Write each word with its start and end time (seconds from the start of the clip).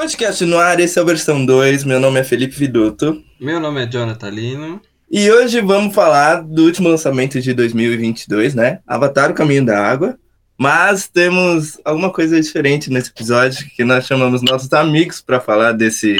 Podcast 0.00 0.42
no 0.46 0.56
ar, 0.56 0.80
esse 0.80 0.98
é 0.98 1.02
a 1.02 1.04
versão 1.04 1.44
2. 1.44 1.84
Meu 1.84 2.00
nome 2.00 2.18
é 2.18 2.24
Felipe 2.24 2.56
Viduto. 2.56 3.22
Meu 3.38 3.60
nome 3.60 3.84
é 3.84 3.86
Jonathan 3.86 4.30
Lino. 4.30 4.80
E 5.10 5.30
hoje 5.30 5.60
vamos 5.60 5.94
falar 5.94 6.36
do 6.36 6.64
último 6.64 6.88
lançamento 6.88 7.38
de 7.38 7.52
2022, 7.52 8.54
né? 8.54 8.80
Avatar, 8.86 9.30
o 9.30 9.34
Caminho 9.34 9.62
da 9.62 9.78
Água. 9.78 10.18
Mas 10.56 11.06
temos 11.06 11.78
alguma 11.84 12.10
coisa 12.10 12.40
diferente 12.40 12.90
nesse 12.90 13.10
episódio, 13.10 13.66
que 13.76 13.84
nós 13.84 14.06
chamamos 14.06 14.40
nossos 14.40 14.72
amigos 14.72 15.20
para 15.20 15.38
falar 15.38 15.72
desse 15.72 16.16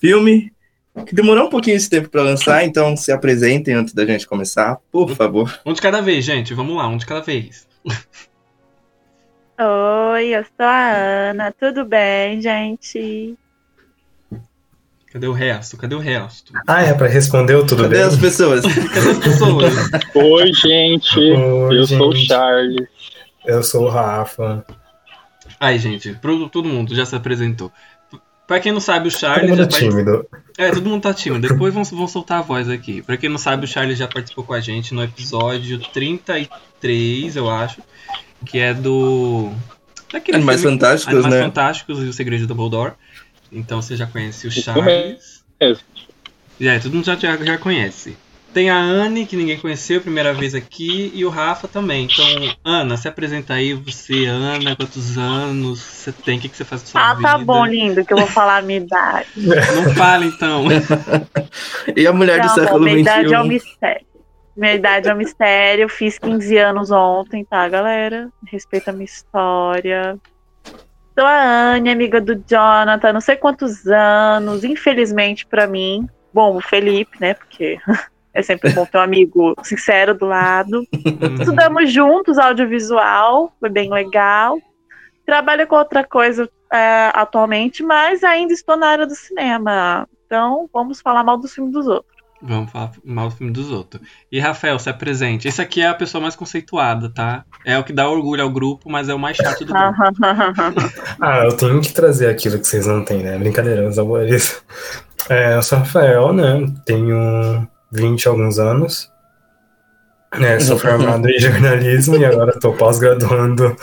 filme, 0.00 0.50
que 1.04 1.14
demorou 1.14 1.48
um 1.48 1.50
pouquinho 1.50 1.76
esse 1.76 1.90
tempo 1.90 2.08
para 2.08 2.22
lançar, 2.22 2.64
então 2.64 2.96
se 2.96 3.12
apresentem 3.12 3.74
antes 3.74 3.92
da 3.92 4.06
gente 4.06 4.26
começar, 4.26 4.78
por 4.90 5.14
favor. 5.14 5.60
Um 5.66 5.74
de 5.74 5.82
cada 5.82 6.00
vez, 6.00 6.24
gente. 6.24 6.54
Vamos 6.54 6.74
lá, 6.74 6.88
um 6.88 6.96
de 6.96 7.04
cada 7.04 7.20
vez. 7.20 7.68
Oi, 9.62 10.28
eu 10.36 10.42
sou 10.44 10.64
a 10.66 10.90
Ana. 11.30 11.52
Tudo 11.52 11.84
bem, 11.84 12.40
gente? 12.40 13.36
Cadê 15.12 15.26
o 15.26 15.32
resto? 15.32 15.76
Cadê 15.76 15.94
o 15.94 15.98
resto? 15.98 16.52
Ah, 16.66 16.82
é 16.82 16.94
pra 16.94 17.08
responder 17.08 17.56
o 17.56 17.66
tudo 17.66 17.82
Cadê 17.82 17.96
bem? 17.96 18.04
as 18.04 18.16
pessoas? 18.16 18.62
Cadê 18.64 19.10
as 19.10 19.18
pessoas? 19.18 19.74
Oi, 20.14 20.52
gente. 20.54 21.18
Oi, 21.18 21.78
eu 21.78 21.86
sou 21.86 22.08
o 22.10 22.14
gente. 22.16 22.28
Charles. 22.28 22.88
Eu 23.44 23.62
sou 23.62 23.84
o 23.86 23.88
Rafa. 23.88 24.64
Aí, 25.58 25.78
gente, 25.78 26.14
pro- 26.14 26.48
todo 26.48 26.68
mundo 26.68 26.94
já 26.94 27.04
se 27.04 27.14
apresentou. 27.14 27.70
Pra 28.46 28.60
quem 28.60 28.72
não 28.72 28.80
sabe, 28.80 29.08
o 29.08 29.10
Charles. 29.10 29.50
Todo 29.50 29.58
mundo 29.58 29.70
já 29.72 29.76
é 29.76 29.80
tímido. 29.90 30.26
É, 30.56 30.70
todo 30.70 30.88
mundo 30.88 31.02
tá 31.02 31.12
tímido. 31.12 31.48
Depois 31.48 31.74
vão, 31.74 31.84
vão 31.84 32.08
soltar 32.08 32.38
a 32.38 32.42
voz 32.42 32.68
aqui. 32.68 33.02
Pra 33.02 33.16
quem 33.16 33.28
não 33.28 33.38
sabe, 33.38 33.64
o 33.64 33.68
Charles 33.68 33.98
já 33.98 34.08
participou 34.08 34.42
com 34.44 34.54
a 34.54 34.60
gente 34.60 34.94
no 34.94 35.02
episódio 35.04 35.78
33, 35.78 37.36
eu 37.36 37.50
acho. 37.50 37.82
Que 38.44 38.58
é 38.58 38.74
do. 38.74 39.50
Daquele 40.12 40.38
Animais 40.38 40.60
filme- 40.60 40.76
Fantásticos, 40.78 41.14
Animais 41.14 41.34
né? 41.34 41.42
Fantásticos 41.44 41.98
e 42.02 42.06
o 42.08 42.12
Segredo 42.12 42.40
de 42.40 42.46
Dumbledore. 42.46 42.92
Então 43.52 43.80
você 43.80 43.96
já 43.96 44.06
conhece 44.06 44.46
o 44.46 44.50
Charles. 44.50 45.44
E 46.58 46.68
aí, 46.68 46.78
todo 46.80 46.92
mundo 46.94 47.04
já, 47.04 47.16
já, 47.16 47.36
já 47.36 47.58
conhece. 47.58 48.16
Tem 48.52 48.68
a 48.68 48.76
Anne, 48.76 49.24
que 49.26 49.36
ninguém 49.36 49.56
conheceu, 49.58 50.00
primeira 50.00 50.32
vez 50.34 50.56
aqui, 50.56 51.12
e 51.14 51.24
o 51.24 51.28
Rafa 51.28 51.68
também. 51.68 52.08
Então, 52.12 52.56
Ana, 52.64 52.96
se 52.96 53.06
apresenta 53.06 53.54
aí, 53.54 53.72
você, 53.74 54.26
Ana, 54.26 54.74
quantos 54.74 55.16
anos 55.16 55.78
você 55.78 56.10
tem, 56.10 56.36
o 56.36 56.40
que, 56.40 56.48
que 56.48 56.56
você 56.56 56.64
faz 56.64 56.82
com 56.82 56.88
sua 56.88 57.10
Ah, 57.10 57.14
vida? 57.14 57.28
tá 57.28 57.38
bom, 57.38 57.64
lindo, 57.64 58.04
que 58.04 58.12
eu 58.12 58.18
vou 58.18 58.26
falar 58.26 58.56
a 58.58 58.62
minha 58.62 58.80
idade. 58.80 59.28
Não 59.36 59.94
fala 59.94 60.24
então. 60.26 60.64
E 61.96 62.06
a 62.06 62.12
mulher 62.12 62.40
do 62.40 62.46
Não, 62.48 62.54
século 62.54 62.80
minha 62.84 62.98
idade 62.98 63.32
é 63.32 63.38
um 63.40 63.44
XXI? 63.44 63.48
mistério. 63.48 64.06
Minha 64.56 64.74
idade 64.74 65.08
é 65.08 65.14
um 65.14 65.16
mistério. 65.16 65.88
Fiz 65.88 66.18
15 66.18 66.56
anos 66.58 66.90
ontem, 66.90 67.44
tá, 67.44 67.68
galera? 67.68 68.30
Respeita 68.46 68.90
a 68.90 68.94
minha 68.94 69.04
história. 69.04 70.18
Sou 71.18 71.26
a 71.26 71.74
Anne, 71.74 71.90
amiga 71.90 72.20
do 72.20 72.34
Jonathan, 72.46 73.12
não 73.12 73.20
sei 73.20 73.36
quantos 73.36 73.86
anos, 73.86 74.64
infelizmente 74.64 75.44
pra 75.44 75.66
mim. 75.66 76.08
Bom, 76.32 76.56
o 76.56 76.60
Felipe, 76.60 77.20
né? 77.20 77.34
Porque 77.34 77.78
é 78.32 78.42
sempre 78.42 78.70
bom 78.72 78.86
ter 78.86 78.98
um 78.98 79.02
amigo 79.02 79.54
sincero 79.62 80.14
do 80.14 80.26
lado. 80.26 80.86
Estudamos 81.38 81.92
juntos 81.92 82.38
audiovisual, 82.38 83.52
foi 83.60 83.68
bem 83.68 83.90
legal. 83.90 84.58
Trabalho 85.26 85.66
com 85.66 85.76
outra 85.76 86.04
coisa 86.04 86.48
é, 86.72 87.10
atualmente, 87.12 87.82
mas 87.82 88.24
ainda 88.24 88.52
estou 88.52 88.76
na 88.76 88.88
área 88.88 89.06
do 89.06 89.14
cinema. 89.14 90.08
Então, 90.26 90.70
vamos 90.72 91.00
falar 91.00 91.24
mal 91.24 91.36
dos 91.36 91.52
filmes 91.52 91.72
dos 91.72 91.86
outros. 91.86 92.19
Vamos 92.42 92.70
falar 92.70 92.92
mal 93.04 93.28
do 93.28 93.36
filme 93.36 93.52
dos 93.52 93.70
outros. 93.70 94.02
E 94.32 94.40
Rafael, 94.40 94.78
se 94.78 94.88
apresente. 94.88 95.46
Esse 95.46 95.60
aqui 95.60 95.82
é 95.82 95.88
a 95.88 95.94
pessoa 95.94 96.22
mais 96.22 96.34
conceituada, 96.34 97.10
tá? 97.10 97.44
É 97.64 97.78
o 97.78 97.84
que 97.84 97.92
dá 97.92 98.08
orgulho 98.08 98.42
ao 98.42 98.50
grupo, 98.50 98.90
mas 98.90 99.08
é 99.08 99.14
o 99.14 99.18
mais 99.18 99.36
chato 99.36 99.64
do 99.64 99.72
grupo. 99.72 99.90
Ah, 101.20 101.44
eu 101.44 101.56
tenho 101.56 101.80
que 101.80 101.92
trazer 101.92 102.28
aquilo 102.28 102.58
que 102.58 102.66
vocês 102.66 102.86
não 102.86 103.04
têm, 103.04 103.22
né? 103.22 103.36
Brincadeira, 103.38 103.82
meus 103.82 103.98
amores. 103.98 104.62
É, 105.28 105.56
eu 105.56 105.62
sou 105.62 105.78
Rafael, 105.78 106.32
né? 106.32 106.66
Tenho 106.86 107.68
20 107.92 108.22
e 108.22 108.28
alguns 108.28 108.58
anos. 108.58 109.10
É, 110.32 110.60
sou 110.60 110.78
formado 110.78 111.28
em 111.28 111.38
jornalismo 111.40 112.16
e 112.16 112.24
agora 112.24 112.52
estou 112.52 112.72
pós-graduando 112.72 113.76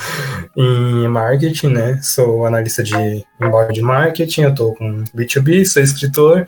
em 0.56 1.08
marketing, 1.08 1.68
né? 1.68 2.00
Sou 2.02 2.46
analista 2.46 2.82
de 2.82 2.96
inbound 3.42 3.82
marketing, 3.82 4.42
eu 4.44 4.56
tô 4.56 4.74
com 4.74 5.04
B2B, 5.16 5.66
sou 5.66 5.84
escritor 5.84 6.48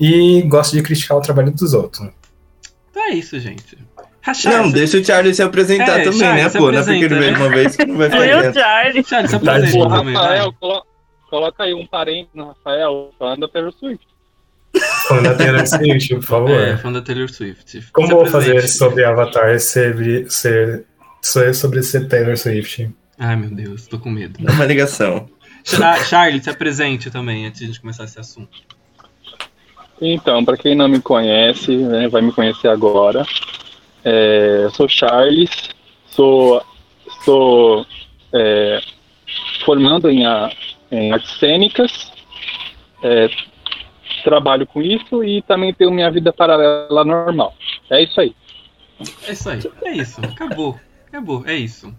e 0.00 0.42
gosto 0.42 0.74
de 0.76 0.82
criticar 0.82 1.18
o 1.18 1.20
trabalho 1.20 1.52
dos 1.52 1.74
outros. 1.74 2.08
Então 2.90 3.02
é 3.04 3.10
isso, 3.10 3.38
gente. 3.38 3.78
Não, 4.44 4.70
deixa 4.70 4.98
o 4.98 5.04
Charlie 5.04 5.34
se 5.34 5.42
apresentar 5.42 6.00
É, 6.00 6.04
também, 6.04 6.18
Charlie, 6.20 6.44
né, 6.44 6.50
pô? 6.50 6.70
Não 6.70 6.78
é 6.78 6.82
porque 6.84 7.04
ele 7.04 7.14
veio 7.18 7.32
né? 7.32 7.38
uma 7.38 7.48
vez 7.48 7.74
que 7.76 7.84
não 7.86 7.96
vai 7.96 8.10
ficar 8.10 8.26
Eu, 8.26 8.40
quieto. 8.40 8.54
Charlie. 8.54 9.04
Charles, 9.04 9.30
se 9.30 9.38
Tadinho. 9.38 9.56
apresenta 9.84 9.88
também, 9.96 10.14
vai. 10.14 10.22
Rafael, 10.22 10.52
colo- 10.60 10.86
coloca 11.30 11.62
aí 11.64 11.74
um 11.74 11.86
parente 11.86 12.28
no 12.34 12.48
Rafael, 12.48 13.10
fã 13.18 13.38
da 13.38 13.48
Taylor 13.48 13.72
Swift. 13.72 14.06
Falando 15.08 15.24
da 15.24 15.34
Taylor 15.34 15.66
Swift, 15.66 16.14
por 16.16 16.22
favor. 16.24 16.50
É, 16.60 16.76
fã 16.76 16.92
da 16.92 17.00
Taylor 17.02 17.28
Swift. 17.30 17.82
Como 17.92 18.06
Se 18.06 18.12
eu 18.12 18.16
vou 18.18 18.26
fazer 18.26 18.68
sobre 18.68 19.04
Avatar 19.04 19.58
ser, 19.58 20.30
ser, 20.30 20.84
ser 21.22 21.54
sobre 21.54 21.82
ser 21.82 22.06
Taylor 22.06 22.36
Swift? 22.36 22.90
Ai, 23.18 23.36
meu 23.36 23.50
Deus, 23.50 23.86
tô 23.86 23.98
com 23.98 24.10
medo. 24.10 24.38
É 24.46 24.52
uma 24.52 24.64
ligação. 24.66 25.28
Cha- 25.64 25.96
Charlie, 26.04 26.42
se 26.42 26.50
apresente 26.50 27.10
também, 27.10 27.46
antes 27.46 27.58
de 27.58 27.64
a 27.64 27.68
gente 27.68 27.80
começar 27.80 28.04
esse 28.04 28.20
assunto. 28.20 28.50
Então, 30.00 30.44
pra 30.44 30.56
quem 30.56 30.74
não 30.74 30.88
me 30.88 31.00
conhece, 31.00 31.76
né, 31.76 32.08
vai 32.08 32.22
me 32.22 32.32
conhecer 32.32 32.68
agora. 32.68 33.24
É, 34.04 34.68
sou 34.72 34.88
Charles, 34.88 35.50
sou, 36.06 36.62
sou 37.24 37.86
é, 38.32 38.80
formando 39.64 40.08
em, 40.08 40.24
a- 40.24 40.50
em 40.90 41.12
artes 41.12 41.38
cênicas, 41.38 42.10
é, 43.02 43.28
trabalho 44.24 44.66
com 44.66 44.80
isso 44.80 45.22
e 45.22 45.42
também 45.42 45.72
tenho 45.74 45.90
minha 45.90 46.10
vida 46.10 46.32
paralela 46.32 47.04
normal. 47.04 47.54
É 47.90 48.02
isso 48.02 48.20
aí. 48.20 48.34
É 49.26 49.32
isso 49.32 49.50
aí. 49.50 49.60
É 49.84 49.92
isso. 49.92 50.20
Acabou. 50.22 50.78
Acabou. 51.08 51.42
É 51.46 51.54
isso. 51.56 51.94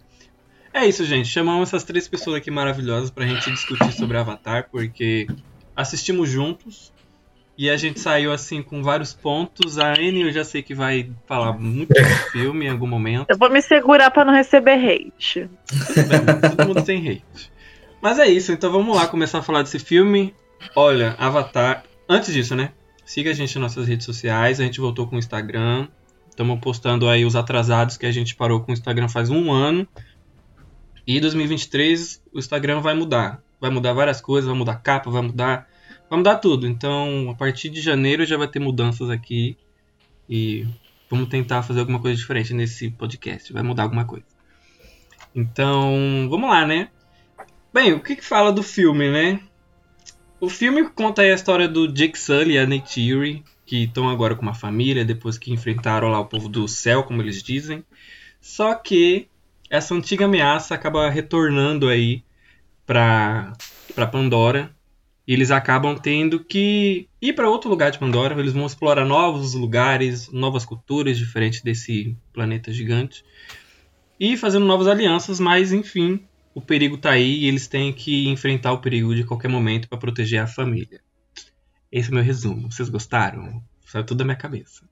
É 0.74 0.86
isso, 0.88 1.04
gente. 1.06 1.28
Chamamos 1.28 1.70
essas 1.70 1.84
três 1.84 2.08
pessoas 2.08 2.38
aqui 2.38 2.50
maravilhosas 2.50 3.12
pra 3.12 3.26
gente 3.26 3.52
discutir 3.52 3.92
sobre 3.92 4.18
Avatar, 4.18 4.70
porque 4.72 5.28
assistimos 5.76 6.30
juntos 6.30 6.92
e 7.58 7.70
a 7.70 7.78
gente 7.78 8.00
saiu 8.00 8.32
assim 8.32 8.62
com 8.62 8.82
vários 8.82 9.14
pontos. 9.14 9.78
A 9.78 9.92
Anne 9.94 10.22
eu 10.22 10.32
já 10.32 10.44
sei 10.44 10.62
que 10.62 10.74
vai 10.74 11.12
falar 11.28 11.54
muito 11.54 11.94
do 11.94 12.06
filme 12.32 12.66
em 12.66 12.70
algum 12.70 12.88
momento. 12.88 13.30
Eu 13.30 13.38
vou 13.38 13.50
me 13.50 13.62
segurar 13.62 14.10
pra 14.12 14.26
não 14.26 14.34
receber 14.34 14.74
hate. 14.74 15.50
Bem, 16.08 16.50
Todo 16.50 16.68
mundo 16.68 16.84
tem 16.84 17.08
hate. 17.08 17.52
Mas 18.02 18.18
é 18.18 18.28
isso, 18.28 18.52
então 18.52 18.72
vamos 18.72 18.96
lá 18.96 19.08
começar 19.08 19.40
a 19.40 19.44
falar 19.44 19.62
desse 19.62 19.78
filme. 19.78 20.34
Olha, 20.76 21.16
Avatar. 21.20 21.84
Antes 22.10 22.34
disso, 22.34 22.56
né? 22.56 22.72
Siga 23.06 23.32
a 23.32 23.34
gente 23.34 23.60
nas 23.60 23.76
nossas 23.76 23.88
redes 23.88 24.06
sociais. 24.06 24.60
A 24.60 24.64
gente 24.64 24.80
voltou 24.80 25.08
com 25.08 25.16
o 25.16 25.20
Instagram. 25.20 25.88
Estamos 26.30 26.60
postando 26.60 27.08
aí 27.08 27.26
os 27.26 27.36
atrasados 27.36 27.98
que 27.98 28.06
a 28.06 28.12
gente 28.12 28.36
parou 28.36 28.62
com 28.62 28.72
o 28.72 28.74
Instagram 28.74 29.08
faz 29.08 29.30
um 29.30 29.52
ano. 29.52 29.88
E 31.06 31.20
2023 31.20 32.24
o 32.34 32.40
Instagram 32.40 32.80
vai 32.80 32.94
mudar. 32.94 33.42
Vai 33.60 33.70
mudar 33.70 33.94
várias 33.94 34.22
coisas, 34.22 34.50
vai 34.50 34.58
mudar 34.58 34.76
capa, 34.76 35.12
vai 35.12 35.22
mudar. 35.22 35.68
Vai 36.12 36.18
mudar 36.18 36.36
tudo. 36.40 36.68
Então, 36.68 37.30
a 37.30 37.36
partir 37.36 37.70
de 37.70 37.80
janeiro 37.80 38.26
já 38.26 38.36
vai 38.36 38.46
ter 38.46 38.60
mudanças 38.60 39.10
aqui. 39.10 39.56
E 40.30 40.68
vamos 41.10 41.30
tentar 41.30 41.64
fazer 41.64 41.80
alguma 41.80 42.02
coisa 42.02 42.18
diferente 42.18 42.54
nesse 42.54 42.90
podcast. 42.90 43.54
Vai 43.54 43.64
mudar 43.64 43.84
alguma 43.84 44.04
coisa. 44.04 44.26
Então, 45.34 46.28
vamos 46.30 46.50
lá, 46.50 46.66
né? 46.66 46.90
Bem, 47.74 47.94
o 47.94 48.02
que, 48.02 48.18
que 48.18 48.26
fala 48.26 48.52
do 48.52 48.62
filme, 48.62 49.10
né? 49.10 49.40
O 50.38 50.50
filme 50.50 50.90
conta 50.90 51.22
a 51.22 51.34
história 51.34 51.66
do 51.66 51.88
Jake 51.88 52.20
Sully 52.20 52.56
e 52.56 52.60
a 52.60 52.66
Neytiri, 52.66 53.46
que 53.66 53.86
estão 53.86 54.10
agora 54.10 54.36
com 54.36 54.42
uma 54.42 54.54
família, 54.54 55.06
depois 55.06 55.38
que 55.38 55.54
enfrentaram 55.54 56.10
lá 56.10 56.20
o 56.20 56.26
povo 56.26 56.50
do 56.50 56.68
céu, 56.68 57.04
como 57.04 57.22
eles 57.22 57.42
dizem. 57.42 57.86
Só 58.42 58.76
que 58.76 59.30
essa 59.70 59.96
antiga 59.96 60.26
ameaça 60.26 60.76
acaba 60.76 61.10
retornando 61.10 61.88
aí 61.88 62.22
pra, 62.86 63.54
pra 63.96 64.06
Pandora. 64.06 64.76
Eles 65.28 65.52
acabam 65.52 65.98
tendo 65.98 66.44
que 66.44 67.08
ir 67.22 67.34
para 67.34 67.50
outro 67.50 67.70
lugar 67.70 67.92
de 67.92 68.00
Pandora. 68.00 68.40
Eles 68.40 68.54
vão 68.54 68.66
explorar 68.66 69.06
novos 69.06 69.54
lugares, 69.54 70.32
novas 70.32 70.66
culturas 70.66 71.18
diferentes 71.18 71.62
desse 71.62 72.18
planeta 72.34 72.72
gigante. 72.72 73.24
E 74.20 74.36
fazendo 74.36 74.66
novas 74.66 74.88
alianças, 74.88 75.40
mas 75.40 75.72
enfim, 75.72 76.24
o 76.54 76.62
perigo 76.62 76.98
tá 76.98 77.12
aí 77.12 77.40
e 77.40 77.48
eles 77.48 77.68
têm 77.68 77.94
que 77.94 78.28
enfrentar 78.28 78.74
o 78.74 78.80
perigo 78.80 79.16
de 79.16 79.24
qualquer 79.24 79.48
momento 79.48 79.88
para 79.88 79.98
proteger 79.98 80.42
a 80.42 80.48
família. 80.48 81.02
Esse 81.92 82.10
é 82.10 82.12
o 82.12 82.16
meu 82.16 82.24
resumo. 82.24 82.72
Vocês 82.72 82.90
gostaram? 82.90 83.64
Saiu 83.86 84.06
tudo 84.06 84.20
da 84.20 84.26
minha 84.26 84.38
cabeça. 84.38 84.91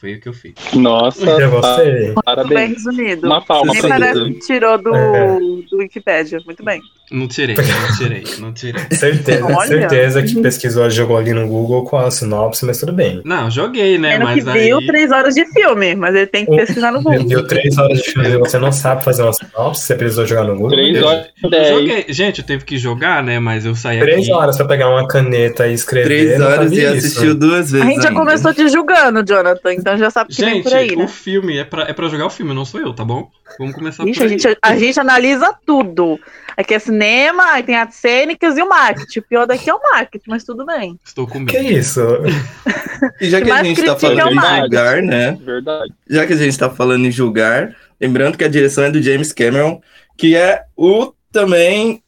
Foi 0.00 0.14
o 0.14 0.20
que 0.20 0.28
eu 0.28 0.32
fiz. 0.32 0.54
Nossa, 0.72 1.28
Eu 1.28 1.50
pa- 1.50 1.56
gostei. 1.60 1.92
Muito 1.92 2.04
bem 2.06 2.14
parabéns. 2.24 2.70
resumido. 2.72 3.26
Uma 3.26 3.44
palma 3.44 3.72
Nem 3.72 3.80
pra 3.82 3.90
parece 3.90 4.18
você. 4.18 4.30
que 4.32 4.38
tirou 4.40 4.78
do, 4.78 4.94
É. 4.96 5.38
do 5.70 5.76
Wikipedia. 5.78 6.38
Muito 6.46 6.64
bem. 6.64 6.80
Não 7.12 7.26
tirei, 7.26 7.56
não 7.56 7.96
tirei, 7.98 8.24
não 8.38 8.52
tirei. 8.54 8.80
Certeza, 8.96 9.44
Olha. 9.44 9.66
certeza 9.66 10.22
que 10.22 10.40
pesquisou, 10.40 10.88
jogou 10.88 11.16
ali 11.18 11.32
no 11.34 11.46
Google 11.48 11.84
com 11.84 11.96
a 11.98 12.08
sinopse, 12.08 12.64
mas 12.64 12.78
tudo 12.78 12.92
bem. 12.92 13.20
Não, 13.24 13.50
joguei, 13.50 13.98
né? 13.98 14.12
Pena 14.12 14.24
Mas 14.26 14.44
que 14.44 14.50
aí. 14.50 14.66
viu 14.66 14.86
três 14.86 15.10
horas 15.10 15.34
de 15.34 15.44
filme, 15.52 15.96
mas 15.96 16.14
ele 16.14 16.28
tem 16.28 16.46
que 16.46 16.54
pesquisar 16.54 16.92
no 16.92 17.02
Google. 17.02 17.24
Deu 17.24 17.44
três 17.48 17.76
horas 17.76 17.98
de 17.98 18.12
filme 18.12 18.28
e 18.28 18.38
você 18.38 18.58
não 18.60 18.70
sabe 18.70 19.02
fazer 19.04 19.24
uma 19.24 19.32
sinopse, 19.32 19.82
você 19.82 19.94
precisou 19.96 20.24
jogar 20.24 20.44
no 20.44 20.54
Google. 20.54 20.70
Três 20.70 21.02
horas 21.02 21.26
Eu 21.42 21.64
joguei. 21.80 22.04
Gente, 22.08 22.38
eu 22.42 22.46
teve 22.46 22.64
que 22.64 22.78
jogar, 22.78 23.24
né? 23.24 23.40
Mas 23.40 23.66
eu 23.66 23.74
saí 23.74 23.98
Três 23.98 24.20
aqui. 24.22 24.32
horas 24.32 24.56
pra 24.56 24.66
pegar 24.66 24.88
uma 24.88 25.06
caneta 25.08 25.66
e 25.66 25.74
escrever. 25.74 26.04
Três 26.06 26.40
horas 26.40 26.70
e 26.72 26.86
assistiu 26.86 27.34
duas 27.34 27.74
A 27.74 27.78
vezes. 27.78 27.88
gente 27.88 28.02
já 28.02 28.08
ainda. 28.10 28.20
começou 28.20 28.54
te 28.54 28.68
julgando, 28.68 29.24
Jonathan, 29.26 29.72
então 29.74 29.89
já 29.96 30.10
sabe 30.10 30.34
que 30.34 30.40
vem 30.42 30.54
Gente, 30.56 30.64
por 30.64 30.74
aí, 30.74 30.90
o 30.94 30.98
né? 30.98 31.08
filme 31.08 31.58
é 31.58 31.64
pra, 31.64 31.82
é 31.84 31.92
pra 31.92 32.08
jogar 32.08 32.26
o 32.26 32.30
filme, 32.30 32.54
não 32.54 32.64
sou 32.64 32.80
eu, 32.80 32.92
tá 32.92 33.04
bom? 33.04 33.30
Vamos 33.58 33.74
começar 33.74 34.04
Ixi, 34.06 34.14
por 34.18 34.22
a 34.22 34.24
aí. 34.24 34.30
gente, 34.38 34.58
a 34.62 34.76
gente 34.76 35.00
analisa 35.00 35.54
tudo. 35.64 36.18
Aqui 36.56 36.74
é 36.74 36.78
cinema, 36.78 37.44
aí 37.52 37.62
tem 37.62 37.74
artes 37.76 37.98
cênicas 37.98 38.58
e 38.58 38.62
o 38.62 38.68
marketing. 38.68 39.18
O 39.18 39.22
pior 39.22 39.46
daqui 39.46 39.70
é 39.70 39.74
o 39.74 39.80
marketing, 39.80 40.30
mas 40.30 40.44
tudo 40.44 40.66
bem. 40.66 40.98
Estou 41.04 41.26
com 41.26 41.44
Que 41.46 41.58
medo. 41.58 41.78
isso? 41.78 42.00
E 43.18 43.30
já 43.30 43.40
que 43.40 43.50
a 43.50 43.62
gente 43.62 43.82
tá 43.82 43.96
falando 43.96 44.20
é 44.20 44.24
o 44.26 44.28
em 44.30 44.60
julgar, 44.60 45.02
né? 45.02 45.38
Verdade. 45.42 45.90
Já 46.06 46.26
que 46.26 46.34
a 46.34 46.36
gente 46.36 46.58
tá 46.58 46.68
falando 46.68 47.06
em 47.06 47.10
julgar, 47.10 47.74
lembrando 47.98 48.36
que 48.36 48.44
a 48.44 48.48
direção 48.48 48.84
é 48.84 48.90
do 48.90 49.00
James 49.00 49.32
Cameron, 49.32 49.80
que 50.18 50.36
é 50.36 50.64
o 50.76 51.14
também 51.32 52.02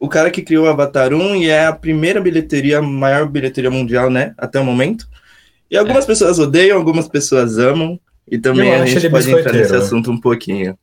o 0.00 0.08
cara 0.08 0.30
que 0.30 0.42
criou 0.42 0.64
o 0.64 0.68
Avatar 0.68 1.12
1 1.12 1.36
e 1.36 1.48
é 1.48 1.66
a 1.66 1.72
primeira 1.72 2.20
bilheteria, 2.20 2.78
a 2.78 2.82
maior 2.82 3.28
bilheteria 3.28 3.70
mundial, 3.70 4.10
né? 4.10 4.34
Até 4.38 4.58
o 4.58 4.64
momento. 4.64 5.06
E 5.70 5.76
algumas 5.76 6.04
pessoas 6.06 6.38
odeiam, 6.38 6.76
algumas 6.78 7.08
pessoas 7.08 7.58
amam. 7.58 7.98
E 8.30 8.38
também 8.38 8.68
Eu 8.72 8.82
a 8.82 8.86
gente 8.86 9.08
pode 9.10 9.30
entrar 9.30 9.52
nesse 9.52 9.74
assunto 9.74 10.10
um 10.10 10.20
pouquinho. 10.20 10.76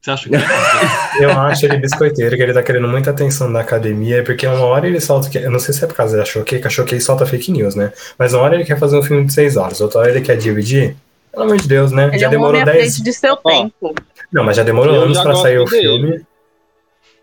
Você 0.00 0.10
acha 0.10 0.28
que. 0.28 0.34
Eu 1.22 1.30
acho 1.30 1.64
ele 1.66 1.78
biscoiteiro, 1.78 2.36
que 2.36 2.42
ele 2.42 2.52
tá 2.52 2.62
querendo 2.62 2.86
muita 2.88 3.10
atenção 3.10 3.50
da 3.52 3.60
academia, 3.60 4.22
porque 4.24 4.46
uma 4.46 4.64
hora 4.66 4.86
ele 4.86 5.00
solta. 5.00 5.30
que- 5.30 5.38
Eu 5.38 5.50
não 5.50 5.58
sei 5.58 5.72
se 5.72 5.82
é 5.84 5.86
por 5.86 5.94
causa 5.96 6.16
da 6.16 6.24
Choquei, 6.24 6.60
que 6.60 6.66
a 6.66 6.70
Choquei 6.70 7.00
solta 7.00 7.24
fake 7.24 7.50
news, 7.52 7.74
né? 7.74 7.92
Mas 8.18 8.34
uma 8.34 8.42
hora 8.42 8.54
ele 8.54 8.64
quer 8.64 8.78
fazer 8.78 8.98
um 8.98 9.02
filme 9.02 9.24
de 9.24 9.32
seis 9.32 9.56
horas, 9.56 9.80
outra 9.80 10.00
hora 10.00 10.10
ele 10.10 10.20
quer 10.20 10.36
dividir. 10.36 10.96
Pelo 11.32 11.44
amor 11.44 11.56
de 11.56 11.66
Deus, 11.68 11.90
né? 11.92 12.08
Ele 12.08 12.18
já 12.18 12.26
é 12.26 12.28
um 12.28 12.30
demorou 12.32 12.60
homem 12.60 12.62
à 12.62 12.64
10. 12.66 12.78
frente 12.94 13.02
de 13.02 13.12
seu 13.12 13.36
tempo. 13.36 13.94
Não, 14.32 14.44
mas 14.44 14.56
já 14.56 14.62
demorou 14.62 14.94
Eu 14.94 15.02
anos 15.02 15.16
já 15.16 15.22
pra 15.22 15.34
sair 15.36 15.58
o 15.58 15.64
dele. 15.64 15.82
filme. 15.82 16.20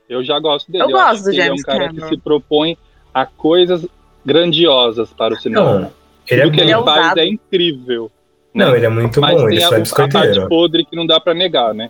Eu 0.10 0.24
já 0.24 0.40
gosto 0.40 0.69
dele. 0.72 0.84
Eu 0.86 0.98
acho 0.98 1.22
gosto 1.22 1.24
do 1.25 1.30
que 1.31 1.36
ele 1.38 1.42
é 1.42 1.44
um 1.44 1.48
James 1.48 1.64
cara 1.64 1.88
Cameron. 1.88 2.07
que 2.10 2.16
se 2.16 2.22
propõe 2.22 2.78
a 3.14 3.25
coisas 3.25 3.86
grandiosas 4.25 5.10
para 5.14 5.34
o 5.34 5.38
cinema. 5.40 5.80
Não, 5.80 5.92
ele 6.31 6.42
é 6.42 6.44
Tudo 6.45 6.54
que 6.56 6.62
ele 6.62 6.72
é 6.72 6.75
faz 6.83 6.88
ousado. 6.88 7.19
é 7.19 7.28
incrível. 7.28 8.12
Não, 8.54 8.75
ele 8.75 8.86
é 8.86 8.89
muito 8.89 9.22
Mas 9.22 9.39
bom, 9.42 9.50
ele 9.50 9.63
a, 9.63 9.68
só 9.68 9.75
é 9.75 9.78
a 9.78 9.80
parte 9.80 9.81
biscoiteiro. 9.81 10.50
podre 10.50 10.86
que 10.86 10.95
não 10.95 11.06
dá 11.06 11.19
pra 11.19 11.33
negar, 11.33 11.74
né? 11.74 11.89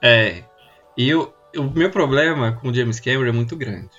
É. 0.00 0.42
E 0.96 1.08
eu, 1.08 1.32
o 1.56 1.62
meu 1.64 1.90
problema 1.90 2.52
com 2.52 2.68
o 2.68 2.74
James 2.74 2.98
Cameron 3.00 3.28
é 3.28 3.32
muito 3.32 3.56
grande. 3.56 3.90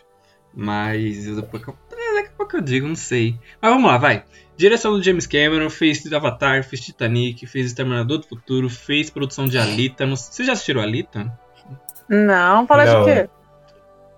Mas 0.54 1.26
eu- 1.28 1.36
daqui 1.36 1.48
a 1.58 1.60
pouco- 1.60 1.78
é, 1.92 2.16
daqui 2.16 2.30
a 2.30 2.38
pouco 2.38 2.58
eu 2.58 2.62
digo, 2.62 2.88
não 2.88 2.96
sei. 2.96 3.36
Mas 3.62 3.72
vamos 3.72 3.90
lá, 3.90 3.98
vai. 3.98 4.24
Direção 4.56 4.94
do 4.94 5.02
James 5.04 5.26
Cameron, 5.26 5.70
fez 5.70 6.12
Avatar, 6.14 6.64
fez 6.64 6.82
Titanic, 6.82 7.46
fez 7.48 7.68
Exterminador 7.68 8.20
do 8.20 8.28
Futuro, 8.28 8.70
fez 8.70 9.10
produção 9.10 9.46
de 9.48 9.58
Alita. 9.58 10.06
Não, 10.06 10.16
vocês 10.16 10.46
já 10.46 10.54
assistiram 10.54 10.82
Alita? 10.82 11.32
Não, 12.08 12.68
fala 12.68 12.86
Não. 12.86 13.04
de 13.06 13.14
quê? 13.14 13.30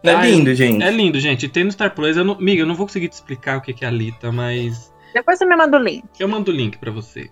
É 0.04 0.14
lindo, 0.22 0.54
gente. 0.54 0.84
É 0.84 0.92
lindo, 0.92 1.20
gente. 1.20 1.48
Tem 1.48 1.64
no 1.64 1.72
Star 1.72 1.94
Plus. 1.96 2.16
Eu 2.18 2.24
não, 2.26 2.38
Miga, 2.38 2.62
eu 2.62 2.66
não 2.68 2.76
vou 2.76 2.86
conseguir 2.86 3.08
te 3.08 3.14
explicar 3.14 3.58
o 3.58 3.62
que 3.62 3.74
que 3.74 3.84
é 3.86 3.88
Alita, 3.88 4.32
mas 4.32 4.92
Depois 5.16 5.40
você 5.40 5.46
me 5.46 5.56
manda 5.56 5.78
o 5.78 5.82
link. 5.82 6.04
eu 6.20 6.28
mando 6.28 6.52
o 6.52 6.54
link 6.54 6.78
pra 6.78 6.92
você. 6.92 7.32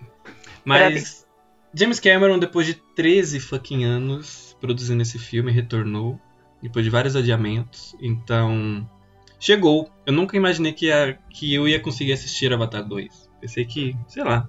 Mas 0.66 1.28
James 1.76 2.00
Cameron, 2.00 2.40
depois 2.40 2.66
de 2.66 2.76
13 2.96 3.40
fucking 3.40 3.84
anos 3.84 4.58
produzindo 4.60 5.02
esse 5.02 5.20
filme, 5.20 5.52
retornou. 5.52 6.20
Depois 6.62 6.86
de 6.86 6.90
vários 6.90 7.16
adiamentos. 7.16 7.94
Então, 8.02 8.90
chegou. 9.38 9.92
Eu 10.06 10.14
nunca 10.14 10.38
imaginei 10.38 10.72
que, 10.72 10.86
ia- 10.86 11.20
que 11.30 11.54
eu 11.54 11.68
ia 11.68 11.80
conseguir 11.80 12.14
assistir 12.14 12.54
Avatar 12.54 12.88
2. 12.88 13.30
Pensei 13.42 13.66
que, 13.66 13.94
sei 14.08 14.24
lá. 14.24 14.48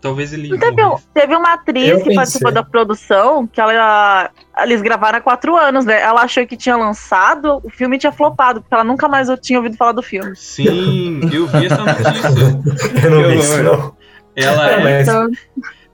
Talvez 0.00 0.32
ele. 0.32 0.48
Não 0.48 0.58
teve, 0.58 0.84
um- 0.84 0.96
teve 1.12 1.34
uma 1.36 1.54
atriz 1.54 1.88
Eu 1.88 1.96
que 1.96 2.02
pensei. 2.04 2.14
participou 2.14 2.52
da 2.52 2.62
produção, 2.62 3.46
que 3.48 3.60
ela. 3.60 4.30
Eles 4.62 4.80
gravaram 4.80 5.18
há 5.18 5.20
quatro 5.20 5.56
anos, 5.56 5.84
né? 5.84 6.00
Ela 6.00 6.22
achou 6.22 6.46
que 6.46 6.56
tinha 6.56 6.76
lançado, 6.76 7.60
o 7.64 7.68
filme 7.70 7.98
tinha 7.98 8.12
flopado, 8.12 8.60
porque 8.60 8.72
ela 8.74 8.84
nunca 8.84 9.08
mais 9.08 9.28
tinha 9.42 9.58
ouvido 9.58 9.76
falar 9.76 9.90
do 9.92 10.02
filme. 10.02 10.36
Sim, 10.36 11.20
eu 11.32 11.46
vi 11.48 11.66
essa 11.66 11.78
notícia. 11.82 13.04
Eu 13.04 13.10
não 13.10 13.28
vi 13.28 13.38
isso, 13.38 13.62
não. 13.62 13.96
Ela 14.36 14.70
é, 14.88 15.02
Então, 15.02 15.28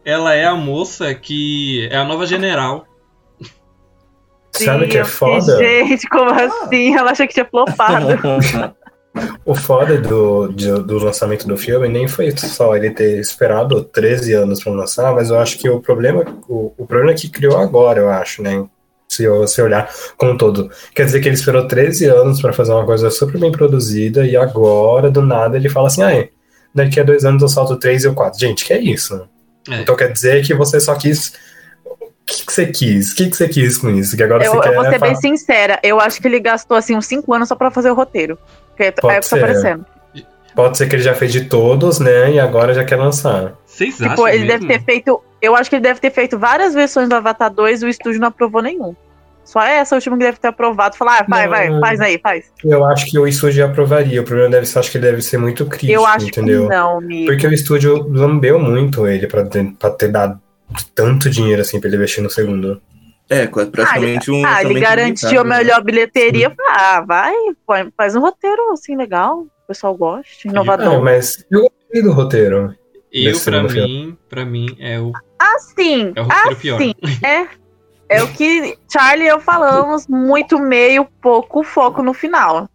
ela 0.04 0.34
é 0.34 0.44
a 0.44 0.54
moça 0.54 1.14
que 1.14 1.88
é 1.90 1.96
a 1.96 2.04
nova 2.04 2.26
general. 2.26 2.84
Sabe 4.52 4.84
o 4.84 4.88
que 4.88 4.98
é 4.98 5.04
foda? 5.04 5.56
Gente, 5.58 6.06
como 6.08 6.30
assim? 6.30 6.94
Ela 6.94 7.10
achou 7.12 7.26
que 7.26 7.32
tinha 7.34 7.46
flopado. 7.46 8.06
O 9.44 9.54
foda 9.54 9.98
do, 10.00 10.48
de- 10.48 10.82
do 10.82 10.98
lançamento 10.98 11.46
do 11.46 11.56
filme 11.56 11.88
nem 11.88 12.08
foi 12.08 12.30
só 12.36 12.74
ele 12.74 12.90
ter 12.90 13.18
esperado 13.20 13.84
13 13.84 14.32
anos 14.32 14.62
pra 14.62 14.72
lançar, 14.72 15.12
mas 15.14 15.30
eu 15.30 15.38
acho 15.38 15.58
que 15.58 15.68
o 15.68 15.80
problema, 15.80 16.24
o, 16.48 16.72
o 16.76 16.86
problema 16.86 17.14
que 17.14 17.28
criou 17.28 17.56
agora, 17.58 18.00
eu 18.00 18.08
acho, 18.10 18.42
né? 18.42 18.64
Se 19.08 19.28
você 19.28 19.62
olhar 19.62 19.88
como 20.16 20.32
um 20.32 20.36
todo. 20.36 20.70
Quer 20.94 21.04
dizer 21.04 21.20
que 21.20 21.28
ele 21.28 21.36
esperou 21.36 21.68
13 21.68 22.06
anos 22.06 22.40
pra 22.40 22.52
fazer 22.52 22.72
uma 22.72 22.84
coisa 22.86 23.10
super 23.10 23.38
bem 23.38 23.52
produzida 23.52 24.26
e 24.26 24.36
agora, 24.36 25.10
do 25.10 25.22
nada, 25.22 25.56
ele 25.56 25.68
fala 25.68 25.86
assim: 25.86 26.02
ah, 26.02 26.26
daqui 26.74 26.98
a 26.98 27.04
dois 27.04 27.24
anos 27.24 27.40
eu 27.42 27.48
solto 27.48 27.74
o 27.74 27.76
3 27.78 28.04
e 28.04 28.08
o 28.08 28.14
4. 28.14 28.40
Gente, 28.40 28.64
que 28.64 28.72
é 28.72 28.80
isso? 28.80 29.28
É. 29.70 29.82
Então 29.82 29.94
quer 29.94 30.10
dizer 30.10 30.44
que 30.44 30.54
você 30.54 30.80
só 30.80 30.94
quis. 30.96 31.34
O 31.84 32.06
que, 32.26 32.46
que 32.46 32.52
você 32.52 32.66
quis? 32.66 33.12
O 33.12 33.16
que, 33.16 33.28
que 33.30 33.36
você 33.36 33.46
quis 33.48 33.76
com 33.78 33.90
isso? 33.90 34.16
Que 34.16 34.22
agora 34.22 34.42
Eu, 34.44 34.50
você 34.52 34.56
eu 34.56 34.62
quer. 34.62 34.74
vou 34.74 34.84
ser 34.84 34.90
bem 34.92 34.98
falar- 35.00 35.14
sincera, 35.16 35.78
eu 35.82 36.00
acho 36.00 36.20
que 36.20 36.26
ele 36.26 36.40
gastou 36.40 36.76
assim 36.76 36.96
uns 36.96 37.06
cinco 37.06 37.32
anos 37.34 37.48
só 37.48 37.54
pra 37.54 37.70
fazer 37.70 37.90
o 37.90 37.94
roteiro. 37.94 38.36
Porque 38.76 38.92
Pode 38.92 39.14
é 39.14 39.18
o 39.18 39.22
que 39.22 39.28
tá 39.30 39.36
ser. 39.36 39.42
aparecendo. 39.44 39.86
Pode 40.54 40.78
ser 40.78 40.88
que 40.88 40.94
ele 40.96 41.02
já 41.02 41.14
fez 41.14 41.32
de 41.32 41.46
todos, 41.46 41.98
né? 41.98 42.32
E 42.32 42.38
agora 42.40 42.72
já 42.72 42.84
quer 42.84 42.96
lançar. 42.96 43.54
Vocês 43.66 43.96
Tipo, 43.96 44.08
acham 44.12 44.28
ele 44.28 44.44
mesmo? 44.44 44.48
deve 44.60 44.66
ter 44.78 44.84
feito. 44.84 45.20
Eu 45.42 45.56
acho 45.56 45.68
que 45.68 45.76
ele 45.76 45.82
deve 45.82 45.98
ter 46.00 46.10
feito 46.12 46.38
várias 46.38 46.74
versões 46.74 47.08
do 47.08 47.14
Avatar 47.16 47.52
2 47.52 47.82
e 47.82 47.86
o 47.86 47.88
estúdio 47.88 48.20
não 48.20 48.28
aprovou 48.28 48.62
nenhum. 48.62 48.94
Só 49.44 49.60
essa 49.62 49.94
última 49.96 50.16
que 50.16 50.22
deve 50.24 50.38
ter 50.38 50.48
aprovado. 50.48 50.96
Falar, 50.96 51.18
ah, 51.20 51.26
vai, 51.28 51.44
Não. 51.44 51.50
vai, 51.50 51.80
faz 51.80 52.00
aí, 52.00 52.18
faz. 52.22 52.44
Eu 52.64 52.84
acho 52.84 53.06
que 53.10 53.18
o 53.18 53.26
estúdio 53.26 53.66
aprovaria. 53.66 54.20
O 54.20 54.24
problema 54.24 54.48
deve 54.50 54.64
ser, 54.64 54.78
acho 54.78 54.90
que 54.92 54.96
ele 54.96 55.06
deve 55.06 55.20
ser 55.22 55.38
muito 55.38 55.66
crítico, 55.66 55.92
eu 55.92 56.06
acho 56.06 56.28
entendeu? 56.28 56.62
que 56.62 56.68
não, 56.74 56.98
amigo. 56.98 57.26
Porque 57.26 57.46
o 57.46 57.52
estúdio 57.52 58.08
lambeu 58.08 58.58
muito 58.58 59.06
ele 59.06 59.26
pra 59.26 59.44
ter, 59.44 59.64
pra 59.78 59.90
ter 59.90 60.08
dado 60.08 60.40
tanto 60.94 61.28
dinheiro 61.28 61.60
assim 61.60 61.78
pra 61.78 61.88
ele 61.88 61.96
investir 61.96 62.22
no 62.22 62.30
segundo. 62.30 62.80
É, 63.30 63.46
quase 63.46 63.70
praticamente 63.70 64.30
um. 64.30 64.44
Ah, 64.44 64.62
ele 64.62 64.78
garantiu 64.80 65.40
a 65.40 65.44
né? 65.44 65.58
melhor 65.58 65.82
bilheteria. 65.82 66.52
Ah, 66.68 67.00
vai, 67.06 67.32
faz 67.96 68.14
um 68.14 68.20
roteiro 68.20 68.72
assim 68.72 68.96
legal. 68.96 69.40
O 69.40 69.66
pessoal 69.66 69.94
gosta, 69.96 70.28
Ah, 70.46 70.50
inovador. 70.50 71.02
mas 71.02 71.44
eu 71.50 71.62
gostei 71.62 72.02
do 72.02 72.12
roteiro. 72.12 72.74
Eu, 73.10 73.38
pra 73.40 73.62
mim, 73.62 74.18
pra 74.28 74.44
mim, 74.44 74.76
é 74.78 75.00
o, 75.00 75.12
Assim, 75.38 76.12
é 76.16 76.20
o 76.20 76.24
roteiro 76.24 76.56
pior. 76.56 76.76
assim, 76.76 76.94
é. 77.24 77.46
É 78.06 78.22
o 78.22 78.28
que 78.28 78.76
Charlie 78.92 79.24
e 79.26 79.28
eu 79.30 79.40
falamos, 79.40 80.06
muito 80.06 80.58
meio, 80.58 81.06
pouco 81.22 81.62
foco 81.62 82.02
no 82.02 82.12
final. 82.12 82.68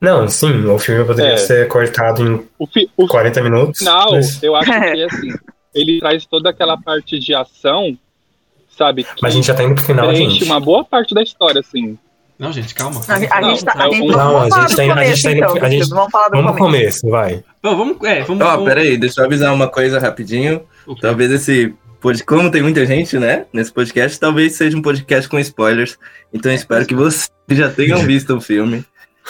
Não, 0.00 0.26
sim, 0.28 0.64
o 0.66 0.78
filme 0.78 1.04
poderia 1.04 1.32
É. 1.34 1.36
ser 1.36 1.68
cortado 1.68 2.22
em 2.22 2.48
O, 2.58 2.66
fi, 2.66 2.90
o 2.96 3.06
40 3.06 3.40
minutos. 3.42 3.78
final, 3.78 4.10
mas, 4.12 4.42
eu 4.42 4.56
acho 4.56 4.70
que 4.70 5.02
assim, 5.04 5.28
ele 5.74 6.00
traz 6.00 6.26
toda 6.26 6.50
aquela 6.50 6.76
parte 6.80 7.18
de 7.18 7.34
ação, 7.34 7.96
sabe? 8.78 9.04
Que 9.04 9.10
mas 9.22 9.32
a 9.32 9.34
gente 9.36 9.46
já 9.46 9.54
tá 9.54 9.62
indo 9.64 9.74
pro 9.74 9.84
final, 9.84 10.14
gente. 10.14 10.44
uma 10.44 10.58
boa 10.60 10.84
parte 10.84 11.14
da 11.14 11.22
história, 11.22 11.60
assim. 11.60 11.98
Não, 12.38 12.52
gente, 12.52 12.72
calma. 12.72 13.00
A, 13.08 13.36
a 13.38 13.40
Não, 13.40 13.50
gente 13.50 13.64
tá. 13.64 13.72
A 13.72 13.76
não, 13.86 13.92
gente 13.92 14.06
não, 14.06 14.32
vamos 14.32 14.52
a 14.56 14.60
gente 14.60 14.70
do 14.70 14.76
tá 14.76 14.84
indo- 14.84 14.92
a 14.92 14.94
começo, 14.94 15.10
gente 15.16 15.22
tá 15.24 15.30
indo- 15.32 15.38
então, 15.56 15.66
a 15.66 15.70
gente- 15.70 15.88
vamos 15.90 16.10
falar 16.12 16.28
do 16.28 16.36
Vamos 16.36 16.56
começo. 16.56 17.00
começo, 17.00 17.10
vai. 17.10 17.44
Não, 17.62 17.76
vamos, 17.76 17.96
é, 18.04 18.22
vamos, 18.22 18.46
Ó, 18.46 18.50
vamos- 18.52 18.64
peraí, 18.64 18.96
deixa 18.96 19.20
eu 19.20 19.24
avisar 19.24 19.52
uma 19.52 19.66
coisa 19.66 19.98
rapidinho. 19.98 20.62
o 20.86 20.94
quê? 20.94 21.00
Talvez 21.02 21.30
esse. 21.32 21.74
Como 22.24 22.48
tem 22.48 22.62
muita 22.62 22.86
gente, 22.86 23.18
né? 23.18 23.46
Nesse 23.52 23.72
podcast, 23.72 24.20
talvez 24.20 24.52
seja 24.52 24.76
um 24.76 24.82
podcast 24.82 25.28
com 25.28 25.36
spoilers. 25.40 25.98
Então 26.32 26.52
eu 26.52 26.54
espero 26.56 26.86
que 26.86 26.94
vocês 26.94 27.28
já 27.50 27.68
tenham 27.70 27.98
visto 28.06 28.36
o 28.36 28.40
filme. 28.40 28.84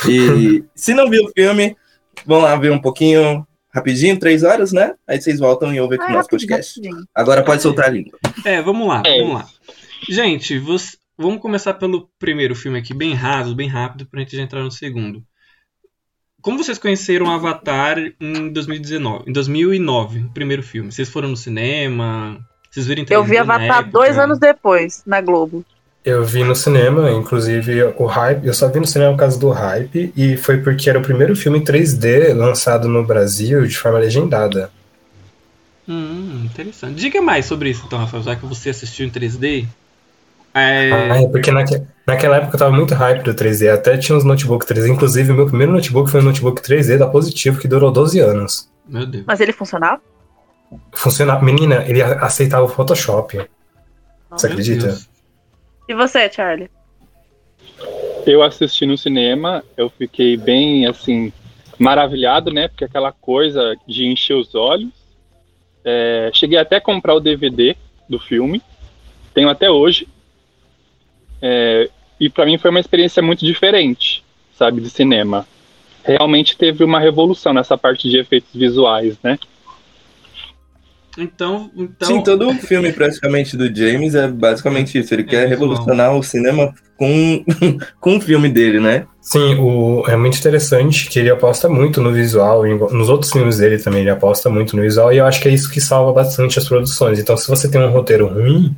E 0.06 0.62
se 0.74 0.92
não 0.92 1.08
viu 1.08 1.24
o 1.24 1.30
filme, 1.34 1.74
vão 2.26 2.40
lá 2.42 2.54
ver 2.56 2.70
um 2.70 2.78
pouquinho 2.78 3.46
rapidinho, 3.72 4.18
três 4.18 4.42
horas, 4.42 4.72
né? 4.72 4.94
Aí 5.06 5.20
vocês 5.20 5.38
voltam 5.38 5.72
e 5.74 5.80
ouvem 5.80 5.98
aqui 5.98 6.08
Ah, 6.08 6.14
o 6.14 6.16
nosso 6.16 6.28
podcast. 6.28 6.80
rapidinho. 6.80 7.06
Agora 7.14 7.42
pode 7.44 7.62
soltar 7.62 7.86
a 7.86 7.90
língua. 7.90 8.18
É, 8.44 8.60
vamos 8.62 8.86
lá, 8.88 9.02
É. 9.06 9.18
vamos 9.20 9.34
lá. 9.34 9.48
Gente, 10.08 10.58
você- 10.58 10.96
vamos 11.16 11.40
começar 11.40 11.74
pelo 11.74 12.08
primeiro 12.18 12.54
filme 12.54 12.78
aqui, 12.78 12.94
bem 12.94 13.14
raso, 13.14 13.54
bem 13.54 13.68
rápido, 13.68 14.06
pra 14.06 14.20
gente 14.20 14.36
já 14.36 14.42
entrar 14.42 14.62
no 14.62 14.70
segundo. 14.70 15.22
Como 16.40 16.56
vocês 16.62 16.78
conheceram 16.78 17.30
Avatar 17.30 17.98
em 18.20 18.52
2019? 18.52 19.24
Em 19.28 19.32
2009, 19.32 20.20
o 20.20 20.30
primeiro 20.30 20.62
filme. 20.62 20.90
Vocês 20.92 21.08
foram 21.08 21.28
no 21.28 21.36
cinema? 21.36 22.38
Vocês 22.70 22.86
viram 22.86 23.02
em 23.02 23.06
Eu 23.10 23.24
vi 23.24 23.36
Avatar 23.36 23.78
época? 23.80 23.90
dois 23.90 24.16
anos 24.18 24.38
depois, 24.38 25.02
na 25.04 25.20
Globo. 25.20 25.64
Eu 26.08 26.24
vi 26.24 26.42
no 26.42 26.56
cinema, 26.56 27.10
inclusive 27.10 27.82
o 27.98 28.06
hype, 28.06 28.46
eu 28.46 28.54
só 28.54 28.66
vi 28.66 28.80
no 28.80 28.86
cinema 28.86 29.12
por 29.12 29.18
causa 29.18 29.38
do 29.38 29.50
hype, 29.50 30.10
e 30.16 30.38
foi 30.38 30.56
porque 30.56 30.88
era 30.88 30.98
o 30.98 31.02
primeiro 31.02 31.36
filme 31.36 31.58
em 31.58 31.62
3D 31.62 32.32
lançado 32.32 32.88
no 32.88 33.04
Brasil 33.04 33.66
de 33.66 33.76
forma 33.76 33.98
legendada. 33.98 34.70
Hum, 35.86 36.46
interessante. 36.46 36.94
Diga 36.94 37.20
mais 37.20 37.44
sobre 37.44 37.68
isso, 37.68 37.82
então, 37.86 37.98
Rafael, 37.98 38.22
já 38.22 38.34
que 38.34 38.46
você 38.46 38.70
assistiu 38.70 39.06
em 39.06 39.10
3D. 39.10 39.66
É... 40.54 40.90
Ah, 41.12 41.22
é 41.22 41.28
porque 41.28 41.50
naque, 41.50 41.82
naquela 42.06 42.38
época 42.38 42.54
eu 42.54 42.58
tava 42.58 42.74
muito 42.74 42.94
hype 42.94 43.22
do 43.22 43.34
3D, 43.34 43.68
até 43.68 43.98
tinha 43.98 44.16
uns 44.16 44.24
notebook 44.24 44.64
3D, 44.66 44.88
inclusive 44.88 45.30
meu 45.34 45.44
primeiro 45.46 45.72
notebook 45.72 46.10
foi 46.10 46.20
um 46.22 46.24
notebook 46.24 46.62
3D 46.62 46.96
da 46.96 47.06
Positivo, 47.06 47.60
que 47.60 47.68
durou 47.68 47.92
12 47.92 48.18
anos. 48.18 48.66
Meu 48.88 49.04
Deus. 49.04 49.24
Mas 49.26 49.40
ele 49.40 49.52
funcionava? 49.52 50.00
Funcionava, 50.94 51.44
menina, 51.44 51.84
ele 51.86 52.00
a- 52.00 52.20
aceitava 52.20 52.64
o 52.64 52.68
Photoshop. 52.68 53.46
Você 54.30 54.46
Meu 54.46 54.52
acredita? 54.54 54.86
Deus. 54.86 55.17
E 55.88 55.94
você, 55.94 56.30
Charlie? 56.30 56.70
Eu 58.26 58.42
assisti 58.42 58.84
no 58.84 58.98
cinema, 58.98 59.64
eu 59.74 59.88
fiquei 59.88 60.36
bem, 60.36 60.86
assim, 60.86 61.32
maravilhado, 61.78 62.52
né? 62.52 62.68
Porque 62.68 62.84
aquela 62.84 63.10
coisa 63.10 63.74
de 63.86 64.06
encher 64.06 64.34
os 64.34 64.54
olhos. 64.54 64.90
É, 65.82 66.30
cheguei 66.34 66.58
até 66.58 66.76
a 66.76 66.80
comprar 66.80 67.14
o 67.14 67.20
DVD 67.20 67.74
do 68.06 68.18
filme, 68.18 68.60
tenho 69.32 69.48
até 69.48 69.70
hoje. 69.70 70.06
É, 71.40 71.88
e 72.20 72.28
para 72.28 72.44
mim 72.44 72.58
foi 72.58 72.70
uma 72.70 72.80
experiência 72.80 73.22
muito 73.22 73.46
diferente, 73.46 74.22
sabe, 74.52 74.80
de 74.82 74.90
cinema. 74.90 75.46
Realmente 76.04 76.56
teve 76.56 76.84
uma 76.84 77.00
revolução 77.00 77.54
nessa 77.54 77.78
parte 77.78 78.10
de 78.10 78.18
efeitos 78.18 78.52
visuais, 78.54 79.18
né? 79.22 79.38
Então, 81.20 81.70
então 81.76 82.08
Sim, 82.08 82.22
todo 82.22 82.48
o 82.48 82.54
filme 82.54 82.92
praticamente 82.92 83.56
do 83.56 83.66
James 83.74 84.14
é 84.14 84.28
basicamente 84.28 84.98
isso. 84.98 85.12
Ele 85.12 85.24
quer 85.24 85.48
visual. 85.48 85.48
revolucionar 85.48 86.14
o 86.16 86.22
cinema 86.22 86.72
com, 86.96 87.44
com 88.00 88.16
o 88.16 88.20
filme 88.20 88.48
dele, 88.48 88.78
né? 88.78 89.04
Sim, 89.20 89.56
o, 89.56 90.04
é 90.08 90.16
muito 90.16 90.38
interessante 90.38 91.08
que 91.08 91.18
ele 91.18 91.28
aposta 91.30 91.68
muito 91.68 92.00
no 92.00 92.12
visual, 92.12 92.64
nos 92.64 93.08
outros 93.08 93.32
filmes 93.32 93.58
dele 93.58 93.78
também 93.78 94.00
ele 94.02 94.10
aposta 94.10 94.48
muito 94.48 94.76
no 94.76 94.82
visual, 94.82 95.12
e 95.12 95.18
eu 95.18 95.26
acho 95.26 95.40
que 95.40 95.48
é 95.48 95.52
isso 95.52 95.70
que 95.70 95.80
salva 95.80 96.12
bastante 96.12 96.58
as 96.58 96.68
produções. 96.68 97.18
Então, 97.18 97.36
se 97.36 97.48
você 97.48 97.68
tem 97.68 97.80
um 97.82 97.90
roteiro 97.90 98.28
ruim, 98.28 98.74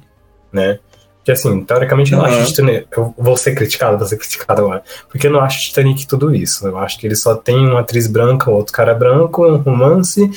né? 0.52 0.78
Que 1.22 1.32
assim, 1.32 1.62
teoricamente 1.62 2.12
eu 2.12 2.18
não 2.18 2.24
Uhum. 2.24 2.32
acho 2.40 2.46
Titanic. 2.46 2.86
Eu 2.96 3.14
vou 3.18 3.36
ser 3.36 3.54
criticado, 3.54 3.98
vou 3.98 4.06
ser 4.08 4.16
criticado 4.16 4.62
agora. 4.62 4.82
Porque 5.10 5.26
eu 5.26 5.30
não 5.30 5.40
acho 5.40 5.60
Titanic 5.60 6.06
tudo 6.06 6.34
isso. 6.34 6.66
Eu 6.66 6.78
acho 6.78 6.98
que 6.98 7.06
ele 7.06 7.14
só 7.14 7.34
tem 7.36 7.58
uma 7.58 7.80
atriz 7.80 8.06
branca, 8.06 8.50
outro 8.50 8.72
cara 8.72 8.94
branco, 8.94 9.46
um 9.46 9.56
romance, 9.58 10.30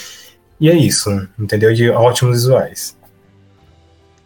e 0.64 0.70
é 0.70 0.76
isso, 0.76 1.10
entendeu? 1.38 1.74
E 1.74 1.90
ótimos 1.90 2.38
visuais. 2.38 2.98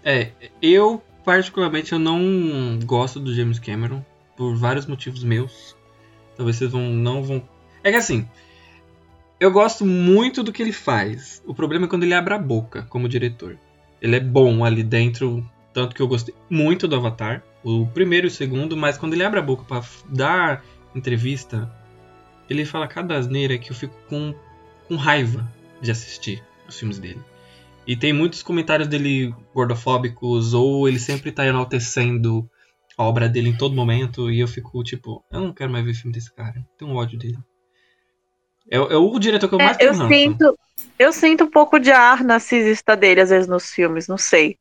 É, 0.06 0.30
eu 0.62 1.02
particularmente 1.26 1.92
eu 1.94 2.00
não 2.00 2.80
gosto 2.86 3.20
do 3.20 3.34
James 3.34 3.58
Cameron 3.58 4.06
por 4.38 4.56
vários 4.56 4.86
motivos 4.86 5.24
meus. 5.24 5.76
Talvez 6.36 6.58
vocês 6.58 6.72
vão 6.72 6.84
não 6.92 7.24
vão. 7.24 7.42
É 7.84 7.90
que 7.90 7.98
assim, 7.98 8.28
eu 9.40 9.50
gosto 9.52 9.84
muito 9.84 10.44
do 10.44 10.54
que 10.54 10.62
ele 10.62 10.72
faz. 10.72 11.42
O 11.44 11.56
problema 11.56 11.86
é 11.86 11.90
quando 11.90 12.04
ele 12.04 12.14
abre 12.14 12.36
a 12.36 12.38
boca 12.40 12.84
como 12.84 13.10
diretor. 13.10 13.58
Ele 14.00 14.16
é 14.16 14.20
bom 14.20 14.64
ali 14.64 14.84
dentro, 14.84 15.44
tanto 15.74 15.96
que 15.96 16.02
eu 16.04 16.08
gostei 16.08 16.36
muito 16.48 16.88
do 16.88 16.96
Avatar, 16.96 17.44
o 17.64 17.88
primeiro 17.88 18.28
e 18.28 18.30
o 18.30 18.32
segundo, 18.32 18.78
mas 18.78 18.96
quando 18.96 19.14
ele 19.14 19.24
abre 19.24 19.40
a 19.40 19.44
boca 19.44 19.64
pra 19.64 19.78
f- 19.78 20.04
dar 20.08 20.64
entrevista, 20.94 21.68
ele 22.48 22.64
fala 22.64 22.88
cada 22.88 23.18
asneira 23.18 23.58
que 23.58 23.72
eu 23.72 23.76
fico 23.76 23.96
com, 24.08 24.36
com 24.88 24.96
raiva 24.96 25.52
de 25.82 25.92
assistir 25.92 26.44
os 26.68 26.78
filmes 26.78 27.00
dele. 27.00 27.22
E 27.86 27.96
tem 27.96 28.12
muitos 28.12 28.44
comentários 28.44 28.88
dele 28.88 29.34
gordofóbicos, 29.54 30.54
ou 30.54 30.88
ele 30.88 31.00
sempre 31.00 31.32
tá 31.32 31.46
enaltecendo 31.46 32.50
a 32.98 33.04
obra 33.04 33.30
dele 33.30 33.50
em 33.50 33.58
todo 33.58 33.76
momento, 33.76 34.30
e 34.30 34.40
eu 34.40 34.48
fico 34.48 34.84
tipo, 34.84 35.24
eu 35.32 35.40
não 35.40 35.54
quero 35.54 35.72
mais 35.72 35.86
ver 35.86 35.94
filme 35.94 36.14
desse 36.14 36.34
cara. 36.34 36.66
Tenho 36.78 36.92
um 36.92 36.96
ódio 36.96 37.18
dele. 37.18 37.38
É, 38.70 38.76
é 38.78 38.98
o 38.98 39.20
diretor 39.20 39.48
que 39.48 39.56
eu 39.56 39.60
mais 39.60 39.78
É, 39.80 39.86
eu 39.86 39.94
ranço. 39.94 40.08
sinto, 40.10 40.60
eu 41.00 41.14
sinto 41.14 41.44
um 41.46 41.50
pouco 41.50 41.80
de 41.80 41.92
ar 41.92 42.24
narcisista 42.24 42.96
dele, 42.98 43.22
às 43.22 43.30
vezes, 43.30 43.48
nos 43.48 43.72
filmes, 43.72 44.08
não 44.08 44.18
sei. 44.18 44.58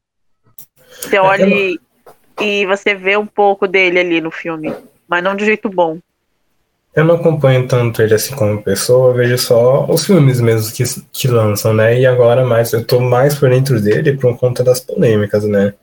Você 0.88 1.18
olha 1.18 1.46
e, 1.46 1.80
e 2.40 2.66
você 2.66 2.94
vê 2.94 3.16
um 3.16 3.26
pouco 3.26 3.66
dele 3.66 3.98
ali 3.98 4.20
no 4.20 4.30
filme, 4.30 4.72
mas 5.08 5.24
não 5.24 5.34
de 5.34 5.44
jeito 5.44 5.68
bom. 5.68 5.98
Eu 6.96 7.04
não 7.04 7.16
acompanho 7.16 7.68
tanto 7.68 8.00
ele 8.00 8.14
assim 8.14 8.34
como 8.34 8.62
pessoa, 8.62 9.10
eu 9.10 9.14
vejo 9.14 9.36
só 9.36 9.84
os 9.84 10.06
filmes 10.06 10.40
mesmo 10.40 10.72
que, 10.72 10.82
que 11.12 11.28
lançam, 11.28 11.74
né? 11.74 12.00
E 12.00 12.06
agora 12.06 12.42
mais, 12.42 12.72
eu 12.72 12.82
tô 12.82 13.00
mais 13.00 13.34
por 13.34 13.50
dentro 13.50 13.78
dele 13.78 14.16
por 14.16 14.34
conta 14.38 14.64
das 14.64 14.80
polêmicas, 14.80 15.44
né? 15.44 15.74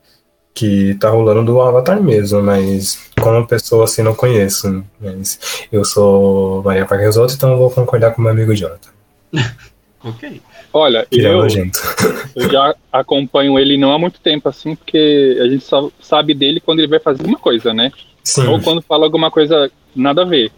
Que 0.52 0.94
tá 0.94 1.10
rolando 1.10 1.44
do 1.44 1.60
Avatar 1.60 2.02
mesmo, 2.02 2.42
mas 2.42 2.98
como 3.20 3.46
pessoa 3.46 3.84
assim 3.84 4.02
não 4.02 4.12
conheço. 4.12 4.84
Mas 5.00 5.38
eu 5.70 5.84
sou 5.84 6.64
Maria 6.64 6.84
Parquesoto, 6.84 7.32
então 7.34 7.52
eu 7.52 7.58
vou 7.58 7.70
concordar 7.70 8.10
com 8.12 8.20
meu 8.20 8.32
amigo 8.32 8.54
Jonathan. 8.54 8.90
Ok. 10.06 10.38
Olha, 10.70 11.06
Que 11.10 11.24
é 11.24 11.32
eu, 11.32 11.46
eu 12.36 12.50
já 12.50 12.74
acompanho 12.92 13.58
ele 13.58 13.78
não 13.78 13.90
há 13.90 13.98
muito 13.98 14.20
tempo, 14.20 14.48
assim, 14.50 14.76
porque 14.76 15.38
a 15.40 15.48
gente 15.48 15.64
só 15.64 15.90
sabe 15.98 16.34
dele 16.34 16.60
quando 16.60 16.80
ele 16.80 16.88
vai 16.88 17.00
fazer 17.00 17.22
alguma 17.22 17.38
coisa, 17.38 17.72
né? 17.72 17.90
Sim, 18.22 18.46
Ou 18.48 18.60
quando 18.60 18.82
fala 18.82 19.06
alguma 19.06 19.30
coisa 19.30 19.70
nada 19.96 20.20
a 20.20 20.26
ver. 20.26 20.52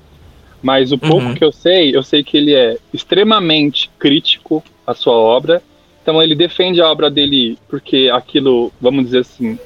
Mas 0.62 0.90
o 0.92 0.98
pouco 0.98 1.26
Uhum. 1.26 1.34
que 1.34 1.44
eu 1.44 1.52
sei, 1.52 1.94
eu 1.94 2.02
sei 2.02 2.24
que 2.24 2.36
ele 2.36 2.54
é 2.54 2.78
extremamente 2.92 3.90
crítico 3.98 4.62
à 4.86 4.94
sua 4.94 5.14
obra. 5.14 5.62
Então 6.02 6.22
ele 6.22 6.34
defende 6.34 6.80
a 6.80 6.90
obra 6.90 7.10
dele 7.10 7.58
porque 7.68 8.10
aquilo, 8.12 8.72
vamos 8.80 9.06
dizer 9.06 9.20
assim, 9.20 9.58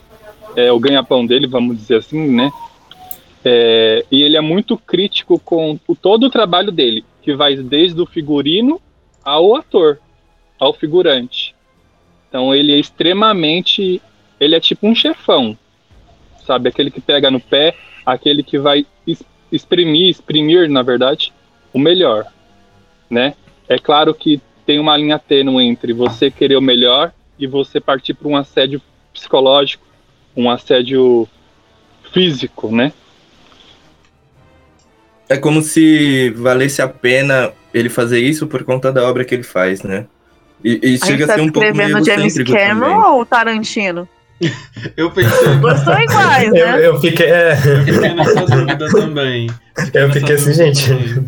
é 0.57 0.73
o 0.73 0.79
ganha-pão 0.81 1.25
dele, 1.25 1.47
vamos 1.47 1.77
dizer 1.77 1.97
assim, 1.97 2.29
né? 2.31 2.51
É, 3.45 4.05
e 4.11 4.23
ele 4.23 4.37
é 4.37 4.41
muito 4.41 4.77
crítico 4.77 5.39
com 5.39 5.79
o, 5.87 5.95
todo 5.97 6.25
o 6.25 6.31
trabalho 6.31 6.71
dele, 6.71 7.05
que 7.23 7.35
vai 7.35 7.57
desde 7.57 8.01
o 8.01 8.07
figurino 8.07 8.81
ao 9.25 9.55
ator, 9.57 9.99
ao 10.59 10.73
figurante. 10.73 11.55
Então 12.29 12.55
ele 12.55 12.73
é 12.73 12.79
extremamente, 12.79 14.01
ele 14.39 14.55
é 14.55 14.61
tipo 14.61 14.87
um 14.87 14.95
chefão, 14.95 15.57
sabe? 16.47 16.69
Aquele 16.69 16.91
que 16.91 17.01
pega 17.01 17.31
no 17.31 17.41
pé, 17.41 17.75
aquele 18.05 18.43
que 18.43 18.59
vai 18.59 18.87
exprimir, 19.51 20.09
exprimir, 20.09 20.69
na 20.69 20.83
verdade, 20.83 21.33
o 21.73 21.79
melhor, 21.79 22.27
né? 23.09 23.35
É 23.69 23.79
claro 23.79 24.15
que 24.15 24.41
tem 24.67 24.79
uma 24.79 24.97
linha 24.97 25.19
tênue 25.19 25.65
entre 25.65 25.93
você 25.93 26.31
querer 26.31 26.57
o 26.57 26.63
melhor 26.63 27.13
e 27.39 27.47
você 27.47 27.81
partir 27.81 28.15
para 28.15 28.29
um 28.29 28.37
assédio 28.37 28.81
psicológico, 29.13 29.85
um 30.37 30.51
assédio 30.51 31.29
físico, 32.13 32.75
né? 32.75 32.93
É 35.29 35.37
como 35.37 35.63
se 35.63 36.31
valesse 36.31 36.83
a 36.83 36.89
pena 36.89 37.53
ele 37.73 37.89
fazer 37.89 38.21
isso 38.21 38.47
por 38.47 38.65
conta 38.65 38.93
da 38.93 39.09
obra 39.09 39.25
que 39.25 39.35
ele 39.35 39.45
faz, 39.45 39.83
né? 39.83 40.07
E, 40.63 40.81
e 40.83 40.87
A 40.87 40.89
gente 40.91 41.07
chega 41.07 41.25
a 41.25 41.29
tá 41.29 41.35
ser 41.35 41.41
um 41.41 41.51
pouco 41.51 41.75
meio 41.75 41.99
escrevendo 41.99 42.05
James 42.05 42.35
Cameron 42.35 42.81
também. 42.81 43.11
ou 43.13 43.25
Tarantino? 43.27 44.09
Eu 44.97 45.11
pensei, 45.11 45.39
são 45.85 46.01
iguais, 46.01 46.47
eu, 46.47 46.53
né? 46.67 46.87
eu 46.87 47.01
fiquei. 47.01 47.27
é, 47.31 47.57
fiquei 47.57 48.15
nessa 48.15 48.47
dúvida 48.47 48.89
também. 48.89 49.51
eu 49.93 50.11
fiquei 50.13 50.35
assim, 50.37 50.53
gente. 50.55 50.89
também. 50.89 51.27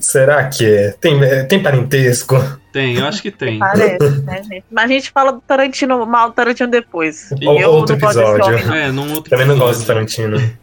Será 0.00 0.48
que 0.48 0.64
é? 0.64 0.94
Tem, 1.00 1.22
é, 1.22 1.42
tem 1.44 1.62
parentesco? 1.62 2.36
Tem, 2.72 2.96
eu 2.98 3.06
acho 3.06 3.20
que 3.20 3.30
tem. 3.30 3.58
Parece, 3.58 4.22
né, 4.22 4.42
gente? 4.42 4.64
Mas 4.70 4.84
a 4.84 4.88
gente 4.88 5.10
fala 5.10 5.32
do 5.32 5.40
Tarantino, 5.40 6.06
mal 6.06 6.28
do 6.30 6.34
Tarantino 6.34 6.70
depois. 6.70 7.30
E 7.40 7.46
Ou- 7.46 7.60
eu 7.60 7.70
outro 7.70 7.96
não 7.98 8.04
episódio. 8.08 8.44
homem, 8.46 8.64
não. 8.64 8.74
É, 8.74 8.92
num 8.92 9.12
outro 9.12 9.30
Também 9.30 9.46
não 9.46 9.58
gosto 9.58 9.84
do 9.84 9.92
episódio. 9.92 10.16
Tarantino. 10.36 10.58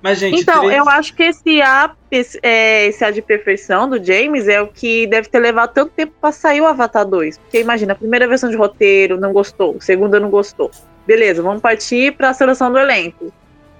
Mas, 0.00 0.18
gente, 0.18 0.40
Então, 0.40 0.62
três- 0.64 0.76
eu 0.78 0.88
acho 0.88 1.14
que 1.14 1.22
esse 1.22 1.62
A, 1.62 1.92
esse, 2.10 2.38
é, 2.42 2.86
esse 2.86 3.04
A 3.04 3.10
de 3.12 3.22
perfeição 3.22 3.88
do 3.88 4.02
James 4.04 4.48
é 4.48 4.60
o 4.60 4.66
que 4.66 5.06
deve 5.06 5.28
ter 5.28 5.38
levado 5.38 5.72
tanto 5.72 5.92
tempo 5.94 6.12
pra 6.20 6.32
sair 6.32 6.60
o 6.60 6.66
Avatar 6.66 7.04
2. 7.06 7.38
Porque 7.38 7.60
imagina, 7.60 7.92
a 7.92 7.96
primeira 7.96 8.26
versão 8.26 8.50
de 8.50 8.56
roteiro 8.56 9.20
não 9.20 9.32
gostou, 9.32 9.76
a 9.78 9.80
segunda 9.80 10.18
não 10.18 10.28
gostou. 10.30 10.70
Beleza, 11.06 11.42
vamos 11.42 11.60
partir 11.60 12.12
pra 12.16 12.32
seleção 12.34 12.70
do 12.72 12.78
elenco. 12.78 13.26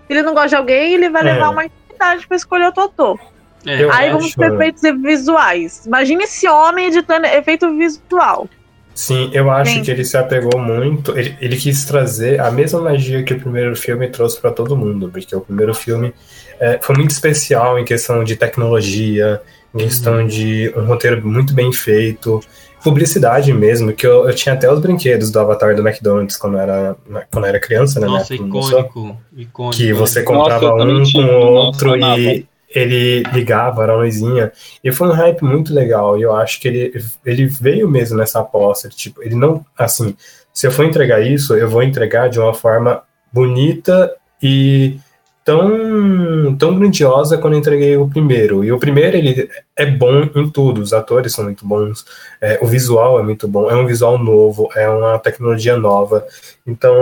Se 0.07 0.12
ele 0.12 0.23
não 0.23 0.35
gosta 0.35 0.49
de 0.50 0.57
alguém, 0.57 0.95
ele 0.95 1.09
vai 1.09 1.23
É. 1.23 1.33
levar 1.33 1.50
uma 1.50 1.64
eternidade 1.64 2.26
pra 2.26 2.37
escolher 2.37 2.67
outro 2.67 2.83
ator. 2.85 3.19
é, 3.64 3.75
Aí 3.93 4.09
acho- 4.09 4.12
vamos 4.19 4.35
para 4.35 4.52
efeitos 4.55 4.83
visuais. 5.02 5.87
Imagina 5.87 6.25
esse 6.25 6.49
homem 6.49 6.87
editando 6.88 7.26
efeito 7.26 7.71
visual. 7.79 8.49
Sim, 8.93 9.31
eu 9.33 9.49
acho 9.52 9.71
Sim. 9.75 9.83
que 9.83 9.91
ele 9.93 10.05
se 10.05 10.17
apegou 10.17 10.59
muito. 10.61 11.17
Ele, 11.17 11.37
ele 11.41 11.57
quis 11.57 11.85
trazer 11.85 12.41
a 12.41 12.50
mesma 12.50 12.81
magia 12.81 13.23
que 13.23 13.33
o 13.33 13.41
primeiro 13.41 13.75
filme 13.76 14.09
trouxe 14.09 14.41
pra 14.41 14.50
todo 14.50 14.76
mundo, 14.76 15.09
porque 15.09 15.35
o 15.37 15.41
primeiro 15.41 15.73
filme 15.75 16.12
é, 16.61 16.79
foi 16.83 16.97
muito 16.97 17.12
especial 17.12 17.79
em 17.79 17.85
questão 17.85 18.23
de 18.25 18.35
tecnologia, 18.37 19.41
em 19.75 19.79
questão 19.79 20.17
Uhum. 20.19 20.26
de 20.26 20.73
um 20.76 20.85
roteiro 20.85 21.25
muito 21.26 21.55
bem 21.55 21.73
feito, 21.73 22.41
publicidade 22.83 23.53
mesmo, 23.53 23.93
que 23.93 24.07
eu, 24.07 24.29
eu 24.29 24.35
tinha 24.35 24.55
até 24.55 24.71
os 24.71 24.81
brinquedos 24.81 25.31
do 25.31 25.39
Avatar 25.39 25.75
do 25.75 25.87
McDonald's 25.87 26.37
quando 26.37 26.59
era, 26.59 26.97
quando 27.31 27.47
era 27.47 27.61
criança, 27.61 28.01
né? 28.01 28.07
Nossa, 28.07 28.35
icônico. 28.35 29.17
icônico. 29.37 29.77
Que 29.77 29.93
você 29.93 30.23
Nossa, 30.23 30.33
comprava 30.33 30.79
também 30.79 31.03
um 31.03 31.12
com 31.12 31.19
o 31.19 31.23
nossa, 31.23 31.67
outro 31.67 31.95
amava. 31.95 32.19
e 32.21 32.47
ele 32.75 33.23
ligava, 33.33 33.83
era 33.83 33.95
uma 33.95 34.05
luzinha. 34.05 34.53
E 34.83 34.91
foi 34.91 35.09
um 35.09 35.12
hype 35.12 35.43
muito 35.43 35.75
legal. 35.75 36.19
E 36.19 36.23
eu 36.23 36.35
acho 36.35 36.61
que 36.61 36.69
ele, 36.69 37.05
ele 37.25 37.47
veio 37.47 37.89
mesmo 37.89 38.17
nessa 38.17 38.41
aposta. 38.41 38.89
Tipo, 38.89 39.23
ele 39.23 39.35
não. 39.35 39.65
Assim, 39.77 40.17
se 40.53 40.67
eu 40.67 40.71
for 40.71 40.85
entregar 40.85 41.21
isso, 41.21 41.55
eu 41.55 41.69
vou 41.69 41.83
entregar 41.83 42.29
de 42.29 42.39
uma 42.39 42.55
forma 42.55 43.03
bonita 43.33 44.15
e 44.43 44.99
tão, 45.45 46.57
tão 46.57 46.79
grandiosa 46.79 47.39
quando 47.39 47.57
entreguei 47.57 47.97
o 47.97 48.09
primeiro. 48.09 48.65
E 48.65 48.73
o 48.73 48.79
primeiro, 48.79 49.17
ele 49.17 49.49
é 49.77 49.87
bom 49.87 50.23
em 50.35 50.51
tudo, 50.51 50.81
os 50.81 50.93
atores 50.93 51.33
são 51.33 51.45
muito 51.45 51.67
bons, 51.67 52.05
é, 52.41 52.59
o 52.63 52.67
visual 52.67 53.19
é 53.19 53.23
muito 53.23 53.49
bom, 53.49 53.71
é 53.71 53.75
um 53.75 53.87
visual 53.87 54.19
novo, 54.19 54.69
é 54.75 54.89
uma 54.89 55.19
tecnologia 55.19 55.77
nova. 55.77 56.25
Então, 56.67 56.95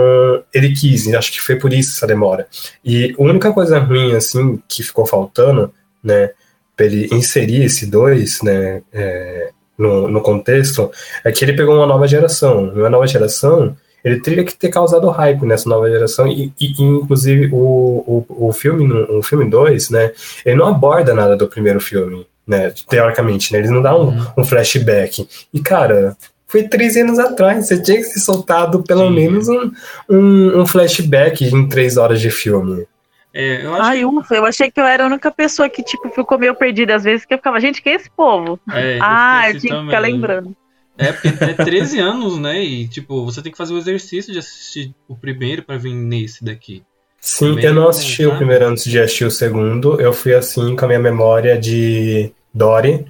ele 0.53 0.73
quis, 0.73 1.05
e 1.05 1.15
acho 1.15 1.31
que 1.31 1.41
foi 1.41 1.55
por 1.55 1.71
isso 1.71 1.95
essa 1.95 2.07
demora. 2.07 2.47
E 2.83 3.15
a 3.17 3.21
única 3.21 3.53
coisa 3.53 3.79
ruim, 3.79 4.13
assim, 4.13 4.61
que 4.67 4.83
ficou 4.83 5.05
faltando, 5.05 5.71
né, 6.03 6.31
para 6.75 6.85
ele 6.85 7.07
inserir 7.11 7.63
esse 7.63 7.85
dois, 7.85 8.41
né, 8.41 8.81
é, 8.91 9.51
no, 9.77 10.07
no 10.07 10.21
contexto, 10.21 10.91
é 11.23 11.31
que 11.31 11.43
ele 11.45 11.53
pegou 11.53 11.75
uma 11.75 11.87
nova 11.87 12.07
geração. 12.07 12.69
Uma 12.69 12.89
nova 12.89 13.07
geração 13.07 13.75
ele 14.03 14.19
teria 14.19 14.43
que 14.43 14.55
ter 14.55 14.69
causado 14.69 15.09
hype 15.09 15.45
nessa 15.45 15.69
nova 15.69 15.89
geração 15.89 16.27
e, 16.27 16.51
e 16.59 16.73
inclusive 16.81 17.49
o, 17.51 18.25
o, 18.27 18.47
o 18.47 18.53
filme 18.53 18.91
o 18.91 19.21
filme 19.21 19.49
2, 19.49 19.89
né, 19.89 20.11
ele 20.45 20.55
não 20.55 20.67
aborda 20.67 21.13
nada 21.13 21.35
do 21.35 21.47
primeiro 21.47 21.79
filme, 21.79 22.25
né, 22.47 22.73
teoricamente, 22.89 23.53
né, 23.53 23.59
ele 23.59 23.69
não 23.69 23.81
dá 23.81 23.95
um, 23.95 24.09
uhum. 24.09 24.25
um 24.37 24.43
flashback. 24.43 25.27
E 25.53 25.59
cara, 25.61 26.17
foi 26.47 26.63
três 26.63 26.97
anos 26.97 27.17
atrás, 27.17 27.65
você 27.65 27.81
tinha 27.81 27.97
que 27.97 28.03
ser 28.03 28.19
soltado 28.19 28.83
pelo 28.83 29.07
Sim. 29.07 29.15
menos 29.15 29.47
um, 29.47 29.71
um, 30.09 30.61
um, 30.61 30.65
flashback 30.65 31.45
em 31.45 31.67
três 31.69 31.95
horas 31.95 32.19
de 32.19 32.29
filme. 32.29 32.85
É, 33.33 33.65
eu 33.65 33.73
acho 33.73 33.83
Ai, 33.83 34.03
ufa, 34.03 34.35
eu 34.35 34.45
achei 34.45 34.69
que 34.69 34.77
eu 34.77 34.85
era 34.85 35.03
a 35.03 35.07
única 35.07 35.31
pessoa 35.31 35.69
que, 35.69 35.81
tipo, 35.81 36.09
ficou 36.09 36.37
meio 36.37 36.53
perdida 36.53 36.93
às 36.93 37.05
vezes, 37.05 37.25
que 37.25 37.33
eu 37.33 37.37
ficava, 37.37 37.61
gente, 37.61 37.81
quem 37.81 37.93
é 37.93 37.95
esse 37.95 38.09
povo? 38.09 38.59
É, 38.69 38.99
ah, 39.01 39.43
eu, 39.47 39.53
eu 39.53 39.59
tinha 39.61 39.79
que 39.79 39.85
ficar 39.85 39.99
lembrando. 39.99 40.53
É, 41.01 41.11
porque 41.11 41.27
é 41.27 41.53
13 41.53 41.99
anos, 41.99 42.37
né? 42.37 42.63
E, 42.63 42.87
tipo, 42.87 43.25
você 43.25 43.41
tem 43.41 43.51
que 43.51 43.57
fazer 43.57 43.73
o 43.73 43.77
exercício 43.77 44.31
de 44.31 44.39
assistir 44.39 44.93
o 45.07 45.15
primeiro 45.15 45.63
para 45.63 45.77
vir 45.77 45.93
nesse 45.93 46.43
daqui. 46.43 46.83
Sim, 47.19 47.53
primeiro, 47.53 47.67
eu 47.67 47.73
não 47.73 47.89
assisti 47.89 48.25
o 48.25 48.35
primeiro 48.35 48.67
antes 48.67 48.83
de 48.83 48.99
assistir 48.99 49.25
o 49.25 49.31
segundo. 49.31 49.99
Eu 49.99 50.13
fui 50.13 50.33
assim 50.33 50.75
com 50.75 50.85
a 50.85 50.87
minha 50.87 50.99
memória 50.99 51.57
de 51.59 52.31
Dory, 52.53 53.05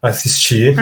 assisti 0.00 0.74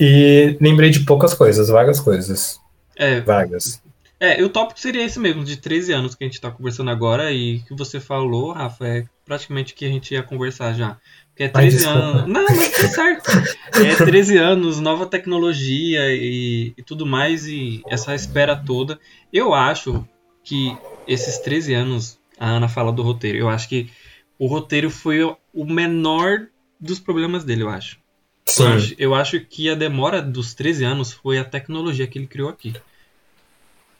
e 0.00 0.56
lembrei 0.60 0.90
de 0.90 1.00
poucas 1.00 1.34
coisas, 1.34 1.68
vagas 1.68 2.00
coisas. 2.00 2.58
É. 2.96 3.20
Vagas. 3.20 3.82
É, 4.18 4.42
o 4.44 4.50
tópico 4.50 4.78
seria 4.78 5.02
esse 5.02 5.18
mesmo, 5.18 5.42
de 5.42 5.56
13 5.56 5.94
anos 5.94 6.14
que 6.14 6.22
a 6.22 6.26
gente 6.26 6.40
tá 6.40 6.50
conversando 6.50 6.90
agora 6.90 7.32
e 7.32 7.60
que 7.60 7.74
você 7.74 7.98
falou, 7.98 8.52
Rafa, 8.52 8.86
é 8.86 9.04
praticamente 9.24 9.72
o 9.72 9.76
que 9.76 9.86
a 9.86 9.88
gente 9.88 10.12
ia 10.12 10.22
conversar 10.22 10.74
já. 10.74 10.98
Que 11.40 11.44
é 11.44 11.48
13 11.48 11.86
Ai, 11.86 11.92
anos. 11.94 12.26
Não, 12.26 12.44
mas 12.44 12.70
tá 12.70 12.88
certo. 12.88 13.30
É 13.72 13.96
13 13.96 14.36
anos, 14.36 14.78
nova 14.78 15.06
tecnologia 15.06 16.12
e, 16.12 16.74
e 16.76 16.82
tudo 16.82 17.06
mais, 17.06 17.46
e 17.46 17.82
essa 17.88 18.14
espera 18.14 18.54
toda. 18.54 19.00
Eu 19.32 19.54
acho 19.54 20.06
que 20.44 20.76
esses 21.08 21.38
13 21.38 21.72
anos, 21.72 22.18
a 22.38 22.46
Ana 22.46 22.68
fala 22.68 22.92
do 22.92 23.00
roteiro, 23.00 23.38
eu 23.38 23.48
acho 23.48 23.70
que 23.70 23.88
o 24.38 24.46
roteiro 24.46 24.90
foi 24.90 25.22
o 25.24 25.64
menor 25.64 26.48
dos 26.78 27.00
problemas 27.00 27.42
dele, 27.42 27.62
eu 27.62 27.70
acho. 27.70 27.98
Sim. 28.44 28.64
Eu 28.64 28.68
acho, 28.68 28.94
eu 28.98 29.14
acho 29.14 29.40
que 29.40 29.70
a 29.70 29.74
demora 29.74 30.20
dos 30.20 30.52
13 30.52 30.84
anos 30.84 31.10
foi 31.10 31.38
a 31.38 31.44
tecnologia 31.44 32.06
que 32.06 32.18
ele 32.18 32.26
criou 32.26 32.50
aqui. 32.50 32.74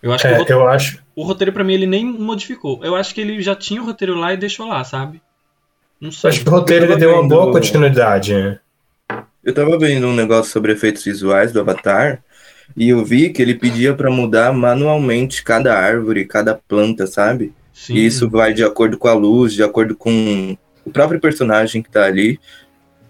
Eu 0.03 0.13
acho 0.13 0.27
é, 0.27 0.31
que 0.31 0.37
o 0.37 0.39
roteiro, 0.41 0.61
eu 0.61 0.69
acho... 0.69 1.03
o 1.17 1.23
roteiro 1.23 1.55
para 1.55 1.65
mim 1.65 1.73
ele 1.73 1.87
nem 1.87 2.05
modificou. 2.05 2.85
Eu 2.85 2.95
acho 2.95 3.15
que 3.15 3.21
ele 3.23 3.41
já 3.41 3.57
tinha 3.57 3.81
o 3.81 3.87
roteiro 3.87 4.15
lá 4.15 4.35
e 4.35 4.37
deixou 4.37 4.69
lá, 4.69 4.85
sabe? 4.85 5.23
Não 6.01 6.11
sei. 6.11 6.31
Acho 6.31 6.43
que 6.43 6.49
o 6.49 6.53
roteiro 6.53 6.87
ele 6.87 6.97
deu 6.97 7.13
uma 7.13 7.29
boa 7.29 7.53
continuidade. 7.53 8.35
Né? 8.35 8.59
Eu 9.45 9.53
tava 9.53 9.79
vendo 9.79 10.07
um 10.07 10.15
negócio 10.15 10.51
sobre 10.51 10.73
efeitos 10.73 11.05
visuais 11.05 11.53
do 11.53 11.61
Avatar 11.61 12.23
e 12.77 12.89
eu 12.89 13.05
vi 13.05 13.31
que 13.31 13.43
ele 13.43 13.55
pedia 13.55 13.95
para 13.95 14.11
mudar 14.11 14.53
manualmente 14.53 15.43
cada 15.43 15.77
árvore, 15.77 16.25
cada 16.25 16.55
planta, 16.55 17.07
sabe? 17.07 17.53
Sim. 17.73 17.95
E 17.95 18.07
isso 18.07 18.29
vai 18.29 18.53
de 18.55 18.65
acordo 18.65 18.97
com 18.97 19.09
a 19.09 19.15
luz, 19.15 19.53
de 19.53 19.63
acordo 19.63 19.95
com 19.97 20.57
o 20.85 20.91
próprio 20.91 21.21
personagem 21.21 21.83
que 21.83 21.91
tá 21.91 22.05
ali. 22.05 22.39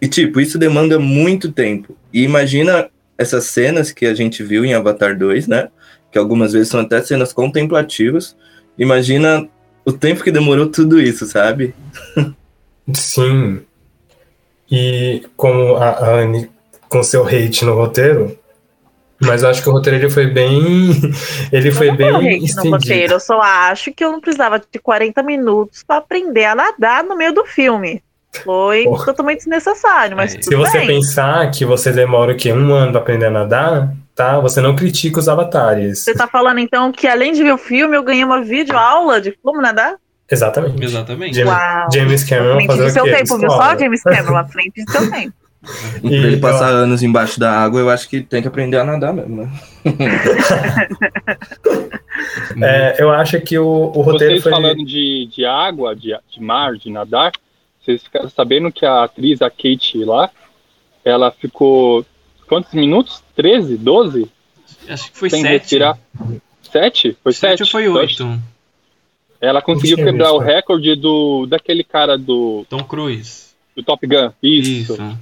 E 0.01 0.09
tipo, 0.09 0.41
isso 0.41 0.59
demanda 0.59 0.99
muito 0.99 1.53
tempo. 1.53 1.97
E 2.13 2.23
imagina 2.23 2.89
essas 3.19 3.45
cenas 3.45 3.93
que 3.93 4.07
a 4.07 4.15
gente 4.15 4.43
viu 4.43 4.65
em 4.65 4.73
Avatar 4.73 5.17
2, 5.17 5.47
né? 5.47 5.69
Que 6.11 6.19
algumas 6.19 6.53
vezes 6.53 6.69
são 6.69 6.81
até 6.81 7.03
cenas 7.03 7.33
contemplativas. 7.33 8.37
Imagina 8.79 9.47
o 9.85 9.93
tempo 9.93 10.25
que 10.25 10.31
demorou 10.33 10.69
tudo 10.69 11.01
isso, 11.01 11.27
sabe? 11.27 11.75
Sim. 12.95 13.63
E 14.71 15.27
como 15.37 15.77
a 15.77 16.05
Anne 16.05 16.51
com 16.89 17.03
seu 17.03 17.27
hate 17.27 17.65
no 17.65 17.75
roteiro, 17.75 18.39
mas 19.21 19.43
eu 19.43 19.51
acho 19.51 19.63
que 19.63 19.69
o 19.69 19.73
roteiro 19.73 19.99
ele 19.99 20.11
foi 20.11 20.27
bem. 20.27 20.91
Ele 21.53 21.71
foi 21.71 21.91
bem 21.91 22.09
hate 22.09 22.45
estendido. 22.45 22.65
No 22.65 22.77
roteiro, 22.77 23.13
eu 23.15 23.21
só 23.21 23.41
acho 23.41 23.93
que 23.93 24.03
eu 24.03 24.13
não 24.13 24.21
precisava 24.21 24.59
de 24.59 24.79
40 24.79 25.23
minutos 25.23 25.83
para 25.83 25.97
aprender 25.97 26.47
a 26.47 26.55
nadar 26.55 27.05
no 27.05 27.17
meio 27.17 27.35
do 27.35 27.45
filme. 27.45 28.03
Foi 28.45 28.85
Porra. 28.85 29.07
totalmente 29.07 29.39
desnecessário, 29.39 30.17
mas. 30.17 30.33
Se 30.41 30.55
você 30.55 30.79
bem. 30.79 30.87
pensar 30.87 31.51
que 31.51 31.65
você 31.65 31.93
demora 31.93 32.33
o 32.33 32.37
quê? 32.37 32.53
Um 32.53 32.73
ano 32.73 32.93
pra 32.93 33.01
aprender 33.01 33.27
a 33.27 33.31
nadar, 33.31 33.93
tá? 34.15 34.39
Você 34.41 34.61
não 34.61 34.77
critica 34.77 35.19
os 35.19 35.29
avatares. 35.29 36.05
Você 36.05 36.15
tá 36.15 36.27
falando 36.27 36.59
então 36.59 36.93
que 36.93 37.09
além 37.09 37.33
de 37.33 37.43
ver 37.43 37.53
o 37.53 37.59
filme, 37.59 37.97
eu 37.97 38.03
ganhei 38.03 38.25
uma 38.25 38.43
videoaula 38.43 39.21
de 39.21 39.33
como 39.43 39.61
nadar? 39.61 39.97
Exatamente. 40.31 40.85
Exatamente. 40.85 41.35
James, 41.35 41.55
James 41.93 42.25
Cameron 42.25 42.67
fazer 42.67 42.85
o 42.85 42.91
seu 42.91 43.05
quê? 43.05 43.17
tempo, 43.17 43.39
viu 43.39 43.51
só, 43.51 43.79
James 43.79 44.03
Cameron, 44.03 44.37
à 44.37 44.45
frente 44.45 44.85
do 44.85 44.93
seu 44.93 45.11
tempo. 45.11 45.35
E 45.97 46.01
pra 46.01 46.09
ele 46.09 46.39
passar 46.39 46.71
eu... 46.71 46.77
anos 46.79 47.03
embaixo 47.03 47.39
da 47.39 47.53
água, 47.53 47.81
eu 47.81 47.91
acho 47.91 48.09
que 48.09 48.23
tem 48.23 48.41
que 48.41 48.49
aprender 48.49 48.79
a 48.79 48.85
nadar 48.85 49.13
mesmo, 49.13 49.43
né? 49.43 49.51
é, 52.63 52.97
eu 52.99 53.11
acho 53.11 53.39
que 53.43 53.59
o, 53.59 53.67
o 53.67 54.01
roteiro 54.01 54.35
Vocês 54.35 54.43
foi... 54.43 54.53
falando 54.53 54.83
de, 54.83 55.29
de 55.31 55.45
água, 55.45 55.95
de, 55.95 56.17
de 56.31 56.43
mar, 56.43 56.77
de 56.77 56.91
nadar, 56.91 57.33
vocês 57.79 58.03
ficaram 58.03 58.31
sabendo 58.31 58.73
que 58.73 58.87
a 58.87 59.05
atriz, 59.05 59.43
a 59.43 59.51
Kate 59.51 60.03
lá, 60.03 60.31
ela 61.05 61.31
ficou 61.31 62.07
quantos 62.49 62.73
minutos? 62.73 63.23
13? 63.37 63.77
12? 63.77 64.31
Acho 64.89 65.13
que 65.13 65.19
foi 65.19 65.29
Sem 65.29 65.43
7. 65.43 65.53
Respirar. 65.53 65.99
7? 66.73 67.19
Foi 67.23 67.33
7? 67.33 67.59
7 67.59 67.63
ou 67.63 67.69
foi 67.69 67.89
8? 67.89 68.41
Ela 69.41 69.63
conseguiu 69.63 69.97
quebrar 69.97 70.33
o 70.33 70.39
recorde 70.39 70.95
do 70.95 71.47
daquele 71.47 71.83
cara 71.83 72.19
do 72.19 72.67
Tom 72.69 72.85
Cruise. 72.85 73.51
Do 73.75 73.83
Top 73.83 74.07
Gun. 74.07 74.31
Isso. 74.43 74.93
Isso. 74.95 75.19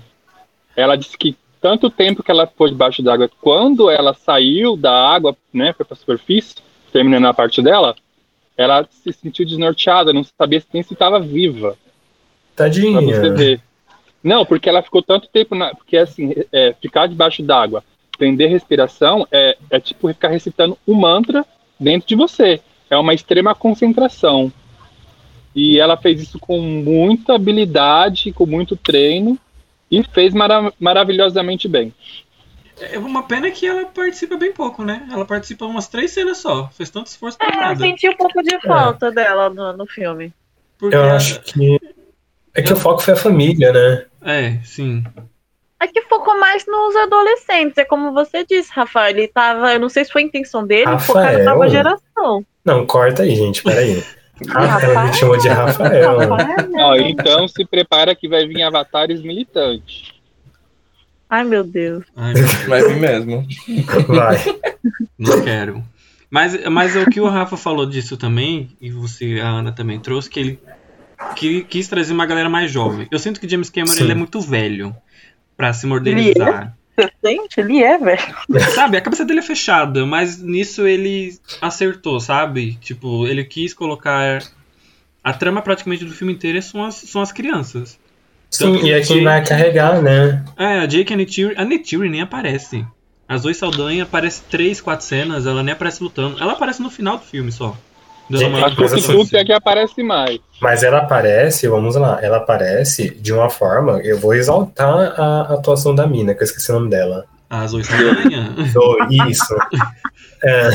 Ela 0.74 0.96
disse 0.96 1.16
que 1.16 1.36
tanto 1.60 1.88
tempo 1.88 2.22
que 2.22 2.30
ela 2.30 2.46
ficou 2.46 2.68
debaixo 2.68 3.02
d'água, 3.02 3.30
quando 3.40 3.90
ela 3.90 4.14
saiu 4.14 4.76
da 4.76 4.92
água, 4.92 5.36
né, 5.52 5.72
foi 5.72 5.84
para 5.84 5.94
a 5.94 5.98
superfície, 5.98 6.56
terminando 6.92 7.26
a 7.26 7.34
parte 7.34 7.60
dela, 7.62 7.94
ela 8.56 8.86
se 8.90 9.12
sentiu 9.12 9.44
desnorteada, 9.44 10.12
não 10.12 10.24
sabia 10.24 10.62
nem 10.72 10.82
se 10.82 10.94
estava 10.94 11.20
viva. 11.20 11.76
Tadinha. 12.56 12.92
Pra 12.92 13.00
você 13.00 13.30
ver. 13.30 13.60
Não, 14.22 14.44
porque 14.44 14.68
ela 14.68 14.82
ficou 14.82 15.02
tanto 15.02 15.28
tempo 15.28 15.54
na, 15.54 15.74
porque 15.74 15.96
assim, 15.96 16.34
é, 16.52 16.74
ficar 16.80 17.06
debaixo 17.06 17.42
d'água, 17.42 17.84
prender 18.16 18.50
respiração 18.50 19.26
é, 19.30 19.56
é 19.70 19.78
tipo 19.78 20.08
ficar 20.08 20.28
recitando 20.28 20.76
um 20.86 20.94
mantra 20.94 21.46
dentro 21.78 22.08
de 22.08 22.16
você 22.16 22.60
é 22.90 22.96
uma 22.96 23.14
extrema 23.14 23.54
concentração. 23.54 24.52
E 25.54 25.78
ela 25.78 25.96
fez 25.96 26.22
isso 26.22 26.38
com 26.38 26.60
muita 26.60 27.34
habilidade, 27.34 28.32
com 28.32 28.46
muito 28.46 28.76
treino 28.76 29.38
e 29.90 30.02
fez 30.02 30.34
mara 30.34 30.72
maravilhosamente 30.78 31.66
bem. 31.66 31.92
É 32.80 32.98
uma 32.98 33.24
pena 33.24 33.50
que 33.50 33.66
ela 33.66 33.86
participa 33.86 34.36
bem 34.36 34.52
pouco, 34.52 34.84
né? 34.84 35.08
Ela 35.10 35.24
participa 35.24 35.64
umas 35.64 35.88
três 35.88 36.12
cenas 36.12 36.38
só. 36.38 36.68
Fez 36.68 36.90
tanto 36.90 37.08
esforço 37.08 37.36
pra 37.36 37.48
é, 37.48 37.56
nada. 37.56 37.72
Eu 37.72 37.76
senti 37.76 38.08
um 38.08 38.16
pouco 38.16 38.40
de 38.42 38.60
falta 38.60 39.06
é. 39.06 39.10
dela 39.10 39.50
no, 39.50 39.76
no 39.76 39.86
filme. 39.86 40.32
Porque 40.78 40.94
eu 40.94 41.04
acho 41.10 41.40
que. 41.40 41.78
É 42.54 42.62
que 42.62 42.72
eu... 42.72 42.76
o 42.76 42.80
foco 42.80 43.02
foi 43.02 43.14
a 43.14 43.16
família, 43.16 43.72
né? 43.72 44.06
É, 44.22 44.58
sim. 44.62 45.02
É 45.80 45.86
que 45.88 46.02
focou 46.02 46.38
mais 46.38 46.64
nos 46.66 46.94
adolescentes. 46.94 47.78
É 47.78 47.84
como 47.84 48.12
você 48.12 48.44
disse, 48.44 48.70
Rafael. 48.72 49.10
Ele 49.10 49.28
tava. 49.28 49.72
Eu 49.72 49.80
não 49.80 49.88
sei 49.88 50.04
se 50.04 50.12
foi 50.12 50.22
a 50.22 50.26
intenção 50.26 50.64
dele, 50.64 50.84
Rafael. 50.84 51.06
focar 51.06 51.38
na 51.38 51.52
nova 51.52 51.68
geração. 51.68 52.46
Não, 52.68 52.86
corta 52.86 53.22
aí, 53.22 53.34
gente, 53.34 53.62
peraí. 53.62 54.02
Rafael 54.46 55.06
me 55.06 55.12
chamou 55.14 55.36
de 55.38 55.48
Rafael. 55.48 56.16
Ó, 56.76 56.96
então 56.96 57.48
se 57.48 57.64
prepara 57.64 58.14
que 58.14 58.28
vai 58.28 58.46
vir 58.46 58.62
avatares 58.62 59.22
militantes. 59.22 60.12
Ai, 61.28 61.44
meu 61.44 61.64
Deus. 61.64 62.04
Ai, 62.16 62.34
meu 62.34 62.46
Deus. 62.46 62.64
Vai 62.64 62.82
vir 62.82 62.96
mesmo. 62.96 63.46
Vai. 64.06 64.36
Não 65.18 65.42
quero. 65.42 65.82
Mas, 66.30 66.64
mas 66.68 66.94
o 66.94 67.06
que 67.10 67.20
o 67.20 67.28
Rafa 67.28 67.56
falou 67.56 67.86
disso 67.86 68.16
também, 68.16 68.70
e 68.80 68.90
você, 68.90 69.40
a 69.42 69.48
Ana, 69.48 69.72
também 69.72 69.98
trouxe, 69.98 70.28
que 70.28 70.38
ele 70.38 70.60
que, 71.34 71.64
quis 71.64 71.88
trazer 71.88 72.12
uma 72.12 72.26
galera 72.26 72.48
mais 72.48 72.70
jovem. 72.70 73.08
Eu 73.10 73.18
sinto 73.18 73.40
que 73.40 73.48
James 73.48 73.70
Cameron 73.70 73.98
ele 73.98 74.12
é 74.12 74.14
muito 74.14 74.40
velho 74.40 74.94
para 75.56 75.72
se 75.72 75.86
modernizar. 75.86 76.76
Gente, 77.24 77.60
ele 77.60 77.82
é, 77.82 77.98
velho. 77.98 78.20
Sabe, 78.74 78.96
a 78.96 79.00
cabeça 79.00 79.24
dele 79.24 79.40
é 79.40 79.42
fechada, 79.42 80.04
mas 80.04 80.40
nisso 80.40 80.86
ele 80.86 81.38
acertou, 81.60 82.18
sabe? 82.20 82.74
Tipo, 82.80 83.26
ele 83.26 83.44
quis 83.44 83.72
colocar. 83.72 84.42
A 85.22 85.32
trama 85.32 85.60
praticamente 85.60 86.04
do 86.04 86.14
filme 86.14 86.32
inteiro 86.32 86.60
são 86.62 86.84
as, 86.84 86.94
são 86.94 87.20
as 87.20 87.32
crianças. 87.32 87.98
Sim, 88.50 88.76
e 88.82 88.92
é 88.92 89.00
quem 89.00 89.22
vai 89.22 89.44
carregar, 89.44 90.00
né? 90.00 90.42
É, 90.56 90.78
a 90.78 90.86
Jake 90.86 91.12
e 91.12 91.14
a 91.14 91.16
Neytiri, 91.16 91.54
a 91.56 91.64
Neytiri 91.64 92.08
nem 92.08 92.22
aparece. 92.22 92.86
As 93.28 93.42
duas 93.42 93.58
Saldanha 93.58 94.04
aparece 94.04 94.42
três, 94.48 94.80
quatro 94.80 95.04
cenas, 95.04 95.44
ela 95.44 95.62
nem 95.62 95.72
aparece 95.72 96.02
lutando. 96.02 96.42
Ela 96.42 96.52
aparece 96.52 96.80
no 96.80 96.90
final 96.90 97.18
do 97.18 97.24
filme 97.24 97.52
só. 97.52 97.76
Gente, 98.30 98.56
A 98.56 98.60
Mas 98.68 98.74
Tuk 98.74 98.84
assim- 98.94 99.36
é 99.36 99.44
que 99.44 99.52
aparece 99.52 100.02
mais. 100.02 100.38
Mas 100.60 100.82
ela 100.82 100.98
aparece, 100.98 101.66
vamos 101.68 101.96
lá, 101.96 102.18
ela 102.22 102.38
aparece 102.38 103.10
de 103.10 103.32
uma 103.32 103.48
forma. 103.48 104.00
Eu 104.00 104.18
vou 104.18 104.34
exaltar 104.34 105.14
a 105.18 105.54
atuação 105.54 105.94
da 105.94 106.06
mina, 106.06 106.34
que 106.34 106.42
eu 106.42 106.44
esqueci 106.44 106.70
o 106.70 106.74
nome 106.74 106.90
dela. 106.90 107.24
A 107.48 107.66
Zoe 107.66 107.82
Saldanha. 107.84 108.54
Isso. 109.30 109.56
É, 110.44 110.68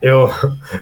eu, 0.00 0.30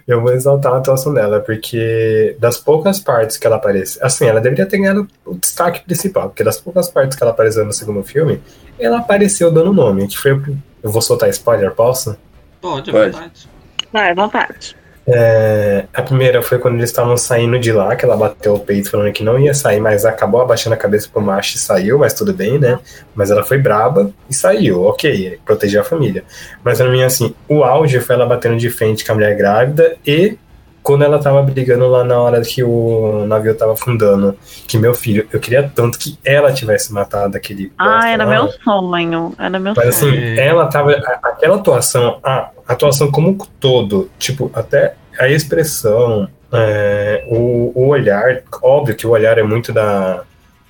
eu 0.07 0.21
vou 0.23 0.33
exaltar 0.33 0.73
a 0.75 0.79
atuação 0.79 1.13
dela, 1.13 1.41
porque 1.41 2.37
das 2.39 2.57
poucas 2.59 3.01
partes 3.01 3.37
que 3.37 3.47
ela 3.47 3.57
aparece. 3.57 3.99
Assim, 4.03 4.27
ela 4.27 4.41
deveria 4.41 4.67
ter 4.67 4.79
ganhado 4.79 5.09
o 5.27 5.35
destaque 5.35 5.81
principal, 5.85 6.29
porque 6.29 6.45
das 6.45 6.61
poucas 6.61 6.89
partes 6.89 7.17
que 7.17 7.23
ela 7.23 7.33
apareceu 7.33 7.65
no 7.65 7.73
segundo 7.73 8.03
filme, 8.05 8.41
ela 8.79 8.99
apareceu 8.99 9.51
dando 9.51 9.73
nome, 9.73 10.07
que 10.07 10.17
foi. 10.17 10.41
Eu 10.83 10.91
vou 10.91 11.03
soltar 11.03 11.29
spoiler, 11.31 11.73
posso? 11.75 12.17
Pode, 12.61 12.91
é 12.91 12.93
Pode. 12.93 13.11
verdade. 13.11 13.49
Vai, 13.93 14.11
à 14.11 14.15
vontade. 14.15 14.77
É, 15.11 15.87
a 15.95 16.03
primeira 16.03 16.43
foi 16.43 16.59
quando 16.59 16.75
eles 16.75 16.91
estavam 16.91 17.17
saindo 17.17 17.59
de 17.59 17.73
lá, 17.73 17.97
que 17.97 18.05
ela 18.05 18.15
bateu 18.15 18.55
o 18.55 18.61
peito 18.61 18.91
falando 18.91 19.11
que 19.11 19.25
não 19.25 19.39
ia 19.39 19.55
sair, 19.55 19.81
mas 19.81 20.05
acabou 20.05 20.43
abaixando 20.43 20.75
a 20.75 20.77
cabeça 20.77 21.09
pro 21.11 21.23
macho 21.23 21.57
e 21.57 21.59
saiu, 21.59 21.99
mas 21.99 22.13
tudo 22.13 22.35
bem, 22.35 22.59
né? 22.59 22.79
Mas 23.15 23.31
ela 23.31 23.43
foi 23.43 23.57
braba 23.57 24.11
e 24.29 24.35
saiu, 24.35 24.83
ok, 24.83 25.39
proteger 25.47 25.81
a 25.81 25.85
família. 25.85 26.25
Mas 26.63 26.77
pra 26.77 26.91
mim, 26.91 27.03
assim, 27.03 27.35
o 27.49 27.65
auge 27.65 28.01
foi 28.01 28.17
ela 28.17 28.27
batendo 28.27 28.59
de 28.59 28.69
frente 28.69 29.03
com 29.03 29.13
a 29.13 29.15
mulher 29.15 29.35
grávida 29.35 29.97
e 30.07 30.37
quando 30.83 31.03
ela 31.05 31.19
tava 31.19 31.43
brigando 31.43 31.87
lá 31.89 32.03
na 32.05 32.19
hora 32.19 32.41
que 32.43 32.63
o 32.65 33.25
navio 33.27 33.55
tava 33.55 33.73
afundando, 33.75 34.37
que 34.67 34.79
meu 34.79 34.95
filho, 34.95 35.29
eu 35.33 35.39
queria 35.41 35.71
tanto 35.75 35.99
que 35.99 36.19
ela 36.25 36.53
tivesse 36.53 36.93
matado 36.93 37.37
aquele. 37.37 37.73
Ah, 37.79 38.09
era 38.09 38.25
lá. 38.25 38.31
meu 38.31 38.51
sonho. 38.65 39.35
Era 39.39 39.59
meu 39.59 39.75
Mas 39.77 39.97
sonho. 39.97 40.13
assim, 40.15 40.39
ela 40.39 40.67
tava. 40.69 40.93
Aquela 41.23 41.57
atuação, 41.57 42.19
a 42.23 42.51
atuação 42.67 43.11
como 43.11 43.29
um 43.31 43.37
todo, 43.61 44.11
tipo, 44.19 44.51
até 44.55 44.95
a 45.19 45.29
expressão, 45.29 46.29
é, 46.53 47.25
o, 47.29 47.73
o 47.75 47.89
olhar, 47.89 48.43
óbvio 48.63 48.97
que 48.97 49.07
o 49.07 49.11
olhar 49.11 49.37
é 49.37 49.43
muito 49.43 49.73
da, 49.73 50.23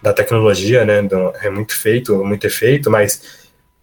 da 0.02 0.12
tecnologia, 0.12 0.84
né? 0.84 1.02
do- 1.02 1.32
é 1.42 1.50
muito 1.50 1.76
feito, 1.76 2.24
muito 2.24 2.46
efeito, 2.46 2.90
mas 2.90 3.37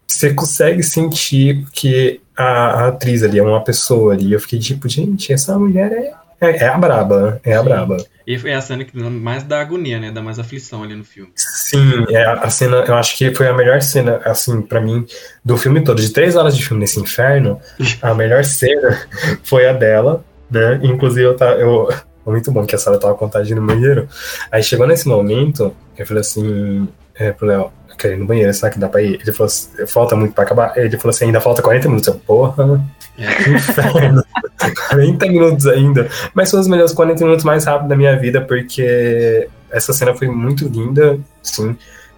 você 0.07 0.33
consegue 0.33 0.83
sentir 0.83 1.65
que 1.71 2.21
a, 2.35 2.43
a 2.43 2.87
atriz 2.89 3.23
ali 3.23 3.39
é 3.39 3.43
uma 3.43 3.63
pessoa 3.63 4.13
ali. 4.13 4.33
Eu 4.33 4.39
fiquei 4.39 4.59
tipo, 4.59 4.87
gente, 4.87 5.31
essa 5.31 5.57
mulher 5.57 5.91
é, 5.91 6.13
é, 6.39 6.57
é 6.63 6.67
a 6.67 6.77
braba, 6.77 7.39
é 7.43 7.55
a 7.55 7.59
Sim. 7.59 7.65
braba. 7.65 7.97
E 8.27 8.39
foi 8.39 8.53
a 8.53 8.61
cena 8.61 8.83
que 8.83 8.97
mais 8.97 9.43
dá 9.43 9.61
agonia, 9.61 9.99
né? 9.99 10.11
Dá 10.11 10.21
mais 10.21 10.39
aflição 10.39 10.83
ali 10.83 10.95
no 10.95 11.03
filme. 11.03 11.31
Sim, 11.35 12.05
é 12.09 12.25
a 12.25 12.49
cena, 12.49 12.77
eu 12.77 12.95
acho 12.95 13.15
que 13.15 13.33
foi 13.33 13.47
a 13.47 13.53
melhor 13.53 13.81
cena, 13.81 14.19
assim, 14.25 14.61
pra 14.61 14.81
mim, 14.81 15.05
do 15.43 15.57
filme 15.57 15.83
todo. 15.83 16.01
De 16.01 16.09
três 16.09 16.35
horas 16.35 16.57
de 16.57 16.65
filme 16.65 16.81
nesse 16.81 16.99
inferno, 16.99 17.59
a 18.01 18.13
melhor 18.13 18.43
cena 18.45 19.07
foi 19.43 19.67
a 19.67 19.73
dela, 19.73 20.25
né? 20.49 20.79
Inclusive, 20.83 21.23
eu 21.23 21.35
tava. 21.35 21.53
Eu, 21.53 21.87
muito 22.25 22.51
bom 22.51 22.65
que 22.65 22.73
a 22.73 22.79
Sarah 22.79 22.97
tava 22.97 23.13
contagem 23.13 23.55
no 23.55 23.65
banheiro. 23.65 24.09
Aí 24.51 24.63
chegou 24.63 24.87
nesse 24.87 25.07
momento, 25.07 25.75
eu 25.95 26.07
falei 26.07 26.21
assim, 26.21 26.87
é, 27.13 27.31
pro 27.31 27.45
Léo, 27.45 27.71
quero 27.97 28.13
ir 28.13 28.17
no 28.17 28.25
banheiro, 28.25 28.53
será 28.53 28.71
que 28.71 28.79
dá 28.79 28.87
pra 28.89 29.01
ir? 29.01 29.19
Ele 29.21 29.31
falou 29.31 29.45
assim, 29.45 29.69
falta 29.87 30.15
muito 30.15 30.33
pra 30.33 30.43
acabar. 30.43 30.77
Ele 30.77 30.97
falou 30.97 31.09
assim, 31.11 31.25
ainda 31.25 31.41
falta 31.41 31.61
40 31.61 31.87
minutos. 31.87 32.07
Eu, 32.07 32.15
porra, 32.15 32.83
É. 33.17 33.35
que 33.35 33.49
inferno. 33.51 34.23
40 34.89 35.25
minutos 35.27 35.67
ainda. 35.67 36.09
Mas 36.33 36.49
foram 36.49 36.61
os 36.61 36.67
melhores 36.67 36.91
40 36.93 37.23
minutos 37.23 37.45
mais 37.45 37.65
rápidos 37.65 37.89
da 37.89 37.95
minha 37.95 38.17
vida, 38.17 38.41
porque 38.41 39.47
essa 39.71 39.93
cena 39.93 40.13
foi 40.15 40.27
muito 40.27 40.67
linda, 40.67 41.19
sim, 41.43 41.75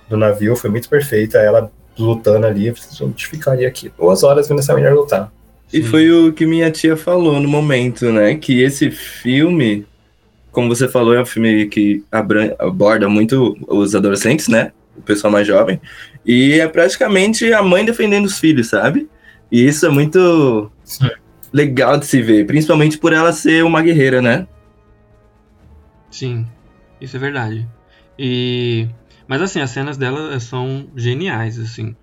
do 0.09 0.15
navio, 0.17 0.55
foi 0.55 0.69
muito 0.69 0.87
perfeita. 0.89 1.37
Ela 1.39 1.71
lutando 1.97 2.45
ali, 2.45 2.67
eu 2.67 2.75
falei, 2.75 2.89
gente, 2.95 3.27
ficaria 3.27 3.67
aqui 3.67 3.91
duas 3.97 4.23
horas 4.23 4.47
vendo 4.47 4.59
essa 4.59 4.73
mulher 4.73 4.93
lutar. 4.93 5.31
E 5.73 5.81
Sim. 5.81 5.89
foi 5.89 6.09
o 6.11 6.31
que 6.31 6.45
minha 6.45 6.71
tia 6.71 6.95
falou 6.95 7.39
no 7.41 7.47
momento, 7.49 8.09
né? 8.11 8.35
Que 8.35 8.61
esse 8.61 8.89
filme, 8.89 9.85
como 10.51 10.73
você 10.73 10.87
falou, 10.87 11.13
é 11.13 11.21
um 11.21 11.25
filme 11.25 11.65
que 11.67 12.03
aborda 12.59 13.09
muito 13.09 13.57
os 13.67 13.93
adolescentes, 13.93 14.47
né? 14.47 14.71
O 14.97 15.01
pessoal 15.01 15.31
mais 15.31 15.47
jovem. 15.47 15.79
E 16.25 16.59
é 16.59 16.67
praticamente 16.67 17.53
a 17.53 17.61
mãe 17.61 17.85
defendendo 17.85 18.25
os 18.25 18.39
filhos, 18.39 18.67
sabe? 18.67 19.09
E 19.51 19.65
isso 19.65 19.85
é 19.85 19.89
muito 19.89 20.71
Sim. 20.83 21.09
legal 21.53 21.97
de 21.97 22.05
se 22.05 22.21
ver, 22.21 22.45
principalmente 22.45 22.97
por 22.97 23.13
ela 23.13 23.31
ser 23.31 23.63
uma 23.63 23.81
guerreira, 23.81 24.21
né? 24.21 24.47
Sim, 26.11 26.47
isso 26.99 27.15
é 27.15 27.19
verdade. 27.19 27.67
E 28.17 28.87
mas 29.27 29.41
assim, 29.41 29.59
as 29.59 29.71
cenas 29.71 29.97
dela 29.97 30.39
são 30.39 30.87
geniais, 30.95 31.59
assim. 31.59 31.95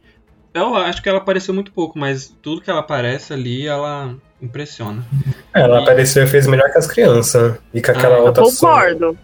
Eu 0.53 0.77
acho 0.77 1.03
que 1.03 1.09
ela 1.09 1.19
apareceu 1.19 1.53
muito 1.55 1.73
pouco, 1.73 1.99
mas 1.99 2.29
tudo 2.43 2.61
que 2.61 2.71
ela 2.71 2.81
aparece 2.81 3.33
ali, 3.33 3.67
ela 3.67 4.15
impressiona. 4.40 5.03
Ela 5.55 5.81
apareceu 5.83 6.25
e 6.25 6.27
fez 6.27 6.47
melhor 6.47 6.70
que 6.70 6.79
as 6.79 6.87
crianças. 6.87 7.57
E 7.73 7.81
com 7.81 7.90
aquela 7.92 8.16
Ah, 8.16 8.18
eu 8.18 8.25
outra 8.27 8.42
Concordo. 8.42 9.18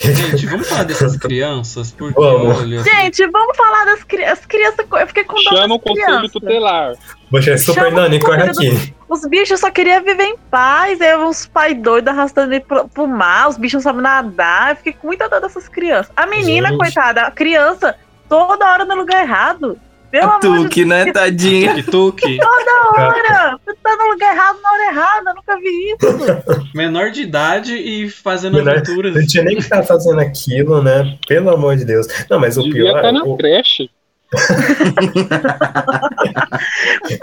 Gente, 0.00 0.46
vamos 0.46 0.68
falar 0.68 0.84
dessas 0.84 1.16
crianças, 1.18 1.92
porque 1.92 2.18
Vamos. 2.18 2.58
olha, 2.58 2.82
Gente, 2.82 3.26
vamos 3.28 3.56
falar 3.56 3.84
das 3.84 4.02
crianças. 4.04 4.38
As 4.40 4.46
crianças. 4.46 4.86
Eu 4.90 5.06
fiquei 5.06 5.24
com 5.24 5.34
dó 5.34 5.40
Chama 5.56 5.74
o 5.74 5.78
conselho 5.78 6.28
tutelar. 6.30 6.94
Poxa, 7.30 7.56
Super 7.58 7.84
Chama 7.84 8.02
Nani, 8.02 8.18
corre 8.20 8.42
aqui. 8.42 8.94
Os 9.08 9.26
bichos 9.26 9.60
só 9.60 9.70
queriam 9.70 10.02
viver 10.02 10.24
em 10.24 10.36
paz. 10.50 11.00
Aí 11.00 11.16
uns 11.16 11.46
pais 11.46 11.80
doidos 11.80 12.12
arrastando 12.12 12.52
ele 12.52 12.64
pro, 12.64 12.88
pro 12.88 13.06
mar. 13.06 13.48
Os 13.48 13.56
bichos 13.56 13.84
não 13.84 13.92
sabem 13.92 14.02
nadar. 14.02 14.70
Eu 14.70 14.76
fiquei 14.76 14.92
com 14.94 15.06
muita 15.06 15.28
dó 15.28 15.38
dessas 15.38 15.68
crianças. 15.68 16.10
A 16.16 16.26
menina, 16.26 16.68
Gente. 16.68 16.78
coitada, 16.78 17.22
a 17.22 17.30
criança, 17.30 17.94
toda 18.28 18.66
hora 18.70 18.84
no 18.84 18.94
lugar 18.96 19.22
errado. 19.22 19.78
Pelo 20.10 20.24
a 20.30 20.36
amor 20.36 20.40
de 20.40 20.62
Tuque, 20.64 20.84
né, 20.84 21.12
tadinha? 21.12 21.74
Tuk-tuk, 21.84 22.22
Deus, 22.26 22.38
você 23.64 23.74
tá 23.82 23.96
no 23.96 24.10
lugar 24.12 24.34
errado 24.34 24.58
na 24.62 24.72
hora 24.72 24.82
errada. 24.90 25.30
Eu 25.30 25.34
nunca 25.34 25.56
vi 25.58 25.92
isso. 25.92 26.70
menor 26.74 27.10
de 27.10 27.22
idade 27.22 27.74
e 27.76 28.08
fazendo 28.10 28.54
Menor- 28.58 28.74
aventuras. 28.78 29.14
Não 29.14 29.26
tinha 29.26 29.44
nem 29.44 29.56
que 29.56 29.62
estar 29.62 29.82
fazendo 29.82 30.20
aquilo, 30.20 30.82
né? 30.82 31.16
Pelo 31.26 31.50
amor 31.50 31.76
de 31.76 31.84
Deus. 31.84 32.06
Não, 32.30 32.38
mas 32.40 32.56
o 32.56 32.62
Devia 32.62 32.84
pior. 32.84 32.96
estar 32.96 33.12
na 33.12 33.22
o- 33.24 33.36
creche. 33.36 33.90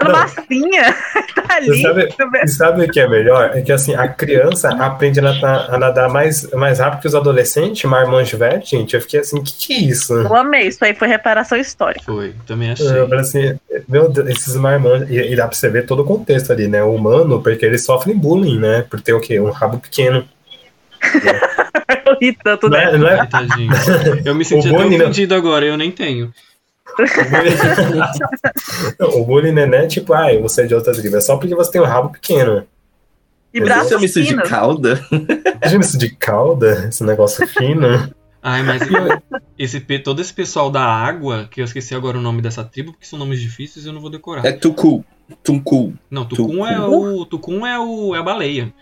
Massinha. 0.02 0.94
tá 1.34 1.56
ali. 1.56 1.82
Sabe- 1.82 2.08
E 2.44 2.48
sabe 2.48 2.84
o 2.84 2.90
que 2.90 3.00
é 3.00 3.08
melhor? 3.08 3.50
É 3.54 3.62
que 3.62 3.72
assim, 3.72 3.94
a 3.94 4.08
criança 4.08 4.68
aprende 4.70 5.20
a 5.20 5.22
nadar, 5.22 5.74
a 5.74 5.78
nadar 5.78 6.08
mais, 6.10 6.50
mais 6.52 6.78
rápido 6.78 7.00
que 7.02 7.06
os 7.08 7.14
adolescentes, 7.14 7.84
marmanjo 7.88 8.36
velho, 8.38 8.62
gente. 8.64 8.94
Eu 8.94 9.00
fiquei 9.00 9.20
assim, 9.20 9.42
que 9.42 9.52
que 9.66 9.72
é 9.74 9.78
isso? 9.78 10.12
Eu 10.14 10.34
amei. 10.36 10.68
Isso 10.68 10.84
aí 10.84 10.94
foi 10.94 11.08
reparação 11.08 11.58
histórica. 11.58 12.04
Foi, 12.04 12.34
também 12.46 12.70
achei. 12.72 12.86
Eu 12.86 13.08
falei 13.08 13.20
assim, 13.20 13.58
meu 13.88 14.08
Deus, 14.08 14.28
esses 14.28 14.56
marmanjos. 14.56 15.08
E, 15.10 15.14
e 15.32 15.36
dá 15.36 15.46
pra 15.46 15.56
você 15.56 15.68
ver 15.68 15.86
todo 15.86 16.00
o 16.02 16.04
contexto 16.04 16.52
ali, 16.52 16.68
né? 16.68 16.82
O 16.82 16.94
humano, 16.94 17.42
porque 17.42 17.64
eles 17.64 17.84
sofrem 17.84 18.16
bullying, 18.16 18.58
né? 18.58 18.84
Por 18.88 19.00
ter 19.00 19.12
o 19.14 19.20
quê? 19.20 19.38
Um 19.40 19.50
rabo 19.50 19.78
pequeno. 19.78 20.26
Eu 22.04 22.16
ri 22.20 22.36
tanto, 22.42 22.68
Não 22.68 22.78
né? 22.78 22.84
é, 22.84 22.96
não 22.98 23.08
é- 23.08 23.28
Ai. 23.32 23.46
Eu 24.24 24.34
me 24.34 24.44
senti 24.46 24.68
O 24.68 24.70
até 24.74 24.82
bullying, 24.84 24.98
né? 24.98 25.04
ofendido 25.04 25.34
agora, 25.34 25.64
eu 25.64 25.76
nem 25.76 25.90
tenho. 25.90 26.32
O 29.00 29.24
bullying 29.24 29.52
não 29.52 29.62
é 29.74 29.86
tipo, 29.86 30.12
ai, 30.12 30.38
você 30.38 30.62
é 30.62 30.66
de 30.66 30.74
outra 30.74 30.92
tribo. 30.92 31.16
É 31.16 31.20
só 31.20 31.36
porque 31.36 31.54
você 31.54 31.72
tem 31.72 31.80
um 31.80 31.84
rabo 31.84 32.10
pequeno. 32.10 32.66
E 33.52 33.60
Você 33.60 33.64
braços 33.64 33.88
chama 33.88 34.04
isso 34.04 34.22
de 34.22 34.36
cauda? 34.42 35.00
Imagina 35.10 35.84
isso 35.84 35.98
de 35.98 36.10
cauda, 36.10 36.88
esse 36.88 37.02
negócio 37.04 37.46
fino. 37.48 38.12
Ai, 38.42 38.62
mas 38.62 38.82
esse, 39.58 39.80
todo 39.98 40.20
esse 40.20 40.32
pessoal 40.32 40.70
da 40.70 40.82
água, 40.82 41.48
que 41.50 41.60
eu 41.60 41.64
esqueci 41.64 41.94
agora 41.94 42.16
o 42.18 42.20
nome 42.20 42.40
dessa 42.40 42.62
tribo, 42.62 42.92
porque 42.92 43.06
são 43.06 43.18
nomes 43.18 43.40
difíceis 43.40 43.84
e 43.84 43.88
eu 43.88 43.92
não 43.92 44.00
vou 44.00 44.10
decorar. 44.10 44.44
É 44.44 44.52
Tucu. 44.52 45.04
Tuncu. 45.42 45.94
Não, 46.10 46.24
Tucum 46.24 46.64
é 46.66 46.80
o. 46.80 47.24
Tucum 47.24 47.66
é 47.66 47.78
o. 47.78 48.14
é 48.14 48.18
a 48.18 48.22
baleia. 48.22 48.72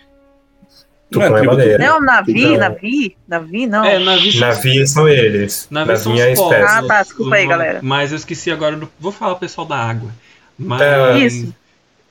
Tu 1.15 1.19
Não 1.21 1.27
é 1.27 1.29
a 1.29 1.33
tribo 1.35 1.57
baleia. 1.57 1.79
Não, 1.79 2.01
Navi, 2.01 2.35
Não. 2.45 2.57
Navi, 2.59 3.17
Navi, 3.29 3.67
não. 3.67 3.85
É, 3.85 3.99
navios. 4.01 4.41
Navios 4.41 4.91
são 4.91 5.09
eles. 5.09 5.69
Navios 5.71 6.01
são 6.01 6.13
Navinha 6.13 6.29
é 6.29 6.33
os 6.33 6.39
povos. 6.41 6.57
espécie. 6.57 6.75
Ah, 6.79 6.83
tá, 6.87 7.03
desculpa 7.03 7.35
aí, 7.37 7.47
galera. 7.47 7.79
Mas 7.83 8.11
eu 8.11 8.17
esqueci 8.17 8.51
agora 8.51 8.77
do. 8.77 8.91
Vou 8.99 9.13
falar 9.13 9.35
o 9.35 9.39
pessoal 9.39 9.67
da 9.67 9.77
água. 9.77 10.11
Mas. 10.59 10.81
É. 10.83 11.19
Isso. 11.19 11.55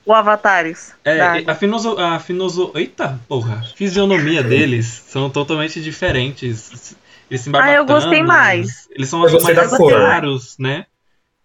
O 0.05 0.13
Avatares. 0.13 0.93
É, 1.05 1.43
a 1.47 1.55
finoso, 1.55 1.97
a 1.97 2.19
finoso, 2.19 2.71
eita, 2.75 3.19
porra, 3.27 3.63
fisionomia 3.75 4.43
deles 4.43 5.03
são 5.07 5.29
totalmente 5.29 5.81
diferentes. 5.81 6.95
Eles 7.29 7.41
se 7.41 7.49
Ah, 7.53 7.71
eu 7.73 7.85
gostei 7.85 8.21
mais. 8.23 8.87
Eles 8.91 9.09
são 9.09 9.21
gostei 9.21 9.55
mais 9.55 9.69
claros, 9.75 10.55
né? 10.59 10.85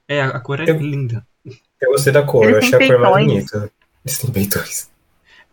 É, 0.09 0.23
a 0.23 0.29
a 0.29 0.41
cor 0.41 0.61
é 0.61 0.65
Eu- 0.71 0.77
linda. 0.79 1.25
Eu 1.81 1.93
gostei 1.93 2.13
da 2.13 2.23
cor, 2.23 2.43
Eles 2.45 2.55
eu 2.55 2.77
achei 2.77 2.89
a 2.89 2.93
cor 2.99 3.01
mais 3.13 3.27
bonita. 3.27 3.71
Eles 4.05 4.19
têm 4.19 4.31
peitões. 4.31 4.91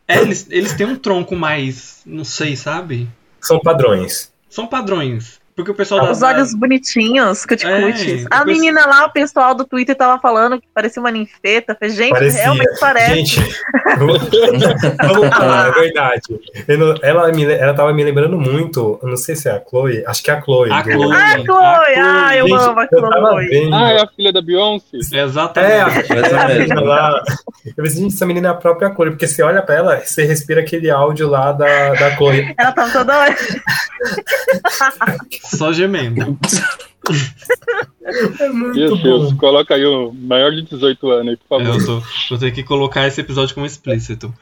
É, 0.08 0.20
eles, 0.20 0.48
eles 0.50 0.74
têm 0.74 0.86
um 0.86 0.96
tronco 0.96 1.36
mais, 1.36 2.02
não 2.06 2.24
sei, 2.24 2.56
sabe? 2.56 3.10
São 3.42 3.60
padrões. 3.60 4.32
São 4.50 4.68
padrões. 4.68 5.42
Porque 5.56 5.72
o 5.72 5.74
pessoal 5.74 6.06
da. 6.06 6.12
Os 6.12 6.22
olhos 6.22 6.54
bonitinhos, 6.54 7.46
cuticutes. 7.46 8.26
É, 8.26 8.28
a 8.30 8.44
menina 8.44 8.86
lá, 8.86 9.06
o 9.06 9.12
pessoal 9.14 9.56
do 9.56 9.64
Twitter 9.64 9.96
tava 9.96 10.20
falando 10.22 10.60
que 10.60 10.68
parecia 10.74 11.02
uma 11.02 11.10
ninfeta. 11.12 11.76
Falei, 11.80 11.96
gente, 11.96 12.10
Parecia. 12.12 12.42
realmente 12.42 12.78
parece. 12.80 13.16
Gente, 13.16 13.40
vamos 13.98 14.20
falar, 15.34 15.70
é 15.70 15.72
verdade. 15.72 16.22
Não- 16.78 16.96
ela, 17.02 17.32
me, 17.32 17.46
ela 17.46 17.74
tava 17.74 17.94
me 17.94 18.04
lembrando 18.04 18.38
muito, 18.38 19.00
não 19.02 19.16
sei 19.16 19.34
se 19.36 19.48
é 19.48 19.54
a 19.54 19.62
Chloe, 19.62 20.04
acho 20.06 20.22
que 20.24 20.30
é 20.30 20.34
a 20.34 20.42
Chloe. 20.42 20.70
A 20.72 20.82
do- 20.82 20.92
Chloe. 20.92 21.16
Ah, 21.16 21.26
A 21.26 21.32
Chloe! 21.32 21.46
Chloe. 21.46 21.96
Ah, 22.00 22.36
eu 22.38 22.48
Gente, 22.50 22.62
amo 22.62 22.80
a 22.82 22.88
Chloe. 22.88 23.70
Ah, 23.74 23.92
é 23.94 24.02
a 24.02 24.08
filha 24.08 24.34
da 24.34 24.42
Beyoncé? 24.42 24.98
Exatamente. 25.14 26.12
É, 26.12 26.16
ou 26.16 26.26
é 26.26 26.44
a 26.44 26.48
menina 26.50 26.82
lá. 26.82 27.24
Eu 27.66 27.84
pensei, 27.84 28.02
gente, 28.02 28.14
essa 28.14 28.26
menina 28.26 28.50
é 28.50 28.52
a 28.52 28.56
própria 28.56 28.94
Chloe, 28.94 29.12
porque 29.12 29.26
você 29.28 29.42
olha 29.42 29.62
pra 29.62 29.76
ela, 29.76 30.02
você 30.02 30.26
respira 30.26 30.60
aquele 30.60 30.90
áudio 30.90 31.30
lá 31.30 31.54
da, 31.54 31.94
da 31.94 32.12
Chloe. 32.18 32.54
Ela 32.58 32.72
tava 32.74 32.92
toda 32.92 33.18
hora. 33.20 33.36
Só 35.46 35.72
gemendo. 35.74 36.38
É 38.40 38.50
muito 38.50 38.76
Meu 38.78 38.96
bom. 38.98 39.04
Deus, 39.04 39.34
coloca 39.34 39.76
aí 39.76 39.86
o 39.86 40.12
maior 40.12 40.52
de 40.52 40.64
18 40.64 41.10
anos 41.12 41.28
aí, 41.30 41.38
por 41.38 41.48
favor. 41.60 41.80
eu 41.80 41.86
tô, 41.86 42.04
vou 42.30 42.38
ter 42.40 42.52
que 42.52 42.64
colocar 42.64 43.08
esse 43.08 43.22
episódio 43.22 43.54
como 43.54 43.66
explícito. 43.66 44.34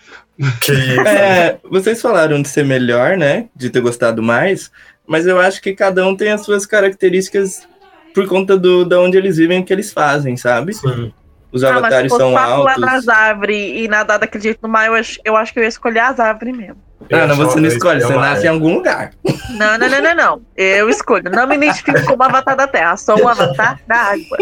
Que 0.61 0.71
isso. 0.71 1.01
É, 1.01 1.59
vocês 1.69 2.01
falaram 2.01 2.41
de 2.41 2.47
ser 2.47 2.65
melhor, 2.65 3.17
né? 3.17 3.47
De 3.55 3.69
ter 3.69 3.81
gostado 3.81 4.21
mais, 4.23 4.71
mas 5.05 5.25
eu 5.27 5.39
acho 5.39 5.61
que 5.61 5.73
cada 5.73 6.05
um 6.07 6.15
tem 6.15 6.31
as 6.31 6.41
suas 6.41 6.65
características 6.65 7.67
por 8.13 8.27
conta 8.27 8.55
do 8.57 8.85
da 8.85 8.99
onde 8.99 9.17
eles 9.17 9.37
vivem 9.37 9.59
o 9.61 9.65
que 9.65 9.73
eles 9.73 9.91
fazem, 9.91 10.37
sabe? 10.37 10.73
Sim. 10.73 11.11
Os 11.51 11.63
Ah, 11.63 11.73
mas 11.73 11.81
se 11.81 11.85
avatares 11.85 12.09
fosse 12.11 12.23
são 12.23 12.33
pra 12.33 12.55
pular 12.55 12.69
altos. 12.71 12.81
nas 12.81 13.07
árvores 13.07 13.57
e 13.81 13.87
nadar 13.87 14.17
daquele 14.19 14.43
jeito 14.43 14.59
no 14.63 14.69
mar, 14.69 14.87
eu 14.87 14.95
acho, 14.95 15.19
eu 15.23 15.35
acho 15.35 15.53
que 15.53 15.59
eu 15.59 15.63
ia 15.63 15.69
escolher 15.69 15.99
as 15.99 16.19
árvores 16.19 16.55
mesmo. 16.55 16.77
Ah, 17.11 17.27
não, 17.27 17.35
Eu 17.35 17.35
você 17.35 17.59
não 17.59 17.67
acho 17.67 17.77
escolhe, 17.77 17.99
que 17.99 18.05
você 18.07 18.15
nasce 18.15 18.45
em 18.45 18.49
algum 18.49 18.73
lugar. 18.75 19.13
Não, 19.51 19.77
não, 19.77 19.89
não, 19.89 20.01
não, 20.01 20.15
não. 20.15 20.41
Eu 20.55 20.89
escolho. 20.89 21.29
Não 21.31 21.45
me 21.47 21.55
identifico 21.55 22.03
como 22.05 22.23
avatar 22.23 22.55
da 22.55 22.67
terra, 22.67 22.95
sou 22.97 23.19
um 23.21 23.27
avatar 23.27 23.79
da 23.87 23.95
água. 23.95 24.37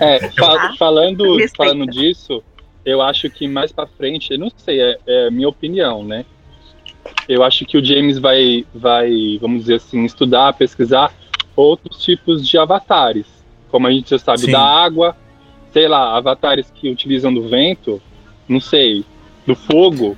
É, 0.00 0.28
fa- 0.38 0.52
Ah, 0.70 0.74
falando, 0.78 1.36
respeita. 1.36 1.54
falando 1.56 1.86
disso, 1.90 2.42
eu 2.84 3.00
acho 3.02 3.28
que 3.30 3.48
mais 3.48 3.72
pra 3.72 3.86
frente, 3.86 4.32
eu 4.32 4.38
não 4.38 4.50
sei, 4.56 4.80
é, 4.80 4.98
é 5.06 5.30
minha 5.30 5.48
opinião, 5.48 6.04
né? 6.04 6.24
Eu 7.28 7.42
acho 7.42 7.64
que 7.64 7.76
o 7.76 7.84
James 7.84 8.18
vai, 8.18 8.64
vai, 8.74 9.10
vamos 9.40 9.62
dizer 9.62 9.76
assim, 9.76 10.04
estudar, 10.04 10.52
pesquisar 10.54 11.12
outros 11.56 12.02
tipos 12.02 12.46
de 12.46 12.56
avatares. 12.58 13.26
Como 13.70 13.86
a 13.86 13.90
gente 13.90 14.10
já 14.10 14.18
sabe, 14.18 14.40
Sim. 14.42 14.52
da 14.52 14.60
água, 14.60 15.16
sei 15.72 15.88
lá, 15.88 16.16
avatares 16.16 16.70
que 16.74 16.90
utilizam 16.90 17.32
do 17.32 17.48
vento, 17.48 18.00
não 18.48 18.60
sei, 18.60 19.04
do 19.46 19.54
fogo, 19.56 20.16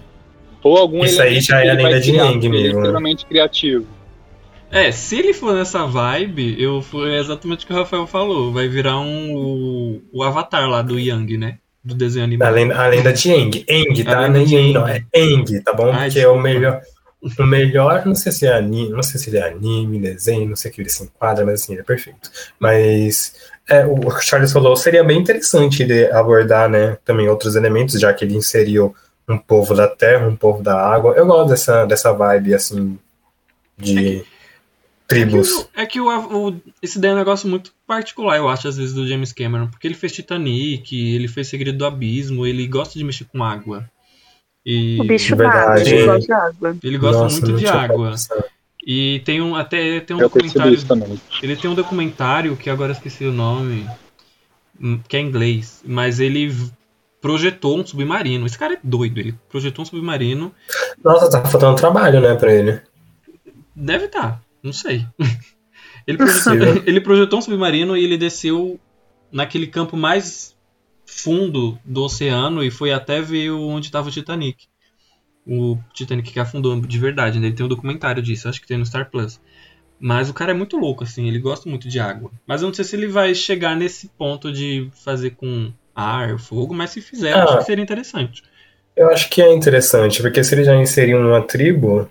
ou 0.64 0.77
algum 0.79 1.05
Isso 1.05 1.20
aí 1.22 1.40
já 1.40 1.61
que 1.61 1.68
é 1.68 1.70
a 1.70 1.74
lenda 1.74 2.00
de 2.00 2.11
Yang 2.12 2.46
é 2.46 2.50
mesmo, 2.50 2.62
né? 2.81 2.87
extremamente 2.87 3.27
criativo. 3.27 3.87
É, 4.70 4.90
se 4.90 5.16
ele 5.18 5.33
for 5.33 5.55
nessa 5.55 5.87
vibe, 5.87 6.61
eu 6.61 6.83
foi 6.83 7.16
exatamente 7.16 7.64
o 7.64 7.68
que 7.68 7.72
o 7.72 7.77
Rafael 7.77 8.07
falou. 8.09 8.53
Vai 8.53 8.66
virar 8.66 8.98
um 8.98 9.33
o, 9.35 10.03
o 10.12 10.22
avatar 10.24 10.68
lá 10.68 10.83
do 10.83 10.98
Yang, 10.98 11.37
né? 11.38 11.59
Do 11.85 11.94
desenho 11.94 12.24
A 12.24 12.27
animado. 12.27 12.55
lenda, 12.55 12.77
a 12.77 12.87
lenda 12.88 13.12
de 13.12 13.31
Eng. 13.31 14.03
Tá? 14.03 14.29
Não 14.29 14.40
é 14.40 14.42
Yang, 14.42 14.72
não. 14.72 14.88
É 14.88 15.05
Eng, 15.14 15.61
tá 15.61 15.72
bom? 15.74 15.92
Ai, 15.92 16.07
Porque 16.09 16.18
é 16.18 16.27
o 16.27 16.33
desculpa. 16.33 16.42
melhor. 16.42 16.81
O 17.38 17.42
melhor, 17.46 18.03
não 18.05 18.14
sei 18.14 18.33
se 18.33 18.46
é 18.46 18.53
anime, 18.53 18.90
não 18.90 19.03
sei 19.03 19.18
se 19.18 19.31
ele 19.31 19.38
é 19.38 19.48
anime, 19.48 19.98
desenho, 19.98 20.46
não 20.46 20.57
sei 20.57 20.70
que 20.70 20.83
ele 20.83 20.90
se 20.90 21.05
enquadra, 21.05 21.42
mas 21.46 21.62
assim, 21.62 21.72
ele 21.72 21.81
é 21.81 21.85
perfeito. 21.85 22.31
Mas 22.61 23.33
é, 23.66 23.87
o 23.87 24.11
Charles 24.20 24.53
falou, 24.53 24.77
seria 24.77 25.03
bem 25.03 25.20
interessante 25.20 25.83
ele 25.83 26.05
abordar, 26.12 26.68
né, 26.68 26.98
também 27.03 27.27
outros 27.27 27.57
elementos, 27.57 27.98
já 27.98 28.12
que 28.12 28.27
ele 28.27 28.35
inseriu 28.37 28.94
um 29.28 29.38
povo 29.38 29.74
da 29.74 29.88
terra, 29.88 30.26
um 30.28 30.37
povo 30.37 30.62
da 30.62 30.78
água. 30.80 31.14
Eu 31.14 31.26
gosto 31.26 31.48
dessa, 31.50 31.84
dessa 31.87 32.12
vibe, 32.12 32.54
assim, 32.54 32.98
de 33.78 34.24
tribos. 35.06 35.68
É 35.74 35.87
que 35.87 36.00
o, 36.00 36.08
o- 36.48 36.60
esse 36.82 36.98
daí 36.98 37.10
é 37.10 37.14
um 37.14 37.18
negócio 37.18 37.48
muito 37.48 37.72
particular, 37.87 38.37
eu 38.37 38.48
acho, 38.48 38.68
às 38.68 38.76
vezes, 38.76 38.94
do 38.94 39.06
James 39.06 39.32
Cameron. 39.32 39.68
Porque 39.68 39.87
ele 39.87 39.94
fez 39.94 40.12
Titanic, 40.12 40.92
ele 41.14 41.28
fez 41.28 41.48
Segredo 41.48 41.78
do 41.78 41.87
Abismo, 41.87 42.46
ele 42.46 42.66
gosta 42.66 42.98
de 42.98 43.04
mexer 43.04 43.24
com 43.24 43.42
água. 43.42 43.88
E 44.64 44.98
O 45.00 45.04
bicho 45.04 45.37
Verdade. 45.37 45.82
ele 45.90 46.00
Sim. 46.00 46.06
gosta 46.06 46.20
de 46.26 46.32
água. 46.32 46.76
ele 46.82 46.98
gosta 46.98 47.22
Nossa, 47.22 47.40
muito 47.40 47.58
de 47.58 47.66
água. 47.66 48.10
pensado. 48.12 48.44
E 48.87 49.20
tem 49.24 49.40
um 49.40 49.56
até 49.56 50.00
tem 50.00 50.14
um 50.16 50.20
Eu 50.20 50.28
documentário. 50.28 50.78
Ele 51.42 51.56
tem 51.56 51.70
um 51.70 51.74
documentário 51.74 52.56
que 52.56 52.68
agora 52.68 52.92
eu 52.92 52.94
esqueci 52.94 53.24
o 53.24 53.32
nome, 53.32 53.87
hum, 54.80 55.00
que 55.08 55.16
é 55.16 55.20
em 55.20 55.26
inglês, 55.26 55.82
mas 55.87 56.20
ele 56.20 56.54
projetou 57.24 57.78
um 57.78 57.87
submarino. 57.87 58.44
Esse 58.44 58.58
cara 58.58 58.74
é 58.74 58.78
doido, 58.84 59.18
ele 59.18 59.34
projetou 59.48 59.82
um 59.82 59.87
submarino. 59.87 60.54
Nossa, 61.02 61.30
tá 61.30 61.42
faltando 61.42 61.74
trabalho, 61.74 62.20
né, 62.20 62.34
pra 62.34 62.52
ele. 62.52 62.82
Deve 63.74 64.04
estar, 64.04 64.42
não 64.62 64.74
sei. 64.74 65.06
Ele 66.06 66.18
projetou, 66.18 66.82
ele 66.84 67.00
projetou 67.00 67.38
um 67.38 67.42
submarino 67.42 67.96
e 67.96 68.04
ele 68.04 68.18
desceu 68.18 68.78
naquele 69.32 69.66
campo 69.66 69.96
mais 69.96 70.54
fundo 71.06 71.78
do 71.82 72.02
oceano 72.02 72.62
e 72.62 72.70
foi 72.70 72.92
até 72.92 73.22
ver 73.22 73.52
onde 73.52 73.87
estava 73.87 74.10
o 74.10 74.12
Titanic. 74.12 74.66
O 75.46 75.78
Titanic 75.94 76.30
que 76.30 76.38
afundou 76.38 76.78
de 76.78 76.98
verdade, 76.98 77.40
né? 77.40 77.46
Ele 77.46 77.56
tem 77.56 77.64
um 77.64 77.70
documentário 77.70 78.22
disso, 78.22 78.50
acho 78.50 78.60
que 78.60 78.66
tem 78.66 78.76
no 78.76 78.84
Star 78.84 79.10
Plus. 79.10 79.40
Mas 79.98 80.28
o 80.28 80.34
cara 80.34 80.50
é 80.50 80.54
muito 80.54 80.76
louco, 80.76 81.04
assim, 81.04 81.26
ele 81.26 81.38
gosta 81.38 81.70
muito 81.70 81.88
de 81.88 81.98
água. 81.98 82.30
Mas 82.46 82.60
eu 82.60 82.68
não 82.68 82.74
sei 82.74 82.84
se 82.84 82.94
ele 82.94 83.08
vai 83.08 83.34
chegar 83.34 83.74
nesse 83.74 84.08
ponto 84.08 84.52
de 84.52 84.90
fazer 85.02 85.30
com 85.30 85.72
ar, 85.94 86.38
fogo, 86.38 86.74
mas 86.74 86.90
se 86.90 87.00
fizer, 87.00 87.33
Ah. 87.33 87.44
acho 87.44 87.59
que 87.59 87.64
seria 87.64 87.83
interessante. 87.83 88.42
Eu 88.96 89.09
acho 89.11 89.28
que 89.28 89.42
é 89.42 89.52
interessante, 89.52 90.22
porque 90.22 90.42
se 90.44 90.54
ele 90.54 90.64
já 90.64 90.74
inseriu 90.76 91.18
numa 91.20 91.42
tribo, 91.42 92.09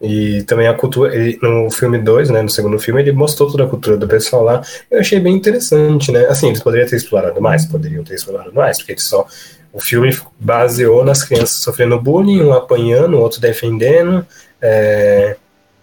e 0.00 0.42
também 0.44 0.66
a 0.66 0.72
cultura, 0.74 1.14
ele, 1.14 1.38
no 1.42 1.70
filme 1.70 1.98
2, 1.98 2.30
né, 2.30 2.40
no 2.40 2.48
segundo 2.48 2.78
filme, 2.78 3.02
ele 3.02 3.12
mostrou 3.12 3.50
toda 3.50 3.64
a 3.64 3.66
cultura 3.66 3.96
do 3.98 4.08
pessoal 4.08 4.42
lá, 4.44 4.62
eu 4.90 5.00
achei 5.00 5.20
bem 5.20 5.34
interessante, 5.34 6.10
né, 6.10 6.26
assim, 6.26 6.48
eles 6.48 6.62
poderiam 6.62 6.88
ter 6.88 6.96
explorado 6.96 7.40
mais, 7.40 7.66
poderiam 7.66 8.02
ter 8.02 8.14
explorado 8.14 8.52
mais, 8.54 8.78
porque 8.78 8.92
eles 8.92 9.02
só, 9.02 9.26
o 9.72 9.80
filme 9.80 10.16
baseou 10.38 11.04
nas 11.04 11.22
crianças 11.22 11.58
sofrendo 11.58 12.00
bullying, 12.00 12.42
um 12.42 12.52
apanhando, 12.52 13.16
o 13.16 13.20
outro 13.20 13.40
defendendo, 13.40 14.26
é, 14.62 15.36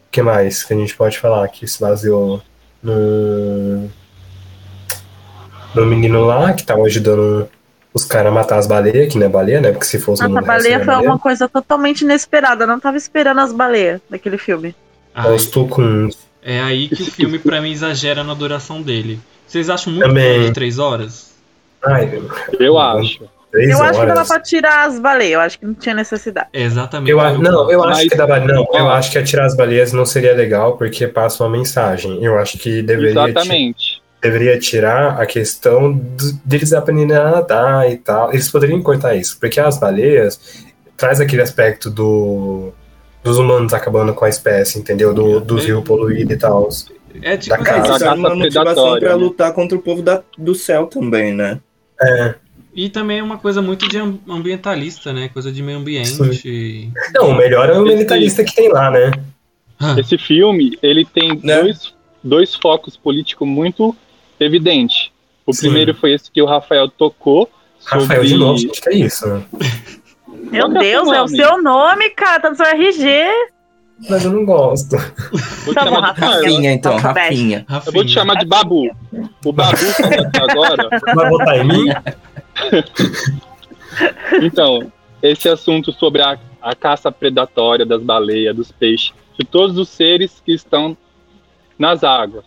o 0.07 0.11
que 0.11 0.21
mais 0.21 0.63
que 0.63 0.73
a 0.73 0.77
gente 0.77 0.95
pode 0.95 1.19
falar 1.19 1.47
que 1.49 1.67
se 1.67 1.79
baseou 1.79 2.41
no, 2.81 3.89
no 5.77 5.85
menino 5.85 6.25
lá, 6.25 6.53
que 6.53 6.63
tava 6.63 6.81
ajudando 6.83 7.47
os 7.93 8.05
caras 8.05 8.31
a 8.31 8.35
matar 8.35 8.57
as 8.59 8.67
baleias, 8.67 9.11
que 9.11 9.17
não 9.17 9.25
é 9.25 9.29
baleia, 9.29 9.61
né? 9.61 9.71
Porque 9.71 9.85
se 9.85 9.99
fosse 9.99 10.21
no 10.23 10.29
Nossa, 10.29 10.39
a 10.41 10.47
baleia 10.47 10.63
seria 10.71 10.85
foi 10.85 10.93
alguma 10.93 11.17
coisa 11.17 11.47
totalmente 11.49 12.01
inesperada. 12.01 12.63
Eu 12.63 12.67
não 12.67 12.79
tava 12.79 12.97
esperando 12.97 13.39
as 13.39 13.51
baleias 13.53 13.99
daquele 14.09 14.37
filme. 14.37 14.75
Ai, 15.15 15.33
Os 15.33 15.47
tucuns. 15.47 16.17
é 16.43 16.59
aí 16.61 16.89
que 16.89 17.01
o 17.01 17.05
filme, 17.11 17.39
pra 17.39 17.59
mim, 17.61 17.71
exagera 17.71 18.23
na 18.23 18.33
duração 18.35 18.81
dele. 18.81 19.19
Vocês 19.47 19.69
acham 19.69 19.91
muito 19.93 20.07
Também. 20.07 20.41
de 20.43 20.51
três 20.53 20.77
horas? 20.77 21.31
Ai, 21.83 22.21
Eu 22.59 22.77
acho. 22.77 23.21
três 23.51 23.69
eu 23.71 23.81
acho 23.81 23.93
que 23.99 24.05
dava 24.05 24.11
horas. 24.19 24.27
pra 24.27 24.39
tirar 24.41 24.85
as 24.87 24.99
baleias. 24.99 25.33
Eu 25.33 25.39
acho 25.39 25.59
que 25.59 25.65
não 25.65 25.73
tinha 25.73 25.95
necessidade. 25.95 26.47
É 26.53 26.61
exatamente. 26.63 27.09
Eu, 27.11 27.17
não, 27.39 27.71
eu 27.71 27.83
acho 27.83 27.99
Mas- 28.01 28.09
que 28.09 28.15
dava. 28.17 28.39
Não, 28.41 28.67
eu 28.73 28.89
acho 28.89 29.11
que 29.11 29.17
atirar 29.17 29.45
as 29.45 29.55
baleias 29.55 29.91
não 29.93 30.05
seria 30.05 30.33
legal 30.35 30.77
porque 30.77 31.07
passa 31.07 31.43
uma 31.43 31.49
mensagem. 31.49 32.23
Eu 32.23 32.37
acho 32.37 32.57
que 32.59 32.81
deveria, 32.83 33.13
ti- 33.23 33.29
Exatamente. 33.31 33.96
Deveria 34.21 34.57
tirar 34.59 35.19
a 35.21 35.25
questão 35.25 35.93
do- 35.93 36.33
deles 36.43 36.73
aprenderem 36.73 37.15
a 37.15 37.31
nadar 37.31 37.91
e 37.91 37.97
tal. 37.97 38.31
Eles 38.33 38.49
poderiam 38.51 38.81
cortar 38.81 39.15
isso, 39.15 39.37
porque 39.39 39.59
as 39.59 39.79
baleias 39.79 40.39
traz 40.95 41.19
aquele 41.21 41.41
aspecto 41.41 41.89
do 41.89 42.71
dos 43.23 43.37
humanos 43.37 43.73
acabando 43.73 44.13
com 44.13 44.23
a 44.23 44.29
espécie, 44.29 44.79
entendeu? 44.79 45.13
Do, 45.13 45.41
dos 45.41 45.65
rios 45.65 45.83
poluídos 45.83 46.33
e 46.33 46.37
tal. 46.37 46.69
É 47.21 47.35
tipo 47.35 47.57
da 47.57 47.63
casa. 47.63 47.95
Isso 47.95 48.05
é 48.05 48.11
uma 48.13 48.33
motivação 48.35 48.99
pra 48.99 49.09
né? 49.09 49.15
lutar 49.15 49.51
contra 49.53 49.77
o 49.77 49.81
povo 49.81 50.01
da- 50.01 50.23
do 50.37 50.55
céu 50.55 50.87
também, 50.87 51.33
né? 51.33 51.59
É. 52.01 52.35
E 52.73 52.89
também 52.89 53.19
é 53.19 53.23
uma 53.23 53.37
coisa 53.37 53.61
muito 53.61 53.87
de 53.89 53.97
am- 53.97 54.19
ambientalista, 54.29 55.11
né? 55.11 55.29
Coisa 55.33 55.51
de 55.51 55.61
meio 55.61 55.79
ambiente. 55.79 56.15
Não, 57.13 57.29
o 57.31 57.35
melhor 57.35 57.69
é 57.69 57.73
o 57.77 57.83
militarista 57.83 58.43
que 58.45 58.55
tem 58.55 58.69
lá, 58.71 58.89
né? 58.91 59.11
Esse 59.97 60.17
filme, 60.17 60.77
ele 60.81 61.03
tem 61.03 61.39
Né? 61.43 61.61
dois, 61.63 61.93
dois 62.23 62.55
focos 62.55 62.95
políticos 62.95 63.47
muito 63.47 63.93
evidentes. 64.39 65.09
O 65.45 65.53
Sim. 65.53 65.61
primeiro 65.67 65.93
foi 65.93 66.13
esse 66.13 66.29
que 66.31 66.41
o 66.41 66.45
Rafael 66.45 66.89
tocou. 66.89 67.49
Rafael, 67.85 68.01
sobre- 68.21 68.27
de 68.27 68.37
novo, 68.37 68.57
gente, 68.57 68.81
que 68.81 68.89
é 68.89 68.95
isso? 68.95 69.25
Meu 70.51 70.69
Deus, 70.69 71.09
é 71.11 71.21
o 71.21 71.27
seu 71.27 71.61
nome, 71.61 72.09
cara. 72.11 72.39
Tá 72.41 72.49
no 72.49 72.55
seu 72.55 72.65
RG. 72.65 73.25
Mas 74.09 74.23
eu 74.25 74.31
não 74.31 74.45
gosto. 74.45 74.95
Vou 75.65 75.73
Tá 75.73 75.85
bom, 75.85 75.99
Rafael. 75.99 76.31
Rafinha, 76.43 76.71
então. 76.71 76.97
Rafinha. 76.97 77.65
Eu 77.85 77.91
vou 77.91 78.05
te 78.05 78.11
chamar 78.11 78.35
de 78.35 78.45
Babu. 78.45 78.89
O 79.43 79.51
Babu 79.51 79.75
tá 80.31 80.43
agora. 80.51 80.89
Vai 81.15 81.29
votar 81.29 81.57
em 81.59 81.63
mim? 81.67 81.85
Então, 84.41 84.91
esse 85.21 85.49
assunto 85.49 85.91
sobre 85.91 86.21
a, 86.21 86.37
a 86.61 86.75
caça 86.75 87.11
predatória 87.11 87.85
das 87.85 88.01
baleias, 88.01 88.55
dos 88.55 88.71
peixes, 88.71 89.13
de 89.39 89.45
todos 89.45 89.77
os 89.77 89.89
seres 89.89 90.41
que 90.45 90.51
estão 90.53 90.95
nas 91.79 92.03
águas. 92.03 92.43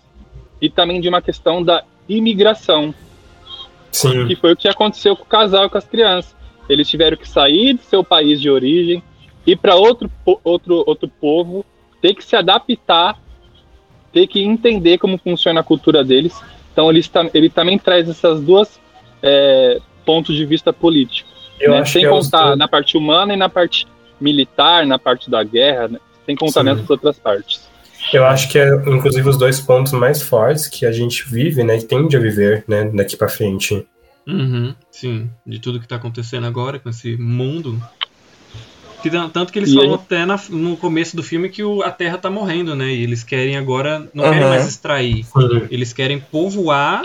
E 0.61 0.69
também 0.69 1.01
de 1.01 1.09
uma 1.09 1.23
questão 1.23 1.63
da 1.63 1.83
imigração, 2.09 2.95
Sim. 3.91 4.27
que 4.27 4.37
foi 4.37 4.53
o 4.53 4.57
que 4.57 4.69
aconteceu 4.69 5.17
com 5.17 5.23
o 5.23 5.27
casal 5.27 5.67
e 5.67 5.71
com 5.71 5.79
as 5.79 5.87
crianças. 5.87 6.35
Eles 6.69 6.89
tiveram 6.89 7.17
que 7.17 7.29
sair 7.29 7.75
do 7.75 7.83
seu 7.83 8.05
país 8.05 8.41
de 8.41 8.51
origem, 8.51 9.03
ir 9.47 9.57
para 9.57 9.75
outro, 9.75 10.11
outro, 10.45 10.85
outro 10.87 11.09
povo, 11.09 11.65
ter 12.01 12.15
que 12.15 12.25
se 12.25 12.37
adaptar 12.37 13.19
ter 14.13 14.27
que 14.27 14.43
entender 14.43 14.99
como 14.99 15.19
funciona 15.19 15.61
a 15.61 15.63
cultura 15.63 16.05
deles. 16.05 16.41
Então 16.73 16.89
ele, 16.91 17.01
está, 17.01 17.29
ele 17.33 17.49
também 17.49 17.79
traz 17.79 18.09
essas 18.09 18.41
duas 18.43 18.81
é, 19.23 19.81
pontos 20.05 20.35
de 20.35 20.45
vista 20.45 20.73
político. 20.73 21.29
Eu 21.59 21.73
né? 21.73 21.85
Sem 21.85 22.05
é 22.05 22.09
contar 22.09 22.47
dois- 22.49 22.59
na 22.59 22.69
parte 22.69 22.97
humana 22.97 23.35
e 23.35 23.37
na 23.37 23.49
parte 23.49 23.87
militar, 24.21 24.87
na 24.87 24.99
parte 24.99 25.31
da 25.31 25.43
guerra, 25.43 25.89
né? 25.89 26.01
sem 26.27 26.37
contar 26.37 26.61
Sim. 26.61 26.67
nessas 26.67 26.89
outras 26.91 27.19
partes. 27.19 27.69
Eu 28.13 28.25
acho 28.27 28.49
que 28.49 28.59
é, 28.59 28.75
inclusive, 28.87 29.29
os 29.29 29.37
dois 29.37 29.61
pontos 29.61 29.93
mais 29.93 30.21
fortes 30.23 30.67
que 30.67 30.85
a 30.85 30.93
gente 30.93 31.25
vive, 31.29 31.63
né, 31.63 31.79
e 31.79 31.83
tende 31.83 32.17
a 32.17 32.21
viver, 32.21 32.65
né, 32.67 32.85
daqui 32.93 33.17
pra 33.17 33.29
frente. 33.29 33.87
Uhum, 34.27 34.75
sim, 34.91 35.31
de 35.47 35.59
tudo 35.59 35.81
que 35.81 35.87
tá 35.89 35.97
acontecendo 35.97 36.47
agora 36.47 36.79
com 36.79 36.89
esse 36.91 37.17
mundo. 37.17 37.81
Que, 39.03 39.11
tanto 39.33 39.51
que 39.53 39.59
eles 39.59 39.71
E 39.71 39.75
falam 39.75 39.91
aí- 39.91 39.95
até 39.95 40.27
na- 40.27 40.39
no 40.51 40.77
começo 40.77 41.17
do 41.17 41.23
filme 41.23 41.49
que 41.49 41.63
o- 41.63 41.83
a 41.83 41.91
Terra 41.91 42.19
tá 42.19 42.29
morrendo, 42.29 42.77
né? 42.77 42.93
E 42.93 43.03
eles 43.03 43.23
querem 43.25 43.57
agora, 43.57 44.07
não 44.13 44.25
querem 44.25 44.41
Aham. 44.41 44.49
mais 44.51 44.69
extrair, 44.69 45.25
eles 45.71 45.93
querem 45.95 46.21
povoar, 46.21 47.03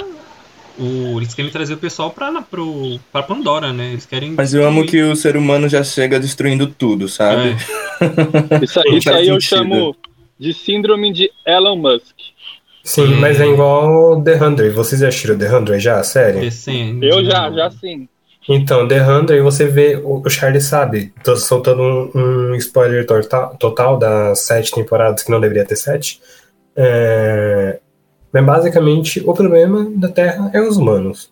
o, 0.77 1.17
eles 1.17 1.33
querem 1.33 1.49
trazer 1.49 1.75
o 1.75 1.77
pessoal 1.77 2.11
pra, 2.11 2.29
na- 2.31 2.41
pro, 2.41 2.99
pra 3.13 3.23
Pandora, 3.23 3.71
né? 3.71 3.91
Eles 3.91 4.05
querem. 4.05 4.31
Mas 4.33 4.53
eu 4.53 4.67
amo 4.67 4.85
que 4.85 5.01
o 5.03 5.15
ser 5.15 5.37
humano 5.37 5.69
já 5.69 5.83
chega 5.85 6.19
destruindo 6.19 6.67
tudo, 6.67 7.07
sabe? 7.07 7.51
É. 7.51 7.55
Isso, 8.65 8.81
isso 8.97 9.09
aí 9.13 9.27
eu 9.29 9.39
chamo 9.39 9.95
de 10.39 10.53
síndrome 10.53 11.11
de 11.13 11.29
Elon 11.45 11.75
Musk. 11.77 12.15
Sim, 12.83 13.05
Hum. 13.15 13.19
mas 13.19 13.39
é 13.41 13.47
igual 13.47 14.21
The 14.21 14.35
Hundred. 14.43 14.69
Vocês 14.73 15.01
já 15.01 15.07
assistiram 15.07 15.37
The 15.37 15.55
Hundred 15.55 15.79
já, 15.79 15.99
a 15.99 16.03
série? 16.03 16.39
Descendo, 16.41 17.03
Eu 17.05 17.23
já, 17.25 17.49
já 17.51 17.71
sim. 17.71 18.07
Então, 18.47 18.87
The 18.87 19.01
Hundred, 19.01 19.41
você 19.41 19.65
vê, 19.65 19.99
o 20.03 20.21
Charlie 20.29 20.61
sabe, 20.61 21.11
tô 21.23 21.35
soltando 21.35 21.81
um, 21.81 22.51
um 22.51 22.55
spoiler 22.55 23.03
total, 23.07 23.55
total 23.57 23.97
das 23.97 24.41
sete 24.41 24.71
temporadas, 24.71 25.23
que 25.23 25.31
não 25.31 25.41
deveria 25.41 25.65
ter 25.65 25.75
sete. 25.75 26.21
É, 26.75 27.79
mas 28.31 28.45
basicamente, 28.45 29.23
o 29.25 29.33
problema 29.33 29.89
da 29.95 30.09
Terra 30.09 30.51
é 30.53 30.61
os 30.61 30.77
humanos 30.77 31.31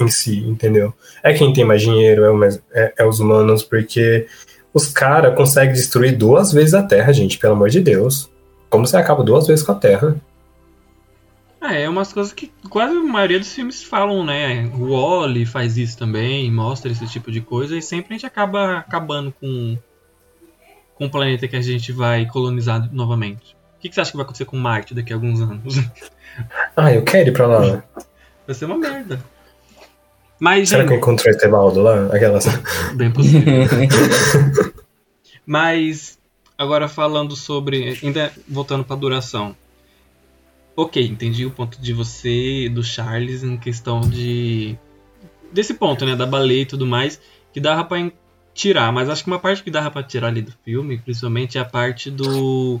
em- 0.00 0.08
si, 0.08 0.38
entendeu? 0.48 0.92
É 1.22 1.32
quem 1.32 1.52
tem 1.52 1.64
mais 1.64 1.82
dinheiro, 1.82 2.24
é, 2.24 2.32
mais- 2.32 2.60
é- 2.72 2.92
é 2.98 3.06
os 3.06 3.20
humanos, 3.20 3.62
porque 3.62 4.26
os 4.74 4.88
caras 4.88 5.36
conseguem 5.36 5.74
destruir 5.74 6.16
duas 6.16 6.52
vezes 6.52 6.74
a 6.74 6.82
Terra, 6.82 7.12
gente, 7.12 7.38
pelo 7.38 7.52
amor 7.52 7.68
de 7.68 7.80
Deus. 7.80 8.28
Como 8.70 8.86
você 8.86 8.96
acaba 8.96 9.22
duas 9.22 9.46
vezes 9.46 9.64
com 9.64 9.72
a 9.72 9.76
Terra? 9.76 10.16
Ah, 11.60 11.74
é 11.74 11.88
umas 11.88 12.12
coisas 12.12 12.32
que 12.32 12.52
quase 12.70 12.96
a 12.96 13.02
maioria 13.02 13.38
dos 13.38 13.52
filmes 13.52 13.82
falam, 13.82 14.24
né? 14.24 14.70
O 14.78 14.92
Wally 14.92 15.44
faz 15.44 15.76
isso 15.76 15.98
também, 15.98 16.50
mostra 16.50 16.90
esse 16.90 17.06
tipo 17.06 17.32
de 17.32 17.40
coisa, 17.40 17.76
e 17.76 17.82
sempre 17.82 18.10
a 18.10 18.12
gente 18.16 18.26
acaba 18.26 18.78
acabando 18.78 19.32
com, 19.40 19.76
com 20.94 21.06
o 21.06 21.10
planeta 21.10 21.48
que 21.48 21.56
a 21.56 21.60
gente 21.60 21.90
vai 21.90 22.26
colonizar 22.26 22.88
novamente. 22.92 23.56
O 23.76 23.80
que, 23.80 23.88
que 23.88 23.94
você 23.94 24.00
acha 24.00 24.10
que 24.10 24.16
vai 24.16 24.24
acontecer 24.24 24.44
com 24.44 24.56
Marte 24.56 24.94
daqui 24.94 25.12
a 25.12 25.16
alguns 25.16 25.40
anos? 25.40 25.76
Ah, 26.76 26.94
eu 26.94 27.02
quero 27.02 27.30
ir 27.30 27.32
pra 27.32 27.48
lá. 27.48 27.82
Vai 28.46 28.54
ser 28.54 28.66
uma 28.66 28.78
merda. 28.78 29.18
Mas, 30.38 30.68
Será 30.68 30.84
que 30.84 30.90
eu 30.90 30.94
gente, 30.94 31.02
encontrei 31.02 31.32
o 31.32 31.36
Etevaldo 31.36 31.82
lá? 31.82 32.06
Aquelas... 32.14 32.46
bem 32.94 33.10
possível. 33.10 33.64
Mas, 35.44 36.17
agora 36.58 36.88
falando 36.88 37.36
sobre. 37.36 37.98
Ainda 38.02 38.32
voltando 38.48 38.84
pra 38.84 38.96
duração. 38.96 39.56
Ok, 40.76 41.04
entendi 41.04 41.46
o 41.46 41.50
ponto 41.50 41.80
de 41.80 41.92
você, 41.92 42.68
do 42.68 42.82
Charles, 42.82 43.42
em 43.42 43.56
questão 43.56 44.00
de. 44.00 44.76
Desse 45.52 45.74
ponto, 45.74 46.04
né? 46.04 46.14
Da 46.14 46.26
baleia 46.26 46.62
e 46.62 46.66
tudo 46.66 46.86
mais, 46.86 47.20
que 47.52 47.60
dava 47.60 47.98
en- 47.98 48.12
tirar. 48.54 48.92
Mas 48.92 49.08
acho 49.08 49.22
que 49.24 49.30
uma 49.30 49.38
parte 49.38 49.62
que 49.62 49.70
dava 49.70 49.90
pra 49.90 50.02
tirar 50.02 50.28
ali 50.28 50.42
do 50.42 50.52
filme, 50.64 50.98
principalmente, 50.98 51.56
é 51.56 51.60
a 51.60 51.64
parte 51.64 52.10
do. 52.10 52.80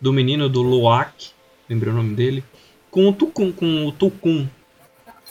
Do 0.00 0.12
menino 0.12 0.48
do 0.48 0.60
Loak, 0.62 1.30
lembrei 1.68 1.90
o 1.92 1.96
nome 1.96 2.14
dele, 2.14 2.44
com 2.90 3.08
o 3.08 3.12
Tukun, 3.12 3.50
com 3.52 3.86
o 3.86 3.92
Tukun. 3.92 4.46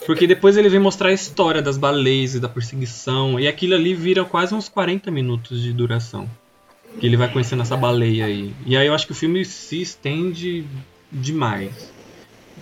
Porque 0.06 0.26
depois 0.26 0.56
ele 0.56 0.68
vem 0.68 0.80
mostrar 0.80 1.10
a 1.10 1.12
história 1.12 1.62
das 1.62 1.78
baleias 1.78 2.34
e 2.34 2.40
da 2.40 2.48
perseguição, 2.48 3.38
e 3.38 3.46
aquilo 3.46 3.74
ali 3.74 3.94
vira 3.94 4.24
quase 4.24 4.52
uns 4.52 4.68
40 4.68 5.10
minutos 5.12 5.62
de 5.62 5.72
duração. 5.72 6.28
Que 6.98 7.06
ele 7.06 7.16
vai 7.16 7.30
conhecendo 7.32 7.62
essa 7.62 7.76
baleia 7.76 8.26
aí. 8.26 8.54
E 8.66 8.76
aí 8.76 8.86
eu 8.86 8.94
acho 8.94 9.06
que 9.06 9.12
o 9.12 9.16
filme 9.16 9.44
se 9.44 9.82
estende 9.82 10.64
demais. 11.10 11.92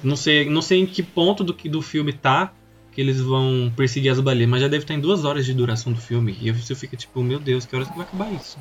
Não 0.02 0.16
sei, 0.16 0.48
não 0.48 0.62
sei 0.62 0.80
em 0.80 0.86
que 0.86 1.02
ponto 1.02 1.44
do, 1.44 1.52
do 1.52 1.82
filme 1.82 2.12
tá 2.12 2.52
que 2.92 3.00
eles 3.00 3.20
vão 3.20 3.72
perseguir 3.74 4.10
as 4.12 4.20
baleias, 4.20 4.48
mas 4.48 4.60
já 4.60 4.68
deve 4.68 4.84
estar 4.84 4.94
em 4.94 5.00
duas 5.00 5.24
horas 5.24 5.46
de 5.46 5.54
duração 5.54 5.92
do 5.92 6.00
filme. 6.00 6.36
E 6.40 6.50
você 6.50 6.74
fica 6.74 6.96
tipo, 6.96 7.22
meu 7.22 7.38
Deus, 7.38 7.64
que 7.64 7.74
horas 7.74 7.88
que 7.88 7.96
vai 7.96 8.06
acabar 8.06 8.30
isso? 8.32 8.58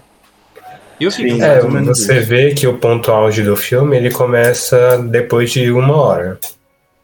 Eu 0.99 1.11
fico 1.11 1.29
Sim. 1.35 1.41
É, 1.41 1.59
você 1.61 2.19
vê 2.19 2.53
que 2.53 2.65
o 2.67 2.77
ponto 2.77 3.11
auge 3.11 3.43
do 3.43 3.57
filme 3.57 3.97
ele 3.97 4.11
começa 4.11 4.97
depois 4.99 5.51
de 5.51 5.69
uma 5.71 5.95
hora. 5.95 6.39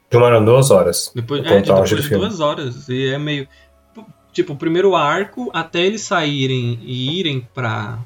De 0.10 0.16
uma 0.16 0.28
hora, 0.28 0.40
duas 0.40 0.72
horas. 0.72 1.12
Depois, 1.14 1.44
é, 1.46 1.62
de- 1.62 1.72
auge 1.72 1.96
depois 1.96 2.10
de 2.10 2.16
duas 2.18 2.40
horas. 2.40 2.88
E 2.88 3.08
é 3.08 3.18
meio. 3.18 3.48
Tipo, 4.32 4.54
o 4.54 4.56
primeiro 4.56 4.96
arco, 4.96 5.50
até 5.52 5.82
eles 5.82 6.02
saírem 6.02 6.80
e 6.84 7.20
irem 7.20 7.46
pra, 7.56 7.98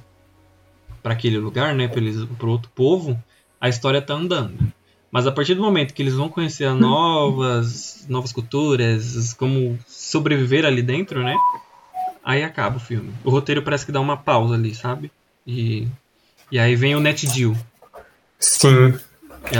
pra 1.01 1.13
aquele 1.13 1.37
lugar, 1.37 1.73
né? 1.75 1.87
Pro 1.87 2.49
outro 2.51 2.69
povo, 2.75 3.21
a 3.59 3.67
história 3.69 4.01
tá 4.01 4.13
andando. 4.13 4.71
Mas 5.11 5.27
a 5.27 5.31
partir 5.31 5.55
do 5.55 5.61
momento 5.61 5.93
que 5.93 6.01
eles 6.01 6.13
vão 6.13 6.29
conhecer 6.29 6.71
novas, 6.75 8.05
novas 8.07 8.31
culturas, 8.31 9.33
como 9.33 9.77
sobreviver 9.87 10.65
ali 10.65 10.81
dentro, 10.81 11.21
né? 11.23 11.35
Aí 12.23 12.43
acaba 12.43 12.77
o 12.77 12.79
filme. 12.79 13.11
O 13.23 13.29
roteiro 13.29 13.61
parece 13.63 13.85
que 13.85 13.91
dá 13.91 13.99
uma 13.99 14.15
pausa 14.15 14.53
ali, 14.53 14.73
sabe? 14.75 15.11
E, 15.45 15.87
e 16.51 16.59
aí 16.59 16.75
vem 16.75 16.95
o 16.95 16.99
Net 16.99 17.25
Deal. 17.27 17.55
Sim, 18.39 18.93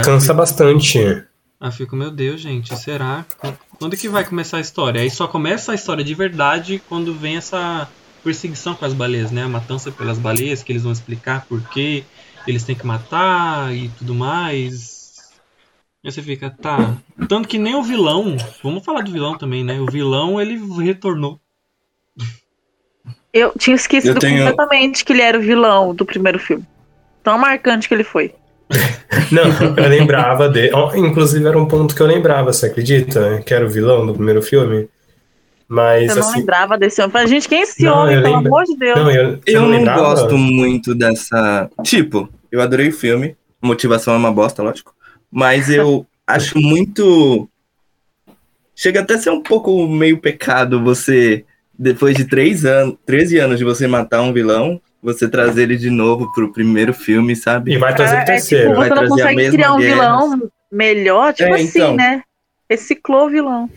cansa 0.04 0.32
bastante. 0.32 0.98
Aí 0.98 1.68
eu 1.68 1.72
fico, 1.72 1.94
meu 1.94 2.10
Deus, 2.10 2.40
gente, 2.40 2.74
será? 2.76 3.24
Qu- 3.38 3.54
Quando 3.78 3.96
que 3.96 4.08
vai 4.08 4.24
começar 4.24 4.56
a 4.56 4.60
história? 4.60 5.00
Aí 5.00 5.10
só 5.10 5.28
começa 5.28 5.72
a 5.72 5.74
história 5.74 6.02
de 6.04 6.14
verdade 6.14 6.82
quando 6.88 7.14
vem 7.14 7.36
essa 7.36 7.88
perseguição 8.22 8.74
com 8.74 8.84
as 8.84 8.92
baleias, 8.94 9.30
né? 9.30 9.42
A 9.44 9.48
matança 9.48 9.90
pelas 9.90 10.18
baleias, 10.18 10.62
que 10.62 10.72
eles 10.72 10.82
vão 10.82 10.92
explicar 10.92 11.44
por 11.46 11.60
que 11.70 12.04
eles 12.46 12.64
têm 12.64 12.74
que 12.76 12.86
matar 12.86 13.74
e 13.74 13.88
tudo 13.98 14.14
mais. 14.14 15.20
Aí 16.04 16.10
você 16.10 16.22
fica, 16.22 16.50
tá. 16.50 16.96
Tanto 17.28 17.46
que 17.48 17.58
nem 17.58 17.74
o 17.74 17.82
vilão, 17.82 18.36
vamos 18.62 18.84
falar 18.84 19.02
do 19.02 19.12
vilão 19.12 19.36
também, 19.38 19.62
né? 19.64 19.80
O 19.80 19.86
vilão, 19.86 20.40
ele 20.40 20.58
retornou. 20.82 21.38
Eu 23.32 23.52
tinha 23.58 23.76
esquecido 23.76 24.16
Eu 24.16 24.20
tenho- 24.20 24.38
completamente 24.46 25.04
que 25.04 25.12
ele 25.12 25.22
era 25.22 25.38
o 25.38 25.42
vilão 25.42 25.94
do 25.94 26.04
primeiro 26.04 26.38
filme. 26.38 26.64
Tão 27.22 27.38
marcante 27.38 27.88
que 27.88 27.94
ele 27.94 28.04
foi. 28.04 28.34
Não, 29.30 29.44
eu 29.76 29.88
lembrava 29.88 30.48
dele. 30.48 30.72
Inclusive 30.96 31.46
era 31.46 31.58
um 31.58 31.66
ponto 31.66 31.94
que 31.94 32.00
eu 32.02 32.06
lembrava, 32.06 32.52
você 32.52 32.66
acredita? 32.66 33.42
Que 33.44 33.54
era 33.54 33.64
o 33.64 33.70
vilão 33.70 34.04
do 34.06 34.12
primeiro 34.14 34.42
filme. 34.42 34.88
Mas 35.74 36.10
Eu 36.10 36.16
não 36.16 36.28
assim. 36.28 36.40
lembrava 36.40 36.76
desse 36.76 37.00
homem. 37.00 37.12
Falei, 37.12 37.28
Gente, 37.28 37.48
quem 37.48 37.60
é 37.60 37.62
esse 37.62 37.82
Não, 37.82 38.02
homem, 38.02 38.20
pelo 38.22 38.34
lembro. 38.36 38.48
amor 38.48 38.64
de 38.64 38.76
Deus? 38.76 38.98
Não, 38.98 39.10
eu, 39.10 39.40
Eu 39.46 39.62
não 39.62 39.80
não 39.80 39.94
gosto 39.94 40.36
muito 40.36 40.94
dessa. 40.94 41.70
Tipo, 41.82 42.28
eu 42.50 42.60
adorei 42.60 42.88
o 42.88 42.92
filme. 42.92 43.34
Motivação 43.62 44.12
é 44.12 44.18
uma 44.18 44.30
bosta, 44.30 44.62
lógico. 44.62 44.94
Mas 45.30 45.70
eu 45.70 46.04
acho 46.26 46.58
muito. 46.58 47.48
Chega 48.76 49.00
até 49.00 49.14
a 49.14 49.18
ser 49.18 49.30
um 49.30 49.42
pouco 49.42 49.86
meio 49.86 50.18
pecado 50.18 50.82
você, 50.82 51.44
depois 51.78 52.16
de 52.16 52.26
três 52.26 52.66
anos, 52.66 52.96
13 53.06 53.38
anos 53.38 53.58
de 53.58 53.64
você 53.64 53.86
matar 53.86 54.20
um 54.20 54.32
vilão, 54.32 54.78
você 55.02 55.26
trazer 55.26 55.62
ele 55.62 55.76
de 55.78 55.88
novo 55.88 56.30
pro 56.32 56.52
primeiro 56.52 56.92
filme, 56.92 57.32
E 57.32 57.36
sabe? 57.36 57.78
vai 57.78 57.94
trazer 57.94 58.16
o 58.16 58.18
É, 58.18 58.22
é 58.22 58.24
terceiro. 58.26 58.64
tipo, 58.68 58.76
Vai 58.78 58.88
você 58.90 58.94
não 58.94 59.08
consegue 59.08 59.36
mesma 59.36 59.52
criar 59.54 59.72
um 59.74 59.78
guerra. 59.78 59.94
vilão 59.94 60.50
melhor, 60.70 61.32
tipo 61.32 61.48
É, 61.48 61.54
assim, 61.54 61.78
então. 61.78 61.96
né? 61.96 62.22
Reciclou 62.68 63.26
o 63.26 63.30
vilão. 63.30 63.70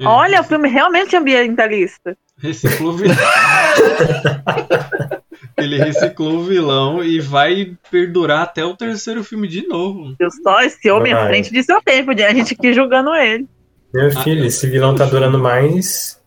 É, 0.00 0.06
Olha, 0.06 0.40
o 0.40 0.44
filme 0.44 0.68
realmente 0.68 1.14
ambientalista. 1.14 2.16
Reciclou 2.38 2.94
o 2.94 2.96
vilão. 2.96 3.16
Ele 5.58 5.76
reciclou 5.76 6.38
o 6.38 6.44
vilão 6.44 7.04
e 7.04 7.20
vai 7.20 7.76
perdurar 7.90 8.42
até 8.42 8.64
o 8.64 8.74
terceiro 8.74 9.22
filme 9.22 9.46
de 9.46 9.66
novo. 9.66 10.14
Eu 10.18 10.30
só 10.30 10.62
esse 10.62 10.90
homem 10.90 11.12
à 11.12 11.18
Vai. 11.20 11.28
frente 11.28 11.52
de 11.52 11.62
seu 11.62 11.82
tempo, 11.82 12.12
a 12.12 12.32
gente 12.32 12.54
aqui 12.54 12.72
julgando 12.72 13.14
ele. 13.14 13.46
Meu 13.92 14.06
Ah, 14.06 14.22
filho, 14.22 14.44
esse 14.46 14.66
vilão 14.68 14.94
tá 14.94 15.04
durando 15.04 15.38
mais. 15.38 16.18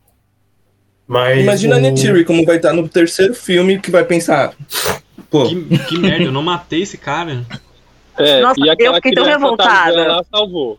Mas 1.08 1.42
Imagina 1.42 1.76
a 1.76 1.78
o- 1.80 1.82
Neytiri 1.82 2.24
como 2.26 2.46
vai 2.46 2.58
estar 2.58 2.74
no 2.74 2.88
terceiro 2.88 3.34
filme 3.34 3.80
que 3.80 3.90
vai 3.90 4.04
pensar. 4.06 4.54
Pô, 5.32 5.48
Que, 5.50 5.80
que 5.80 5.98
merda, 5.98 6.26
eu 6.26 6.32
não 6.32 6.44
matei 6.44 6.84
esse 6.84 6.98
cara. 6.98 7.44
É, 8.18 8.40
Nossa, 8.42 8.60
e 8.64 8.70
aquela 8.70 8.98
eu 8.98 9.02
fiquei 9.02 9.14
tão 9.14 9.24
criança 9.24 9.40
revoltada. 9.42 10.08
lá 10.08 10.24
salvou. 10.32 10.78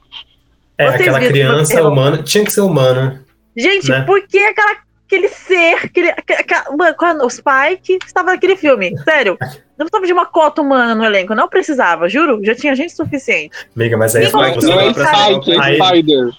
É, 0.77 0.87
Vocês 0.91 1.01
aquela 1.03 1.21
criança 1.21 1.83
humana. 1.89 2.23
Tinha 2.23 2.45
que 2.45 2.53
ser 2.53 2.61
humana. 2.63 3.25
Gente, 3.57 3.89
Né? 3.89 4.01
por 4.03 4.21
que 4.27 4.39
aquela, 4.39 4.77
aquele 5.07 5.29
ser, 5.29 5.75
aquele, 5.85 6.11
aquela- 6.11 6.77
mano, 6.77 7.25
o 7.25 7.31
Spike 7.31 7.99
estava 8.05 8.33
naquele 8.33 8.57
filme? 8.57 8.97
Sério, 9.05 9.37
não 9.79 9.87
precisava 9.87 10.07
de 10.07 10.13
uma 10.13 10.27
cota 10.27 10.61
humana 10.61 10.95
no 10.95 11.05
elenco, 11.05 11.35
não 11.37 11.49
precisava, 11.49 12.09
juro, 12.09 12.41
já 12.45 12.55
tinha 12.55 12.75
gente 12.75 12.93
suficiente. 12.93 13.55
Amiga, 13.77 13.97
mas 13.97 14.17
aí 14.17 14.29
colocou 14.31 14.61
você 14.61 14.67
Não 14.69 14.81
é. 14.81 14.93
Spike, 14.93 15.53
é 15.53 15.61
Aí- 15.61 15.81
Spider. 15.81 16.31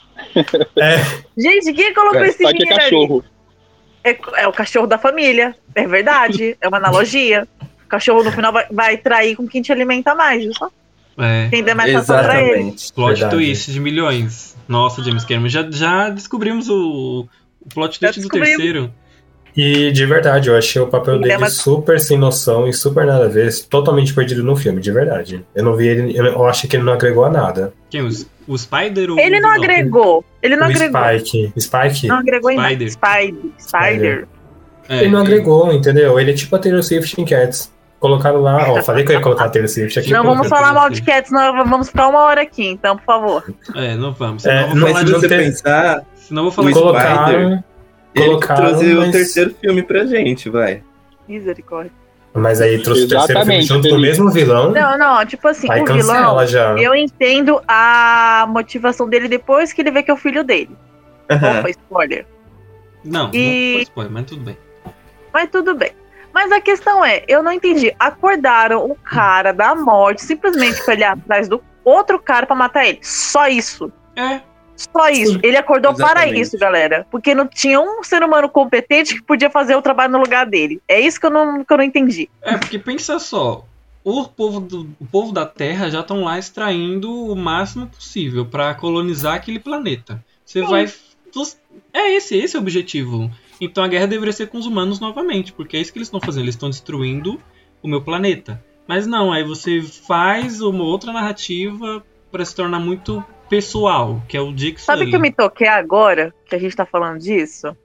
É, 0.76 0.98
Gente, 1.38 1.74
quem 1.74 1.94
colocou 1.94 2.20
É, 2.22 2.28
esse 2.28 2.34
Spike 2.44 2.50
é 2.50 2.54
menino 2.54 2.74
ali? 2.74 2.84
cachorro. 2.84 3.24
É, 4.04 4.18
é 4.44 4.48
o 4.48 4.52
cachorro 4.54 4.88
da 4.88 4.98
família, 4.98 5.56
é 5.74 5.88
verdade, 5.88 6.58
é 6.60 6.68
uma 6.68 6.78
analogia. 6.78 7.48
O 7.86 7.88
cachorro 7.88 8.24
no 8.24 8.32
final 8.32 8.52
vai, 8.52 8.66
vai 8.70 8.98
trair 8.98 9.36
com 9.38 9.48
quem 9.48 9.62
te 9.62 9.72
alimenta 9.72 10.14
mais, 10.14 10.44
viu 10.44 10.54
só? 10.54 10.70
É. 11.18 11.47
Tem 11.49 11.63
demarcação 11.63 12.18
pra 12.24 12.41
ele. 12.41 12.49
Exatamente. 12.51 12.93
Plot 12.93 13.09
Verdade. 13.13 13.36
twist 13.36 13.72
de 13.72 13.80
milhões. 13.80 14.55
Nossa, 14.68 15.03
James 15.03 15.24
Cameron, 15.24 15.47
já, 15.49 15.66
já 15.70 16.09
descobrimos 16.09 16.68
o, 16.70 17.26
o 17.63 17.70
plot 17.74 17.99
twist 17.99 18.20
do 18.22 18.30
terceiro. 18.30 18.91
E 19.57 19.89
de 19.93 20.05
verdade, 20.05 20.49
eu 20.49 20.57
achei 20.57 20.82
o 20.82 20.88
papel 20.88 21.18
dele 21.18 21.38
uma- 21.38 21.49
super 21.49 21.97
sem 21.97 22.18
noção 22.18 22.68
e 22.68 22.74
super 22.74 23.05
nada 23.05 23.24
a 23.26 23.30
ver, 23.30 23.53
totalmente 23.70 24.13
perdido 24.13 24.43
no 24.43 24.53
filme, 24.57 24.82
de 24.82 24.91
verdade. 24.91 25.45
Eu 25.55 25.63
não 25.63 25.78
vi 25.78 25.88
ele, 25.88 26.18
eu 26.18 26.45
acho 26.45 26.68
que 26.68 26.76
ele 26.76 26.84
não 26.84 26.91
agregou 26.91 27.24
a 27.24 27.30
nada. 27.30 27.74
Quem? 27.89 28.01
Os, 28.01 28.28
o 28.45 28.57
Spider 28.57 29.11
ou 29.11 29.18
Ele 29.18 29.38
o 29.38 29.41
não 29.41 29.51
agregou. 29.51 30.26
Ele 30.43 30.57
não 30.57 30.68
o 30.68 30.70
agregou. 30.70 31.01
Spike, 31.20 31.53
Spike, 31.57 32.07
Não 32.07 32.18
agregou 32.18 32.51
em 32.51 32.57
nada. 32.57 32.70
Spider. 32.89 32.89
Spider. 32.89 33.47
Spider. 33.57 34.28
É, 34.89 35.01
ele 35.03 35.09
não 35.11 35.22
agregou, 35.22 35.72
entendeu? 35.72 36.20
Ele 36.20 36.32
é 36.32 36.34
tipo 36.34 36.53
a 36.55 36.59
Taylor 36.59 36.84
Swift 36.84 37.20
em 37.20 37.26
Cats. 37.26 37.72
Colocaram 38.06 38.41
lá, 38.41 38.70
ó, 38.72 38.84
falei 38.84 39.03
que 39.03 39.12
eu 39.12 39.16
ia 39.16 39.22
colocar 39.22 39.45
a 39.45 39.49
Taylor 39.49 39.68
Swift 39.68 39.97
aqui. 39.99 40.12
Não 40.12 40.24
vamos 40.24 40.47
falar 40.47 40.74
mal 40.74 40.89
de 40.91 41.01
Cats, 41.01 41.32
não 41.32 41.66
vamos 41.66 41.88
ficar 41.89 42.08
uma 42.08 42.20
hora 42.20 42.41
aqui, 42.41 42.68
então, 42.68 42.95
por 42.97 43.03
favor. 43.06 43.43
É, 43.76 43.95
não 43.95 44.14
vamos. 44.14 44.45
É, 44.45 44.68
não- 44.68 44.70
vou 44.70 44.80
Mas 44.82 44.91
falar 44.91 44.99
se 44.99 45.06
de... 45.06 45.12
não 45.12 45.20
você 45.20 45.28
tem- 45.28 45.38
pensar, 45.39 46.03
Senão 46.16 46.41
eu 46.45 46.51
vou 46.51 46.51
falar 46.51 46.68
o 46.68 46.72
de... 46.74 46.80
Colocaram, 46.80 47.26
Spider, 47.26 47.64
ele 48.16 48.26
colocaram, 48.28 48.66
trouxe 48.68 48.93
o 48.93 48.97
mas- 48.97 49.12
terceiro 49.12 49.56
filme 49.60 49.82
pra 49.84 50.06
gente, 50.06 50.49
vai. 50.49 50.84
Misericórdia. 51.28 51.91
Mas 52.34 52.62
aí 52.62 52.80
trouxe 52.84 53.06
o 53.06 53.08
terceiro 53.08 53.39
filme 53.41 53.56
Exatamente, 53.56 53.68
junto 53.68 53.89
com 53.89 53.95
o 53.95 53.99
mesmo 53.99 54.30
vilão. 54.30 54.72
Não, 54.72 54.97
não, 54.97 55.26
tipo 55.26 55.47
assim, 55.47 55.72
aí 55.72 55.82
o 55.82 55.86
vilão, 55.86 56.45
já. 56.45 56.76
eu 56.78 56.93
entendo 56.93 57.62
a 57.68 58.45
motivação 58.49 59.08
dele 59.10 59.28
depois 59.28 59.72
que 59.74 59.82
ele 59.82 59.89
vê 59.89 60.03
que 60.03 60.12
é 60.12 60.14
o 60.14 60.18
filho 60.18 60.43
dele. 60.43 60.70
Aham. 61.32 61.60
Opa, 61.62 61.70
spoiler. 61.72 62.26
Não, 63.03 63.30
E- 63.34 63.68
não 63.70 63.74
foi 63.76 63.82
spoiler, 63.84 64.12
mas 64.14 64.26
tudo 64.26 64.41
bem. 64.43 64.58
Mas 65.34 65.49
tudo 65.49 65.76
bem. 65.76 65.91
Mas 66.36 66.52
a 66.52 66.60
questão 66.60 67.04
é, 67.06 67.24
eu 67.30 67.42
não 67.42 67.54
entendi. 67.54 67.96
Acordaram 67.98 68.84
o 68.92 68.94
cara 68.94 69.54
da 69.54 69.74
morte 69.74 70.22
simplesmente 70.22 70.84
pra 70.84 70.94
ele 70.94 71.04
ir 71.04 71.06
atrás 71.06 71.48
do 71.48 71.64
outro 71.82 72.20
cara 72.20 72.46
pra 72.46 72.54
matar 72.54 72.86
ele. 72.86 73.00
Só 73.02 73.48
isso. 73.48 73.90
É, 74.18 74.42
Só 74.76 75.08
isso. 75.08 75.40
Ele 75.42 75.56
acordou 75.56 75.94
para 75.94 76.24
Exatamente. 76.24 76.42
isso, 76.42 76.58
galera. 76.60 77.08
Porque 77.10 77.34
não 77.34 77.48
tinha 77.48 77.80
um 77.80 78.04
ser 78.04 78.22
humano 78.22 78.50
competente 78.50 79.16
que 79.16 79.24
podia 79.24 79.50
fazer 79.50 79.78
o 79.78 79.82
trabalho 79.82 80.12
no 80.12 80.20
lugar 80.20 80.46
dele. 80.46 80.82
É 80.90 81.00
isso 81.00 81.18
que 81.18 81.26
eu 81.26 81.30
não, 81.30 81.64
que 81.64 81.72
eu 81.72 81.78
não 81.78 81.86
entendi. 81.86 82.30
é 82.42 82.58
porque 82.58 82.78
pensa 82.78 83.18
só. 83.18 83.64
O 84.04 84.26
povo, 84.26 84.60
do, 84.60 84.90
o 85.00 85.06
povo 85.06 85.32
da 85.32 85.46
Terra 85.46 85.90
já 85.90 86.02
estão 86.02 86.26
lá 86.26 86.38
extraindo 86.38 87.32
o 87.32 87.34
máximo 87.34 87.88
possível 87.88 88.46
pra 88.46 88.76
colonizar 88.76 89.36
aquele 89.36 89.58
planeta. 89.58 90.22
Você 90.46 90.60
Sim. 90.60 90.68
vai. 90.68 90.94
É 91.94 92.12
esse, 92.14 92.38
esse 92.38 92.56
é 92.56 92.60
o 92.60 92.62
objetivo. 92.62 93.32
Então 93.60 93.84
a 93.84 93.88
guerra 93.88 94.08
deveria 94.08 94.34
ser 94.34 94.47
com 94.47 94.58
os 94.58 94.66
humanos 94.66 94.99
novamente, 94.99 95.53
porque 95.53 95.78
é 95.78 95.82
isso 95.82 95.91
que 95.91 95.97
eles 95.97 96.08
estão 96.08 96.20
fazendo. 96.20 96.43
Eles 96.43 96.56
estão 96.56 96.70
destruindo 96.70 97.39
o 97.82 97.88
meu 97.88 98.01
planeta. 98.01 98.64
Mas 98.88 99.08
não, 99.08 99.32
aí 99.32 99.43
você 99.43 99.82
faz 99.82 100.62
uma 100.62 100.84
outra 100.84 101.12
narrativa 101.12 102.03
pra 102.32 102.45
se 102.45 102.56
tornar 102.56 102.80
muito 102.80 103.24
pessoal, 103.49 104.22
que 104.28 104.36
é 104.36 104.41
o 104.41 104.51
Dick 104.51 104.82
Sabe 104.82 104.99
Sully. 104.99 105.10
que 105.12 105.16
eu 105.16 105.20
me 105.20 105.32
toquei 105.32 105.68
agora, 105.68 106.34
que 106.45 106.56
a 106.56 106.60
gente 106.60 106.76
tá 106.76 106.86
falando 106.86 107.20
disso? 107.20 107.76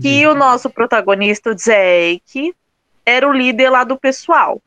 Que 0.00 0.26
o 0.26 0.34
nosso 0.34 0.70
protagonista, 0.70 1.50
o 1.50 1.54
Jake, 1.54 2.54
era 3.04 3.28
o 3.28 3.32
líder 3.32 3.70
lá 3.70 3.84
do 3.84 3.96
pessoal. 3.96 4.60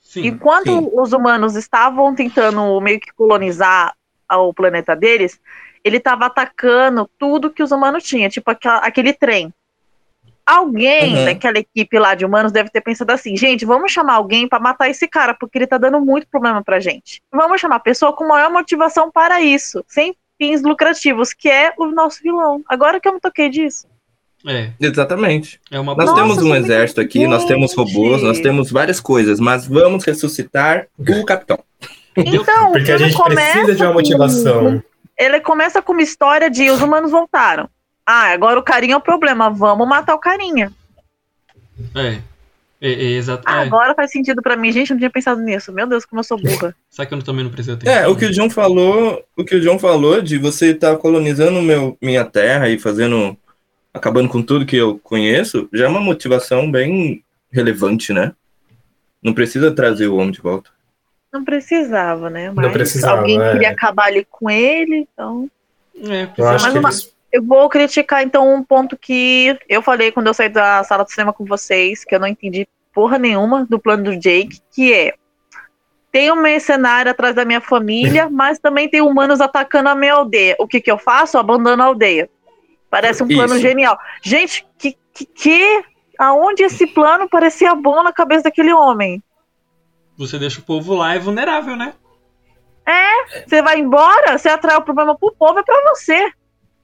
Sim. 0.00 0.26
Enquanto 0.26 0.66
sim. 0.66 0.90
os 0.94 1.12
humanos 1.12 1.54
estavam 1.54 2.14
tentando 2.14 2.80
meio 2.80 2.98
que 2.98 3.12
colonizar 3.12 3.94
o 4.28 4.54
planeta 4.54 4.96
deles, 4.96 5.40
ele 5.84 5.96
estava 5.98 6.26
atacando 6.26 7.08
tudo 7.18 7.50
que 7.50 7.62
os 7.62 7.70
humanos 7.72 8.02
tinham, 8.04 8.28
tipo 8.28 8.50
aquela- 8.50 8.78
aquele 8.78 9.12
trem. 9.12 9.52
Alguém 10.44 11.16
Uhum. 11.16 11.24
daquela 11.26 11.58
equipe 11.58 11.96
lá 11.98 12.14
de 12.14 12.24
humanos 12.24 12.50
deve 12.50 12.70
ter 12.70 12.80
pensado 12.80 13.12
assim: 13.12 13.36
gente, 13.36 13.64
vamos 13.64 13.92
chamar 13.92 14.14
alguém 14.14 14.48
para 14.48 14.58
matar 14.58 14.88
esse 14.90 15.06
cara, 15.06 15.32
porque 15.34 15.58
ele 15.58 15.66
tá 15.66 15.78
dando 15.78 16.00
muito 16.00 16.26
problema 16.28 16.62
pra 16.64 16.80
gente. 16.80 17.22
Vamos 17.32 17.60
chamar 17.60 17.76
a 17.76 17.80
pessoa 17.80 18.12
com 18.12 18.26
maior 18.26 18.50
motivação 18.50 19.10
para 19.12 19.40
isso, 19.40 19.84
sem 19.86 20.14
fins 20.38 20.62
lucrativos, 20.62 21.32
que 21.32 21.48
é 21.48 21.72
o 21.78 21.86
nosso 21.86 22.20
vilão. 22.22 22.62
Agora 22.68 22.98
que 22.98 23.06
eu 23.08 23.12
me 23.14 23.20
toquei 23.20 23.48
disso. 23.48 23.86
É, 24.46 24.70
Exatamente. 24.80 25.60
é 25.70 25.78
uma 25.78 25.94
Nós 25.94 26.06
Nossa, 26.06 26.22
temos 26.22 26.38
um 26.42 26.54
exército 26.56 27.00
aqui, 27.00 27.26
nós 27.26 27.44
temos 27.44 27.74
robôs, 27.74 28.22
nós 28.22 28.40
temos 28.40 28.70
várias 28.72 28.98
coisas, 28.98 29.38
mas 29.38 29.66
vamos 29.66 30.02
ressuscitar 30.02 30.86
o 30.98 31.24
capitão. 31.26 31.58
Então, 32.16 32.70
o 32.70 32.72
Porque 32.72 32.90
a 32.90 32.96
gente 32.98 33.16
precisa 33.22 33.74
de 33.74 33.82
uma 33.82 33.88
com- 33.88 33.94
motivação. 33.98 34.82
Ele 35.20 35.38
começa 35.40 35.82
com 35.82 35.92
uma 35.92 36.02
história 36.02 36.50
de 36.50 36.70
os 36.70 36.80
humanos 36.80 37.10
voltaram. 37.10 37.68
Ah, 38.06 38.32
agora 38.32 38.58
o 38.58 38.62
carinha 38.62 38.94
é 38.94 38.96
o 38.96 39.02
problema, 39.02 39.50
vamos 39.50 39.86
matar 39.86 40.14
o 40.14 40.18
carinha. 40.18 40.72
É. 41.94 42.20
É, 42.82 42.90
é, 42.90 43.04
exato. 43.12 43.42
Ah, 43.44 43.62
é. 43.62 43.66
Agora 43.66 43.94
faz 43.94 44.10
sentido 44.10 44.40
pra 44.40 44.56
mim, 44.56 44.72
gente, 44.72 44.88
eu 44.88 44.94
não 44.94 44.98
tinha 44.98 45.10
pensado 45.10 45.42
nisso. 45.42 45.70
Meu 45.70 45.86
Deus, 45.86 46.06
como 46.06 46.20
eu 46.20 46.24
sou 46.24 46.40
burra. 46.40 46.74
Sabe 46.88 47.08
que 47.08 47.14
eu 47.14 47.22
também 47.22 47.44
não 47.44 47.50
prestei 47.50 47.74
atenção. 47.74 47.94
É, 47.94 48.08
o 48.08 48.16
que 48.16 48.24
o 48.24 48.30
John 48.32 48.48
falou, 48.48 49.22
o 49.36 49.44
que 49.44 49.54
o 49.54 49.60
John 49.60 49.78
falou 49.78 50.22
de 50.22 50.38
você 50.38 50.70
estar 50.70 50.96
colonizando 50.96 51.60
meu, 51.60 51.98
minha 52.00 52.24
terra 52.24 52.70
e 52.70 52.78
fazendo, 52.78 53.36
acabando 53.92 54.30
com 54.30 54.40
tudo 54.42 54.64
que 54.64 54.76
eu 54.76 54.98
conheço, 55.00 55.68
já 55.74 55.84
é 55.84 55.88
uma 55.88 56.00
motivação 56.00 56.70
bem 56.70 57.22
relevante, 57.52 58.14
né? 58.14 58.32
Não 59.22 59.34
precisa 59.34 59.70
trazer 59.70 60.06
o 60.06 60.16
homem 60.16 60.30
de 60.30 60.40
volta. 60.40 60.70
Não 61.32 61.44
precisava, 61.44 62.28
né? 62.28 62.50
Mas 62.54 62.72
precisava, 62.72 63.20
alguém 63.20 63.40
é. 63.40 63.52
queria 63.52 63.70
acabar 63.70 64.06
ali 64.06 64.26
com 64.28 64.50
ele, 64.50 65.08
então. 65.12 65.48
É, 65.96 66.28
Eu 66.36 66.48
acho 66.48 66.64
Mas 66.64 66.72
que 66.72 66.78
uma- 66.78 66.88
eles. 66.88 67.14
Eu 67.32 67.44
vou 67.44 67.68
criticar, 67.68 68.24
então, 68.24 68.52
um 68.52 68.62
ponto 68.62 68.96
que 68.96 69.56
eu 69.68 69.80
falei 69.80 70.10
quando 70.10 70.26
eu 70.26 70.34
saí 70.34 70.48
da 70.48 70.82
sala 70.82 71.04
do 71.04 71.10
cinema 71.10 71.32
com 71.32 71.44
vocês, 71.44 72.04
que 72.04 72.12
eu 72.12 72.18
não 72.18 72.26
entendi 72.26 72.66
porra 72.92 73.18
nenhuma 73.20 73.64
do 73.64 73.78
plano 73.78 74.02
do 74.02 74.16
Jake, 74.16 74.60
que 74.72 74.92
é. 74.92 75.14
Tem 76.10 76.32
um 76.32 76.42
mercenário 76.42 77.12
atrás 77.12 77.36
da 77.36 77.44
minha 77.44 77.60
família, 77.60 78.28
mas 78.30 78.58
também 78.58 78.88
tem 78.88 79.00
humanos 79.00 79.40
atacando 79.40 79.88
a 79.88 79.94
minha 79.94 80.14
aldeia. 80.14 80.56
O 80.58 80.66
que 80.66 80.80
que 80.80 80.90
eu 80.90 80.98
faço? 80.98 81.36
Eu 81.36 81.40
abandono 81.40 81.80
a 81.80 81.86
aldeia. 81.86 82.28
Parece 82.90 83.22
um 83.22 83.28
plano 83.28 83.54
Isso. 83.54 83.62
genial. 83.62 83.96
Gente, 84.20 84.66
que, 84.76 84.96
que, 85.14 85.24
que. 85.24 85.84
Aonde 86.18 86.64
esse 86.64 86.86
plano 86.88 87.28
parecia 87.28 87.74
bom 87.76 88.02
na 88.02 88.12
cabeça 88.12 88.42
daquele 88.42 88.72
homem? 88.72 89.22
Você 90.20 90.38
deixa 90.38 90.60
o 90.60 90.62
povo 90.62 90.94
lá, 90.94 91.14
é 91.14 91.18
vulnerável, 91.18 91.74
né? 91.76 91.94
Você 93.46 93.62
vai 93.62 93.78
embora, 93.78 94.36
você 94.36 94.48
atrai 94.48 94.76
o 94.76 94.82
problema 94.82 95.16
pro 95.16 95.32
povo, 95.38 95.58
é 95.58 95.62
pra 95.62 95.80
você. 95.94 96.30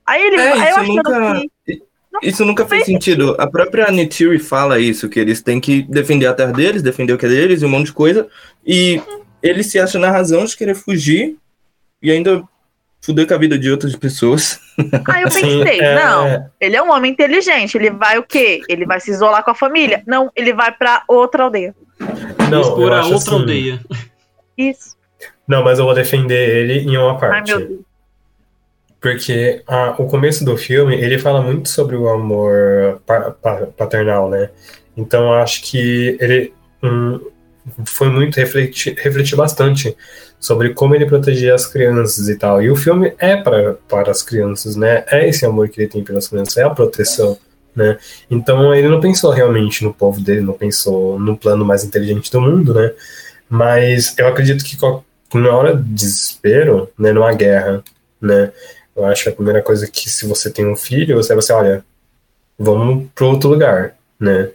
Aí 0.07 0.23
ele 0.23 0.37
É, 0.37 0.53
aí 0.53 0.59
eu 0.61 0.67
isso 0.67 0.79
achando 0.81 0.95
nunca- 0.97 1.43
que. 1.67 1.83
Isso 2.23 2.45
nunca 2.47 2.67
fez 2.67 2.87
sentido. 2.87 3.37
A 3.39 3.47
própria 3.47 3.91
Neytiri 3.91 4.39
fala 4.39 4.79
isso, 4.81 5.07
que 5.09 5.21
eles 5.21 5.43
têm 5.43 5.61
que 5.61 5.83
defender 5.83 6.25
a 6.27 6.33
terra 6.33 6.53
deles, 6.53 6.83
defender 6.83 7.13
o 7.13 7.19
que 7.19 7.27
é 7.27 7.29
deles 7.29 7.61
e 7.61 7.67
um 7.67 7.69
monte 7.69 7.87
de 7.87 7.93
coisa. 7.93 8.27
E 8.67 9.03
ele 9.43 9.63
se 9.63 9.79
acha 9.79 9.99
na 9.99 10.11
razão 10.11 10.45
de 10.47 10.57
querer 10.57 10.75
fugir 10.75 11.37
e 12.01 12.11
ainda 12.11 12.43
fuder 13.01 13.27
com 13.27 13.35
a 13.35 13.39
vida 13.39 13.59
de 13.59 13.71
outras 13.71 13.95
pessoas. 13.97 14.59
Aí 15.09 15.23
eu 15.23 15.29
Assim, 15.29 15.41
pensei, 15.63 15.81
é- 15.81 15.95
não, 15.95 16.51
ele 16.61 16.77
é 16.77 16.83
um 16.83 16.91
homem 16.91 17.13
inteligente, 17.13 17.77
ele 17.77 17.91
vai 17.91 18.19
o 18.19 18.23
quê? 18.23 18.61
Ele 18.69 18.85
vai 18.85 18.99
se 19.01 19.11
isolar 19.11 19.45
com 19.45 19.51
a 19.51 19.55
família? 19.55 20.03
Não, 20.07 20.31
ele 20.35 20.53
vai 20.53 20.73
pra 20.73 21.03
outra 21.09 21.45
aldeia. 21.45 21.75
Não, 22.51 22.61
Expor 22.61 22.89
eu 22.89 22.93
a 22.95 23.01
acho 23.01 23.13
outra 23.13 23.31
assim- 23.31 23.41
aldeia. 23.41 23.81
Isso. 24.59 24.97
Não, 25.47 25.63
mas 25.63 25.79
eu 25.79 25.85
vou 25.85 25.95
defender 25.95 26.49
ele 26.57 26.81
em 26.81 26.97
uma 26.97 27.13
Ai, 27.13 27.19
parte. 27.21 27.51
meu 27.57 27.67
Deus. 27.69 27.81
Porque 29.01 29.63
ah, 29.69 29.95
o 29.99 30.07
começo 30.07 30.45
do 30.45 30.57
filme, 30.57 30.97
ele 30.97 31.19
fala 31.19 31.41
muito 31.41 31.69
sobre 31.69 31.95
o 31.97 32.09
amor 32.09 33.01
pa- 33.07 33.31
pa- 33.31 33.67
paternal, 33.77 34.29
né? 34.29 34.51
Então 34.97 35.25
eu 35.27 35.35
acho 35.35 35.63
que 35.63 36.17
ele 36.21 36.53
hum, 36.83 37.21
foi 37.85 38.09
muito 38.11 38.37
refletir, 38.37 38.95
refletir 38.99 39.37
bastante 39.37 39.97
sobre 40.39 40.73
como 40.75 40.95
ele 40.95 41.07
protegia 41.07 41.55
as 41.55 41.67
crianças 41.67 42.29
e 42.29 42.37
tal. 42.37 42.63
E 42.63 42.71
o 42.71 42.77
filme 42.77 43.15
é 43.19 43.37
para 43.37 43.75
para 43.89 44.11
as 44.11 44.23
crianças, 44.23 44.77
né? 44.77 45.05
É 45.11 45.29
esse 45.29 45.45
amor 45.45 45.69
que 45.69 45.81
ele 45.81 45.89
tem 45.89 46.05
pelas 46.05 46.29
crianças, 46.29 46.57
é 46.57 46.63
a 46.63 46.71
proteção, 46.71 47.37
né? 47.75 47.99
Então 48.31 48.75
ele 48.75 48.89
não 48.89 49.01
pensou 49.01 49.31
realmente 49.31 49.83
no 49.85 49.93
povo 49.93 50.21
dele, 50.21 50.41
não 50.41 50.55
pensou 50.55 51.19
no 51.19 51.37
plano 51.37 51.65
mais 51.65 51.85
inteligente 51.85 52.31
do 52.31 52.41
mundo, 52.41 52.75
né? 52.75 52.93
Mas 53.49 54.15
eu 54.19 54.27
acredito 54.29 54.65
que 54.65 54.77
na 55.35 55.51
hora 55.51 55.77
de 55.77 55.83
desespero, 55.83 56.89
né, 56.99 57.13
numa 57.13 57.33
guerra, 57.33 57.83
né? 58.21 58.53
Eu 58.95 59.05
acho 59.05 59.25
que 59.25 59.29
a 59.29 59.33
primeira 59.33 59.63
coisa 59.63 59.87
que 59.87 60.09
se 60.09 60.27
você 60.27 60.51
tem 60.51 60.67
um 60.67 60.77
filho, 60.77 61.17
você 61.17 61.29
vai 61.35 61.39
assim, 61.39 61.53
olha, 61.53 61.85
vamos 62.59 63.09
para 63.15 63.27
outro 63.27 63.51
lugar, 63.51 63.95
né? 64.19 64.51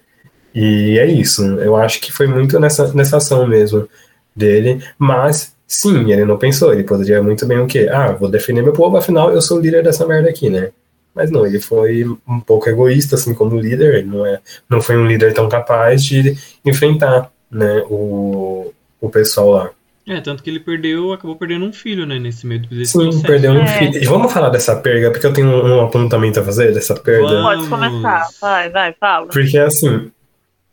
E 0.54 0.98
é 1.00 1.06
isso. 1.06 1.44
Eu 1.60 1.76
acho 1.76 2.00
que 2.02 2.12
foi 2.12 2.28
muito 2.28 2.60
nessa, 2.60 2.94
nessa 2.94 3.18
ação 3.18 3.48
mesmo 3.48 3.88
dele, 4.36 4.84
mas 4.98 5.56
sim, 5.68 6.12
ele 6.12 6.26
não 6.26 6.38
pensou, 6.38 6.74
ele 6.74 6.84
poderia 6.84 7.22
muito 7.24 7.46
bem 7.46 7.60
o 7.60 7.68
quê? 7.68 7.88
Ah, 7.92 8.12
vou 8.12 8.30
defender 8.30 8.62
meu 8.62 8.74
povo, 8.74 8.98
afinal 8.98 9.32
eu 9.32 9.42
sou 9.42 9.58
o 9.58 9.62
líder 9.62 9.84
dessa 9.84 10.06
merda 10.06 10.30
aqui, 10.30 10.50
né? 10.50 10.70
Mas 11.14 11.30
não, 11.30 11.46
ele 11.46 11.60
foi 11.60 12.06
um 12.28 12.40
pouco 12.40 12.70
egoísta, 12.70 13.16
assim, 13.16 13.34
como 13.34 13.60
líder, 13.60 13.96
ele 13.96 14.08
não, 14.08 14.26
é, 14.26 14.40
não 14.70 14.82
foi 14.82 14.96
um 14.98 15.06
líder 15.06 15.34
tão 15.34 15.50
capaz 15.50 16.04
de 16.04 16.38
enfrentar, 16.66 17.30
né, 17.52 17.84
o, 17.90 18.72
o 19.02 19.10
pessoal 19.10 19.50
lá. 19.52 19.70
É, 20.08 20.20
tanto 20.22 20.42
que 20.42 20.50
ele 20.50 20.60
perdeu, 20.62 21.12
acabou 21.12 21.36
perdendo 21.36 21.66
um 21.66 21.74
filho, 21.74 22.06
né, 22.06 22.18
nesse 22.18 22.48
meio 22.48 22.62
desse 22.62 22.94
Sim, 22.94 23.04
processo. 23.04 23.24
perdeu 23.24 23.52
um 23.52 23.62
É. 23.62 23.68
filho. 23.68 24.02
E 24.02 24.06
vamos 24.06 24.32
falar 24.32 24.50
dessa 24.50 24.74
perda, 24.78 25.12
porque 25.12 25.28
eu 25.28 25.34
tenho 25.34 25.48
um, 25.48 25.78
um 25.78 25.82
apontamento 25.82 26.40
a 26.40 26.44
fazer 26.44 26.74
dessa 26.74 26.96
perda. 26.96 27.28
Vamos. 27.28 27.68
Pode 27.68 27.70
começar. 27.90 28.28
Vai, 28.40 28.70
vai, 28.70 28.94
fala. 29.00 29.28
Porque 29.28 29.58
assim, 29.58 30.10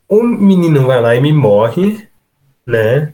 o 0.08 0.22
menino 0.22 0.86
vai 0.86 1.00
lá 1.00 1.14
e 1.14 1.20
me 1.20 1.32
morre, 1.32 2.08
né? 2.66 3.12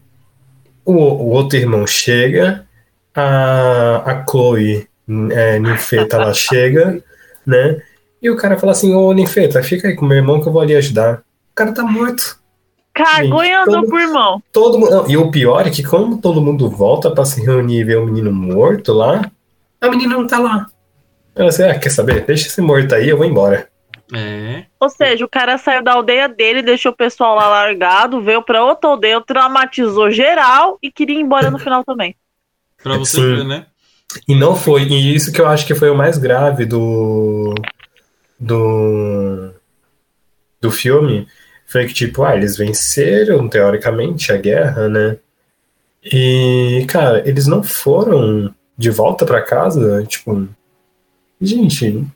o, 0.84 0.92
o 0.92 1.28
outro 1.30 1.58
irmão 1.58 1.86
chega, 1.86 2.66
a, 3.14 4.10
a 4.10 4.24
Chloe, 4.28 4.86
é, 5.30 5.58
ninfeta, 5.58 6.16
ela 6.16 6.34
chega, 6.34 7.02
né? 7.46 7.80
E 8.20 8.30
o 8.30 8.36
cara 8.36 8.58
fala 8.58 8.72
assim, 8.72 8.94
ô 8.94 9.12
ninfeta, 9.12 9.62
fica 9.62 9.88
aí 9.88 9.94
com 9.94 10.06
meu 10.06 10.16
irmão 10.16 10.40
que 10.40 10.48
eu 10.48 10.52
vou 10.52 10.62
ali 10.62 10.74
ajudar. 10.74 11.22
O 11.52 11.54
cara 11.54 11.72
tá 11.72 11.82
morto. 11.82 12.38
Cagou 12.92 13.42
e 13.42 13.52
andou 13.52 13.86
pro 13.86 13.98
irmão. 13.98 14.42
Todo 14.52 14.78
mundo, 14.78 14.90
não, 14.90 15.10
e 15.10 15.16
o 15.16 15.30
pior 15.30 15.66
é 15.66 15.70
que 15.70 15.82
como 15.82 16.18
todo 16.18 16.40
mundo 16.40 16.70
volta 16.70 17.10
pra 17.10 17.24
se 17.24 17.44
reunir 17.44 17.80
e 17.80 17.84
ver 17.84 17.98
o 17.98 18.06
menino 18.06 18.32
morto 18.32 18.92
lá, 18.92 19.30
a 19.80 19.90
menina 19.90 20.16
não 20.16 20.26
tá 20.26 20.38
lá. 20.38 20.66
Ela 21.34 21.48
assim, 21.48 21.64
ah, 21.64 21.78
quer 21.78 21.90
saber? 21.90 22.24
Deixa 22.24 22.46
esse 22.46 22.60
morto 22.60 22.94
aí, 22.94 23.08
eu 23.08 23.16
vou 23.16 23.26
embora. 23.26 23.68
É. 24.14 24.66
Ou 24.78 24.88
seja, 24.88 25.24
o 25.24 25.28
cara 25.28 25.58
saiu 25.58 25.82
da 25.82 25.92
aldeia 25.92 26.28
dele, 26.28 26.62
deixou 26.62 26.92
o 26.92 26.96
pessoal 26.96 27.34
lá 27.34 27.48
largado, 27.48 28.22
veio 28.22 28.42
pra 28.42 28.64
outra 28.64 28.90
aldeia, 28.90 29.20
traumatizou 29.20 30.10
geral 30.10 30.78
e 30.82 30.90
queria 30.90 31.18
ir 31.18 31.22
embora 31.22 31.50
no 31.50 31.58
final 31.58 31.84
também. 31.84 32.14
Pra 32.82 32.96
você 32.96 33.16
Sim. 33.16 33.36
ver, 33.36 33.44
né? 33.44 33.66
E 34.28 34.34
não 34.34 34.54
foi, 34.54 34.84
e 34.84 35.14
isso 35.14 35.32
que 35.32 35.40
eu 35.40 35.46
acho 35.46 35.66
que 35.66 35.74
foi 35.74 35.90
o 35.90 35.96
mais 35.96 36.18
grave 36.18 36.64
do 36.64 37.54
do 38.38 39.50
do 40.60 40.70
filme, 40.70 41.26
foi 41.66 41.86
que 41.86 41.94
tipo, 41.94 42.22
ah, 42.22 42.36
eles 42.36 42.56
venceram 42.56 43.48
teoricamente 43.48 44.32
a 44.32 44.36
guerra, 44.36 44.88
né? 44.88 45.18
E 46.04 46.84
cara, 46.88 47.26
eles 47.28 47.46
não 47.46 47.62
foram 47.62 48.54
de 48.76 48.90
volta 48.90 49.24
pra 49.24 49.42
casa, 49.42 50.04
tipo, 50.04 50.48
gente, 51.40 52.06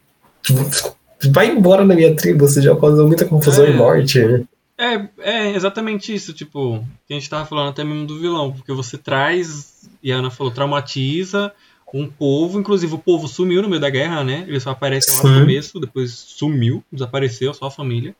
vai 1.32 1.48
embora 1.48 1.84
da 1.84 1.94
minha 1.94 2.14
tribo, 2.14 2.46
você 2.46 2.62
já 2.62 2.74
causou 2.76 3.06
muita 3.06 3.24
confusão 3.24 3.64
É. 3.64 3.70
e 3.70 3.74
morte, 3.74 4.20
né? 4.24 4.44
É, 4.80 5.08
é 5.18 5.50
exatamente 5.56 6.14
isso, 6.14 6.32
tipo, 6.32 6.84
que 7.06 7.12
a 7.12 7.18
gente 7.18 7.28
tava 7.28 7.44
falando 7.44 7.70
até 7.70 7.82
mesmo 7.82 8.06
do 8.06 8.20
vilão, 8.20 8.52
porque 8.52 8.72
você 8.72 8.96
traz, 8.96 9.88
e 10.00 10.12
a 10.12 10.16
Ana 10.18 10.30
falou, 10.30 10.52
traumatiza 10.52 11.52
um 11.92 12.06
povo, 12.06 12.60
inclusive 12.60 12.94
o 12.94 12.98
povo 12.98 13.26
sumiu 13.26 13.62
no 13.62 13.68
meio 13.68 13.80
da 13.80 13.90
guerra, 13.90 14.22
né? 14.22 14.44
Ele 14.46 14.60
só 14.60 14.70
aparece 14.70 15.10
lá 15.10 15.30
no 15.30 15.40
começo, 15.40 15.80
depois 15.80 16.12
sumiu, 16.12 16.84
desapareceu, 16.92 17.52
só 17.54 17.66
a 17.66 17.70
família. 17.70 18.14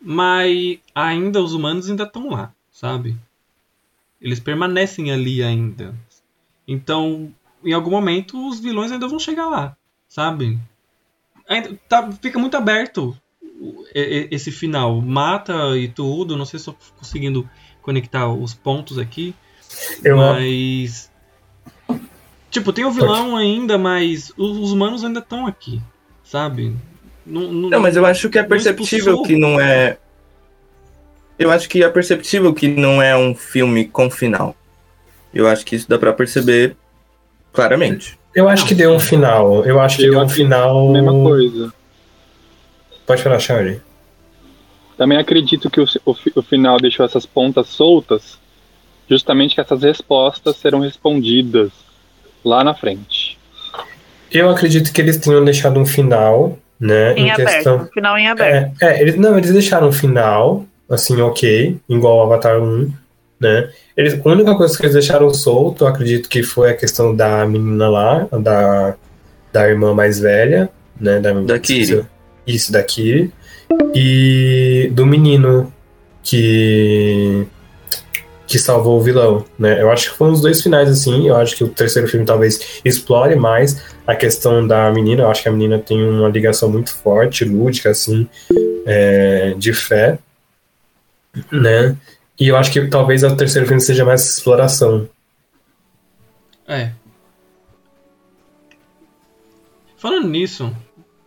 Mas 0.00 0.78
ainda 0.94 1.40
os 1.42 1.52
humanos 1.52 1.88
ainda 1.90 2.04
estão 2.04 2.30
lá, 2.30 2.52
sabe? 2.70 3.16
Eles 4.20 4.40
permanecem 4.40 5.12
ali 5.12 5.42
ainda. 5.42 5.94
Então, 6.66 7.32
em 7.64 7.72
algum 7.72 7.90
momento, 7.90 8.48
os 8.48 8.58
vilões 8.60 8.90
ainda 8.92 9.08
vão 9.08 9.18
chegar 9.18 9.48
lá, 9.48 9.76
sabe? 10.08 10.58
Ainda 11.52 11.78
tá, 11.88 12.10
fica 12.20 12.38
muito 12.38 12.56
aberto 12.56 13.16
esse 13.94 14.50
final. 14.50 15.00
Mata 15.00 15.76
e 15.76 15.88
tudo, 15.88 16.36
não 16.36 16.44
sei 16.44 16.58
se 16.58 16.68
estou 16.68 16.76
conseguindo 16.98 17.48
conectar 17.80 18.28
os 18.28 18.54
pontos 18.54 18.98
aqui, 18.98 19.34
Eu, 20.04 20.16
mas. 20.16 21.10
Tipo, 22.50 22.72
tem 22.72 22.84
o 22.84 22.90
vilão 22.90 23.36
ainda, 23.36 23.78
mas 23.78 24.30
os, 24.36 24.58
os 24.58 24.72
humanos 24.72 25.02
ainda 25.04 25.20
estão 25.20 25.46
aqui, 25.46 25.80
sabe? 26.22 26.76
Não, 27.24 27.50
não- 27.52 27.70
Não, 27.70 27.80
mas 27.80 27.96
eu 27.96 28.04
acho 28.04 28.28
que 28.28 28.38
é 28.38 28.42
perceptível 28.42 29.22
que 29.22 29.36
não 29.36 29.58
é. 29.60 29.96
Eu 31.38 31.50
acho 31.50 31.68
que 31.68 31.82
é 31.82 31.88
perceptível 31.88 32.52
que 32.52 32.68
não 32.68 33.00
é 33.00 33.16
um 33.16 33.34
filme 33.34 33.86
com 33.86 34.10
final. 34.10 34.54
Eu 35.32 35.48
acho 35.48 35.64
que 35.64 35.74
isso 35.74 35.88
dá 35.88 35.98
pra 35.98 36.12
perceber 36.12 36.76
claramente. 37.52 38.18
Eu 38.34 38.48
acho 38.48 38.66
que 38.66 38.74
deu 38.74 38.92
um 38.92 39.00
final. 39.00 39.64
Eu 39.64 39.80
acho 39.80 39.98
que 39.98 40.04
Eu 40.04 40.12
deu 40.12 40.20
um 40.22 40.28
final. 40.28 40.90
Mesma 40.90 41.12
coisa. 41.12 41.72
Pode 43.06 43.22
falar, 43.22 43.38
Charlie. 43.38 43.80
Também 44.96 45.18
acredito 45.18 45.70
que 45.70 45.80
o, 45.80 45.86
o, 46.06 46.16
o 46.36 46.42
final 46.42 46.78
deixou 46.78 47.04
essas 47.04 47.26
pontas 47.26 47.66
soltas, 47.68 48.38
justamente 49.08 49.54
que 49.54 49.60
essas 49.60 49.82
respostas 49.82 50.56
serão 50.56 50.80
respondidas 50.80 51.70
lá 52.44 52.62
na 52.62 52.74
frente. 52.74 53.38
Eu 54.30 54.48
acredito 54.48 54.92
que 54.92 55.00
eles 55.00 55.18
tenham 55.18 55.44
deixado 55.44 55.78
um 55.78 55.84
final, 55.84 56.58
né? 56.80 57.14
Em 57.14 57.30
aberto. 57.30 57.52
questão. 57.52 57.88
Final 57.92 58.16
em 58.16 58.28
aberto. 58.28 58.82
É, 58.82 58.86
é, 58.86 59.02
eles, 59.02 59.16
não, 59.16 59.36
eles 59.36 59.52
deixaram 59.52 59.88
um 59.88 59.92
final, 59.92 60.64
assim, 60.88 61.20
ok, 61.20 61.76
igual 61.88 62.20
ao 62.20 62.26
Avatar 62.26 62.60
1, 62.60 62.90
né? 63.42 63.68
Eles, 63.96 64.18
a 64.24 64.28
única 64.28 64.54
coisa 64.54 64.76
que 64.76 64.82
eles 64.82 64.94
deixaram 64.94 65.32
solto, 65.34 65.84
acredito 65.84 66.28
que 66.28 66.42
foi 66.42 66.70
a 66.70 66.76
questão 66.76 67.14
da 67.14 67.44
menina 67.44 67.88
lá, 67.88 68.28
da, 68.40 68.94
da 69.52 69.68
irmã 69.68 69.92
mais 69.92 70.20
velha, 70.20 70.70
né? 70.98 71.20
Da, 71.20 71.32
Da 71.32 71.58
Kiri. 71.58 72.04
Isso, 72.46 72.72
da 72.72 72.82
Kiri. 72.82 73.32
E 73.94 74.90
do 74.92 75.04
menino 75.04 75.72
que 76.22 77.46
que 78.46 78.58
salvou 78.58 78.98
o 78.98 79.02
vilão, 79.02 79.46
né? 79.58 79.80
Eu 79.80 79.90
acho 79.90 80.10
que 80.10 80.16
foram 80.16 80.32
os 80.32 80.42
dois 80.42 80.60
finais 80.60 80.86
assim. 80.90 81.26
Eu 81.26 81.36
acho 81.36 81.56
que 81.56 81.64
o 81.64 81.68
terceiro 81.68 82.06
filme 82.06 82.26
talvez 82.26 82.82
explore 82.84 83.34
mais 83.34 83.82
a 84.06 84.14
questão 84.14 84.66
da 84.66 84.92
menina. 84.92 85.22
Eu 85.22 85.30
acho 85.30 85.42
que 85.42 85.48
a 85.48 85.52
menina 85.52 85.78
tem 85.78 86.06
uma 86.06 86.28
ligação 86.28 86.68
muito 86.70 86.94
forte, 86.94 87.46
lúdica 87.46 87.88
assim, 87.88 88.28
é, 88.84 89.54
de 89.56 89.72
fé, 89.72 90.18
né? 91.50 91.96
E 92.42 92.48
eu 92.48 92.56
acho 92.56 92.72
que 92.72 92.88
talvez 92.88 93.22
o 93.22 93.36
terceiro 93.36 93.68
filme 93.68 93.80
seja 93.80 94.04
mais 94.04 94.24
exploração. 94.28 95.08
É. 96.66 96.90
Falando 99.96 100.28
nisso, 100.28 100.74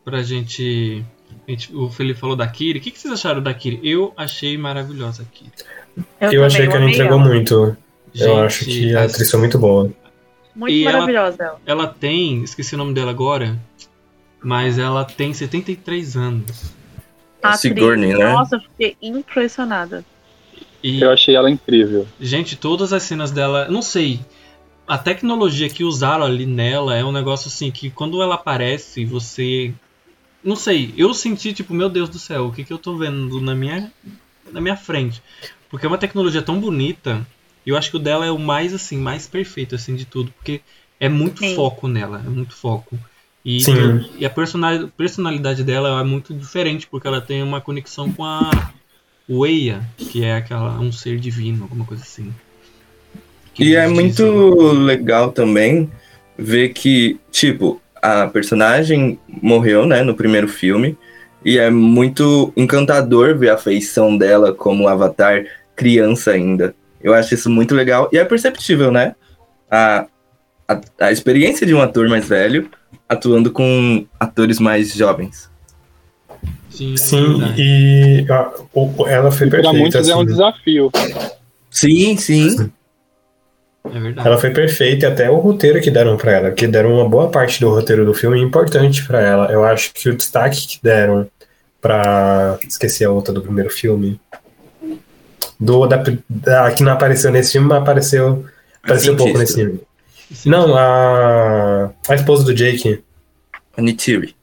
pra 0.03 0.21
gente. 0.21 1.05
a 1.47 1.51
gente- 1.51 1.73
o 1.73 1.89
Felipe 1.89 2.19
falou 2.19 2.35
da 2.35 2.45
Kiri. 2.47 2.79
O 2.79 2.81
que, 2.81 2.91
que 2.91 2.99
vocês 2.99 3.13
acharam 3.13 3.41
da 3.41 3.53
Kiri? 3.53 3.79
Eu 3.81 4.13
achei 4.17 4.57
maravilhosa 4.57 5.23
a 5.23 5.25
Kiri. 5.25 5.51
Eu, 5.95 6.03
também 6.31 6.43
achei 6.45 6.67
que 6.67 6.75
ela 6.75 6.89
entregou 6.89 7.17
ela. 7.19 7.25
muito. 7.27 7.53
eu 7.53 7.77
Gente, 8.13 8.39
acho 8.39 8.65
que 8.65 8.95
a 8.95 9.03
atriz 9.05 9.31
foi 9.31 9.39
muito 9.39 9.57
boa. 9.57 9.89
Muito 10.53 10.73
E 10.73 10.81
ela- 10.83 10.93
maravilhosa 10.93 11.43
ela. 11.43 11.61
Ela 11.65 11.87
tem. 11.87 12.43
Esqueci 12.43 12.75
o 12.75 12.77
nome 12.77 12.93
dela 12.93 13.11
agora. 13.11 13.57
Mas 14.43 14.77
ela 14.77 15.05
tem 15.05 15.33
73 15.33 16.17
anos. 16.17 16.73
A 17.41 17.51
A 17.51 17.53
Sigourney, 17.57 18.11
atriz, 18.11 18.25
né? 18.27 18.33
Nossa, 18.33 18.55
eu 18.57 18.59
fiquei 18.61 18.97
impressionada. 19.01 20.03
E, 20.85 21.01
Eu 21.01 21.09
achei 21.09 21.35
ela 21.35 21.49
incrível. 21.49 22.07
gente, 22.21 22.55
todas 22.55 22.93
as 22.93 23.01
cenas 23.01 23.31
dela. 23.31 23.67
Não 23.67 23.81
sei. 23.81 24.19
A 24.87 24.99
tecnologia 24.99 25.67
que 25.67 25.83
usaram 25.83 26.23
ali 26.23 26.45
nela 26.45 26.95
é 26.95 27.03
um 27.03 27.11
negócio 27.11 27.47
assim 27.47 27.71
que 27.71 27.89
quando 27.89 28.21
ela 28.21 28.35
aparece, 28.35 29.03
você. 29.03 29.73
Não 30.43 30.55
sei, 30.55 30.93
eu 30.95 31.11
senti 31.11 31.53
tipo, 31.53 31.73
meu 31.73 31.89
Deus 31.89 32.07
do 32.07 32.19
céu, 32.19 32.45
o 32.45 32.51
que, 32.51 32.63
que 32.63 32.71
eu 32.71 32.77
tô 32.77 32.95
vendo 32.95 33.41
na 33.41 33.55
minha, 33.55 33.91
na 34.51 34.61
minha 34.61 34.77
frente? 34.77 35.23
Porque 35.71 35.87
é 35.87 35.89
uma 35.89 35.97
tecnologia 35.97 36.43
tão 36.43 36.59
bonita, 36.59 37.25
e 37.65 37.71
eu 37.71 37.75
acho 37.75 37.89
que 37.89 37.97
o 37.97 37.99
dela 37.99 38.27
é 38.27 38.31
o 38.31 38.37
mais 38.37 38.71
assim, 38.71 38.95
mais 38.95 39.25
perfeito 39.25 39.73
assim 39.73 39.95
de 39.95 40.05
tudo, 40.05 40.31
porque 40.33 40.61
é 40.99 41.09
muito 41.09 41.39
Sim. 41.39 41.55
foco 41.55 41.87
nela, 41.87 42.21
é 42.23 42.29
muito 42.29 42.53
foco. 42.53 42.95
E, 43.43 43.59
Sim. 43.59 44.07
e 44.19 44.23
a 44.23 44.29
personalidade, 44.29 44.91
personalidade 44.95 45.63
dela 45.63 45.99
é 45.99 46.03
muito 46.03 46.31
diferente, 46.31 46.85
porque 46.85 47.07
ela 47.07 47.21
tem 47.21 47.41
uma 47.41 47.59
conexão 47.59 48.11
com 48.11 48.23
a 48.23 48.51
Weia, 49.29 49.81
que 49.97 50.23
é 50.23 50.35
aquela 50.35 50.79
um 50.79 50.91
ser 50.91 51.17
divino, 51.19 51.63
alguma 51.63 51.85
coisa 51.85 52.03
assim. 52.03 52.33
E 53.57 53.75
é 53.75 53.87
muito 53.87 54.23
dizem. 54.23 54.83
legal 54.83 55.31
também 55.31 55.89
ver 56.37 56.69
que, 56.69 57.19
tipo, 57.31 57.81
a 58.01 58.27
personagem 58.27 59.19
morreu, 59.41 59.85
né, 59.85 60.03
no 60.03 60.15
primeiro 60.15 60.47
filme. 60.47 60.97
E 61.43 61.57
é 61.57 61.69
muito 61.69 62.51
encantador 62.57 63.37
ver 63.37 63.49
a 63.49 63.57
feição 63.57 64.17
dela 64.17 64.53
como 64.53 64.87
Avatar 64.87 65.45
criança 65.75 66.31
ainda. 66.31 66.75
Eu 67.01 67.13
acho 67.13 67.35
isso 67.35 67.49
muito 67.49 67.75
legal. 67.75 68.09
E 68.11 68.17
é 68.17 68.25
perceptível, 68.25 68.91
né? 68.91 69.15
A, 69.69 70.07
a, 70.67 70.81
a 70.99 71.11
experiência 71.11 71.65
de 71.65 71.73
um 71.73 71.81
ator 71.81 72.09
mais 72.09 72.27
velho 72.27 72.69
atuando 73.07 73.51
com 73.51 74.05
atores 74.19 74.59
mais 74.59 74.93
jovens. 74.93 75.49
Sim, 76.75 76.97
Sim, 76.97 77.37
verdade. 77.39 77.61
e 77.61 78.25
a- 78.31 78.51
o- 78.73 79.07
ela 79.07 79.31
foi 79.31 79.47
E 79.47 79.49
para 79.49 79.61
perfeita. 79.61 79.77
muitos 79.79 80.09
é 80.09 80.13
um 80.15 80.17
assim. 80.17 80.25
desafio. 80.27 80.91
Sim, 81.71 82.17
sim. 82.17 82.71
é 83.85 83.99
verdade. 83.99 84.27
Ela 84.27 84.37
foi 84.37 84.49
perfeita 84.51 85.05
e 85.05 85.09
até 85.09 85.29
o 85.29 85.37
roteiro 85.37 85.79
que 85.81 85.91
deram 85.91 86.17
pra 86.17 86.31
ela, 86.31 86.51
que 86.51 86.67
deram 86.67 86.93
uma 86.95 87.07
boa 87.07 87.29
parte 87.29 87.59
do 87.59 87.69
roteiro 87.69 88.05
do 88.05 88.13
filme 88.13 88.41
importante 88.41 89.05
pra 89.05 89.21
ela. 89.21 89.51
Eu 89.51 89.63
acho 89.63 89.93
que 89.93 90.09
o 90.09 90.15
destaque 90.17 90.67
que 90.67 90.79
deram 90.83 91.27
pra. 91.81 92.57
Esqueci 92.67 93.05
a 93.05 93.11
outra 93.11 93.33
do 93.33 93.41
primeiro 93.41 93.69
filme. 93.69 94.19
Do, 95.59 95.85
da, 95.87 96.03
da- 96.29 96.71
que 96.71 96.83
não 96.83 96.91
apareceu 96.91 97.31
nesse 97.31 97.53
filme, 97.53 97.67
mas 97.67 97.77
apareceu, 97.81 98.45
apareceu 98.83 99.13
um 99.13 99.17
pouco 99.17 99.37
nesse 99.37 99.55
filme. 99.55 99.79
Não, 100.45 100.75
a, 100.75 101.91
a 102.09 102.15
esposa 102.15 102.43
do 102.43 102.53
Jake. 102.53 103.01
A 103.77 103.81
Nitiri. 103.81 104.35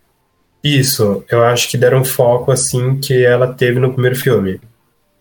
Isso, 0.62 1.24
eu 1.30 1.42
acho 1.44 1.68
que 1.68 1.76
deram 1.76 2.04
foco 2.04 2.52
assim 2.52 2.98
que 3.00 3.24
ela 3.24 3.52
teve 3.52 3.80
no 3.80 3.92
primeiro 3.92 4.16
filme. 4.16 4.60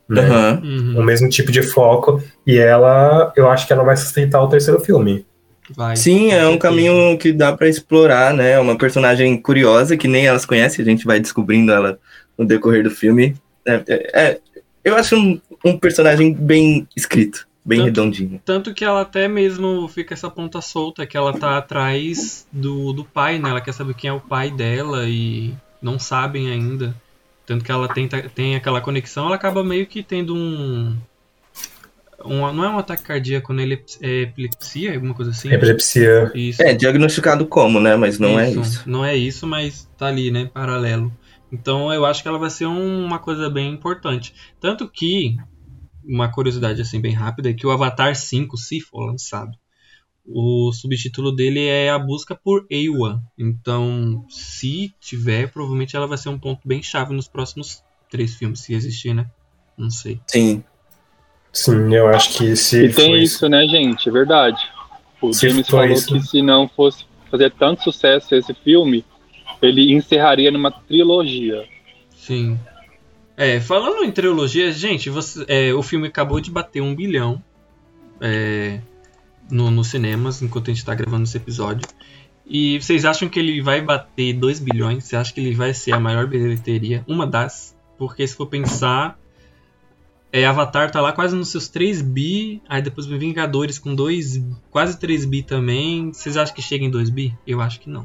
Né? 0.07 0.21
Uhum, 0.61 0.99
O 0.99 1.03
mesmo 1.03 1.29
tipo 1.29 1.51
de 1.51 1.63
foco. 1.63 2.21
E 2.45 2.57
ela, 2.57 3.31
eu 3.35 3.49
acho 3.49 3.65
que 3.65 3.73
ela 3.73 3.83
vai 3.83 3.95
sustentar 3.97 4.41
o 4.41 4.49
terceiro 4.49 4.79
filme. 4.81 5.25
vai, 5.75 5.95
Sim, 5.95 6.31
é 6.31 6.45
um 6.47 6.57
caminho 6.57 7.17
que 7.17 7.31
dá 7.31 7.55
pra 7.55 7.69
explorar, 7.69 8.33
né? 8.33 8.59
Uma 8.59 8.77
personagem 8.77 9.41
curiosa 9.41 9.95
que 9.97 10.07
nem 10.07 10.27
elas 10.27 10.45
conhecem, 10.45 10.83
a 10.83 10.85
gente 10.87 11.05
vai 11.05 11.19
descobrindo 11.19 11.71
ela 11.71 11.97
no 12.37 12.45
decorrer 12.45 12.83
do 12.83 12.91
filme. 12.91 13.35
É, 13.65 13.81
é- 13.87 14.09
é- 14.13 14.39
eu 14.83 14.95
acho 14.95 15.15
um, 15.15 15.39
um 15.63 15.77
personagem 15.77 16.33
bem 16.33 16.87
escrito. 16.95 17.47
Bem 17.63 17.79
Tanto- 17.79 17.85
redondinho. 17.87 18.41
Tanto 18.43 18.73
que 18.73 18.83
ela 18.83 19.01
até 19.01 19.27
mesmo 19.27 19.87
fica 19.87 20.13
essa 20.13 20.29
ponta 20.29 20.61
solta, 20.61 21.05
que 21.05 21.15
ela 21.17 21.31
tá 21.37 21.57
atrás 21.57 22.47
do, 22.51 22.91
do 22.93 23.03
pai, 23.05 23.37
né? 23.39 23.49
Ela 23.49 23.61
quer 23.61 23.73
saber 23.73 23.93
quem 23.93 24.09
é 24.09 24.13
o 24.13 24.19
pai 24.19 24.49
dela 24.51 25.07
e 25.07 25.53
não 25.81 25.97
sabem 25.99 26.49
ainda. 26.51 26.95
Tanto 27.45 27.63
que 27.65 27.71
ela 27.71 27.87
tenta, 27.87 28.21
tem 28.33 28.55
aquela 28.55 28.81
conexão, 28.81 29.25
ela 29.25 29.35
acaba 29.35 29.63
meio 29.63 29.85
que 29.85 30.01
tendo 30.03 30.33
um. 30.35 30.95
um 32.23 32.53
não 32.53 32.63
é 32.63 32.69
um 32.69 32.77
ataque 32.77 33.03
cardíaco, 33.03 33.51
né? 33.53 33.63
É 34.01 34.21
epilepsia, 34.21 34.93
alguma 34.93 35.13
coisa 35.13 35.31
assim? 35.31 35.51
Epilepsia. 35.51 36.31
Isso. 36.35 36.61
É, 36.61 36.73
diagnosticado 36.73 37.45
como, 37.45 37.79
né? 37.79 37.95
Mas 37.95 38.19
não 38.19 38.39
é 38.39 38.51
isso. 38.51 38.83
Não 38.89 39.03
é 39.03 39.15
isso, 39.15 39.45
mas 39.47 39.89
tá 39.97 40.07
ali, 40.07 40.31
né? 40.31 40.49
Paralelo. 40.53 41.11
Então 41.51 41.91
eu 41.91 42.05
acho 42.05 42.21
que 42.21 42.29
ela 42.29 42.37
vai 42.39 42.49
ser 42.49 42.65
um- 42.67 43.05
uma 43.05 43.19
coisa 43.19 43.49
bem 43.49 43.73
importante. 43.73 44.33
Tanto 44.59 44.87
que, 44.87 45.35
uma 46.05 46.29
curiosidade 46.31 46.81
assim 46.81 46.99
bem 46.99 47.13
rápida, 47.13 47.49
é 47.49 47.53
que 47.53 47.65
o 47.65 47.71
Avatar 47.71 48.15
5, 48.15 48.57
se 48.57 48.79
for 48.79 49.05
lançado, 49.05 49.57
o 50.25 50.71
subtítulo 50.71 51.31
dele 51.31 51.65
é 51.65 51.89
a 51.89 51.97
busca 51.99 52.35
por 52.35 52.65
Ewa. 52.69 53.21
Então, 53.37 54.25
se 54.29 54.93
tiver, 54.99 55.51
provavelmente 55.51 55.95
ela 55.95 56.07
vai 56.07 56.17
ser 56.17 56.29
um 56.29 56.37
ponto 56.39 56.61
bem 56.65 56.81
chave 56.81 57.13
nos 57.13 57.27
próximos 57.27 57.83
três 58.09 58.35
filmes, 58.35 58.59
se 58.59 58.73
existir, 58.73 59.13
né? 59.13 59.25
Não 59.77 59.89
sei. 59.89 60.19
Sim. 60.27 60.63
Sim, 61.53 61.93
eu 61.93 62.07
acho 62.07 62.37
que 62.37 62.55
se 62.55 62.85
E 62.85 62.93
tem 62.93 63.09
for 63.11 63.17
isso, 63.17 63.49
né, 63.49 63.67
gente? 63.67 64.07
É 64.07 64.11
verdade. 64.11 64.61
O 65.21 65.33
Se 65.33 65.49
James 65.49 65.67
falou 65.67 65.87
isso- 65.87 66.13
que 66.13 66.21
se 66.21 66.41
não 66.41 66.67
fosse 66.67 67.05
fazer 67.29 67.51
tanto 67.51 67.83
sucesso 67.83 68.33
esse 68.35 68.53
filme, 68.53 69.03
ele 69.61 69.91
encerraria 69.93 70.49
numa 70.51 70.71
trilogia. 70.71 71.65
Sim. 72.15 72.57
É, 73.41 73.59
falando 73.59 74.03
em 74.03 74.11
trilogia, 74.11 74.71
gente, 74.71 75.09
você- 75.09 75.43
é, 75.47 75.73
o 75.73 75.81
filme 75.81 76.07
acabou 76.07 76.39
de 76.39 76.51
bater 76.51 76.79
um 76.79 76.93
bilhão 76.93 77.43
é, 78.21 78.79
no, 79.49 79.71
nos 79.71 79.87
cinemas, 79.87 80.43
enquanto 80.43 80.69
a 80.69 80.73
gente 80.75 80.85
tá 80.85 80.93
gravando 80.93 81.23
esse 81.23 81.37
episódio. 81.37 81.87
E 82.45 82.79
vocês 82.79 83.03
acham 83.03 83.27
que 83.27 83.39
ele 83.39 83.59
vai 83.59 83.81
bater 83.81 84.33
2 84.33 84.59
bilhões? 84.59 85.05
Você 85.05 85.15
acha 85.15 85.33
que 85.33 85.39
ele 85.39 85.55
vai 85.55 85.73
ser 85.73 85.91
a 85.91 85.99
maior 85.99 86.27
bilheteria? 86.27 87.03
Uma 87.07 87.25
das. 87.25 87.75
Porque 87.97 88.27
se 88.27 88.35
for 88.35 88.45
pensar, 88.45 89.17
é, 90.31 90.45
Avatar 90.45 90.91
tá 90.91 91.01
lá 91.01 91.11
quase 91.11 91.35
nos 91.35 91.49
seus 91.49 91.67
3 91.67 91.99
bi, 91.99 92.61
aí 92.69 92.79
depois 92.79 93.07
vem 93.07 93.17
Vingadores 93.17 93.79
com 93.79 93.95
2, 93.95 94.39
quase 94.69 94.99
3 94.99 95.25
bi 95.25 95.41
também. 95.41 96.13
Vocês 96.13 96.37
acham 96.37 96.53
que 96.53 96.61
chega 96.61 96.85
em 96.85 96.91
2 96.91 97.09
bi? 97.09 97.35
Eu 97.47 97.59
acho 97.59 97.79
que 97.79 97.89
não. 97.89 98.03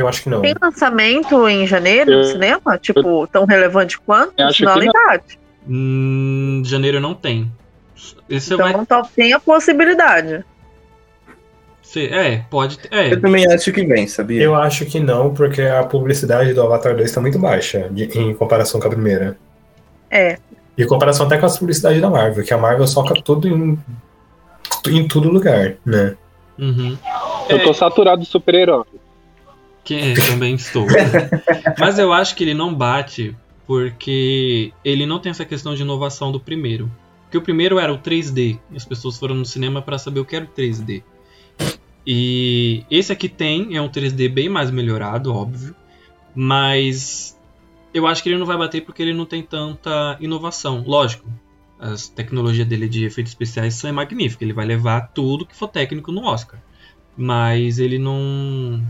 Eu 0.00 0.08
acho 0.08 0.22
que 0.22 0.28
não. 0.30 0.40
Tem 0.40 0.54
lançamento 0.60 1.48
em 1.48 1.66
janeiro 1.66 2.10
no 2.18 2.24
cinema? 2.24 2.78
Tipo, 2.78 3.26
tão 3.26 3.44
relevante 3.44 3.98
quanto? 4.00 4.34
Não. 4.38 4.92
bate. 5.06 5.38
Hum, 5.68 6.62
janeiro 6.64 7.00
não 7.00 7.14
tem. 7.14 7.50
Esse 8.28 8.56
vai 8.56 8.70
Então 8.70 8.84
tá- 8.84 9.02
tem 9.14 9.32
a 9.32 9.40
possibilidade. 9.40 10.44
É, 11.96 12.42
pode 12.48 12.78
ter. 12.78 12.88
É, 12.92 13.12
Eu 13.12 13.20
também 13.20 13.44
acho 13.52 13.72
que 13.72 13.84
vem, 13.84 14.06
sabia? 14.06 14.40
Eu 14.40 14.54
acho 14.54 14.86
que 14.86 15.00
não, 15.00 15.34
porque 15.34 15.60
a 15.62 15.82
publicidade 15.82 16.54
do 16.54 16.62
Avatar 16.62 16.94
2 16.96 17.10
tá 17.10 17.20
muito 17.20 17.36
baixa 17.38 17.88
de- 17.90 18.04
em 18.16 18.32
comparação 18.32 18.80
com 18.80 18.86
a 18.86 18.90
primeira. 18.90 19.36
É. 20.08 20.38
E 20.78 20.82
em 20.84 20.86
comparação 20.86 21.26
até 21.26 21.36
com 21.36 21.46
a 21.46 21.50
publicidade 21.50 22.00
da 22.00 22.08
Marvel, 22.08 22.44
que 22.44 22.54
a 22.54 22.58
Marvel 22.58 22.86
soca 22.86 23.14
tudo 23.20 23.48
em, 23.48 23.76
em 24.88 25.08
todo 25.08 25.28
lugar, 25.28 25.74
né? 25.84 26.14
uhum. 26.58 26.96
Eu 27.48 27.62
tô 27.64 27.74
saturado 27.74 28.20
de 28.22 28.28
super-herói. 28.28 28.84
Que 29.84 29.94
eu 29.94 30.26
também 30.26 30.54
estou. 30.54 30.86
Mas 31.78 31.98
eu 31.98 32.12
acho 32.12 32.34
que 32.36 32.44
ele 32.44 32.54
não 32.54 32.74
bate 32.74 33.36
porque 33.66 34.72
ele 34.84 35.06
não 35.06 35.18
tem 35.18 35.30
essa 35.30 35.44
questão 35.44 35.74
de 35.74 35.82
inovação 35.82 36.32
do 36.32 36.40
primeiro. 36.40 36.90
Porque 37.22 37.38
o 37.38 37.42
primeiro 37.42 37.78
era 37.78 37.92
o 37.92 37.98
3D. 37.98 38.58
e 38.70 38.76
As 38.76 38.84
pessoas 38.84 39.16
foram 39.16 39.36
no 39.36 39.44
cinema 39.44 39.80
para 39.80 39.98
saber 39.98 40.20
o 40.20 40.24
que 40.24 40.34
era 40.34 40.44
o 40.44 40.48
3D. 40.48 41.02
E 42.06 42.84
esse 42.90 43.12
aqui 43.12 43.28
tem, 43.28 43.76
é 43.76 43.80
um 43.80 43.88
3D 43.88 44.28
bem 44.28 44.48
mais 44.48 44.70
melhorado, 44.70 45.32
óbvio. 45.32 45.74
Mas 46.34 47.38
eu 47.92 48.06
acho 48.06 48.22
que 48.22 48.28
ele 48.28 48.38
não 48.38 48.46
vai 48.46 48.56
bater 48.56 48.84
porque 48.84 49.02
ele 49.02 49.14
não 49.14 49.26
tem 49.26 49.42
tanta 49.42 50.16
inovação. 50.20 50.82
Lógico, 50.86 51.28
as 51.78 52.08
tecnologias 52.08 52.66
dele 52.66 52.88
de 52.88 53.04
efeitos 53.04 53.32
especiais 53.32 53.74
são 53.74 53.92
magníficas. 53.92 54.42
Ele 54.42 54.52
vai 54.52 54.66
levar 54.66 55.12
tudo 55.12 55.46
que 55.46 55.56
for 55.56 55.68
técnico 55.68 56.12
no 56.12 56.24
Oscar. 56.24 56.60
Mas 57.16 57.78
ele 57.78 57.98
não. 57.98 58.82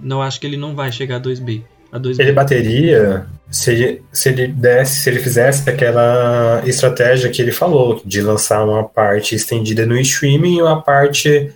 Não 0.00 0.22
acho 0.22 0.40
que 0.40 0.46
ele 0.46 0.56
não 0.56 0.74
vai 0.74 0.90
chegar 0.92 1.16
a 1.16 1.20
2B. 1.20 1.62
A 1.90 1.98
2B. 1.98 2.20
Ele 2.20 2.32
bateria 2.32 3.26
se 3.50 3.72
ele, 3.72 4.02
se 4.12 4.28
ele 4.28 4.48
desse, 4.48 5.00
se 5.00 5.10
ele 5.10 5.20
fizesse 5.20 5.68
aquela 5.68 6.62
estratégia 6.66 7.30
que 7.30 7.40
ele 7.40 7.52
falou, 7.52 8.00
de 8.04 8.20
lançar 8.20 8.64
uma 8.64 8.84
parte 8.84 9.34
estendida 9.34 9.86
no 9.86 9.98
streaming 9.98 10.56
e 10.56 10.62
uma 10.62 10.82
parte 10.82 11.52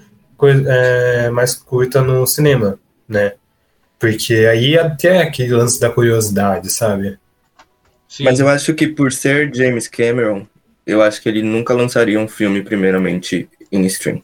é, 0.66 1.30
mais 1.30 1.55
curta 1.55 2.01
no 2.01 2.26
cinema, 2.26 2.78
né? 3.09 3.34
Porque 3.99 4.34
aí 4.51 4.78
até 4.78 5.22
aquele 5.22 5.53
lance 5.55 5.78
da 5.78 5.90
curiosidade, 5.90 6.70
sabe? 6.70 7.18
Sim. 8.09 8.24
Mas 8.24 8.40
eu 8.40 8.49
acho 8.49 8.74
que 8.74 8.88
por 8.88 9.12
ser 9.12 9.55
James 9.55 9.86
Cameron, 9.86 10.47
eu 10.86 11.01
acho 11.01 11.22
que 11.22 11.28
ele 11.28 11.43
nunca 11.43 11.72
lançaria 11.74 12.18
um 12.18 12.26
filme 12.26 12.62
primeiramente 12.62 13.49
em 13.70 13.84
stream. 13.86 14.22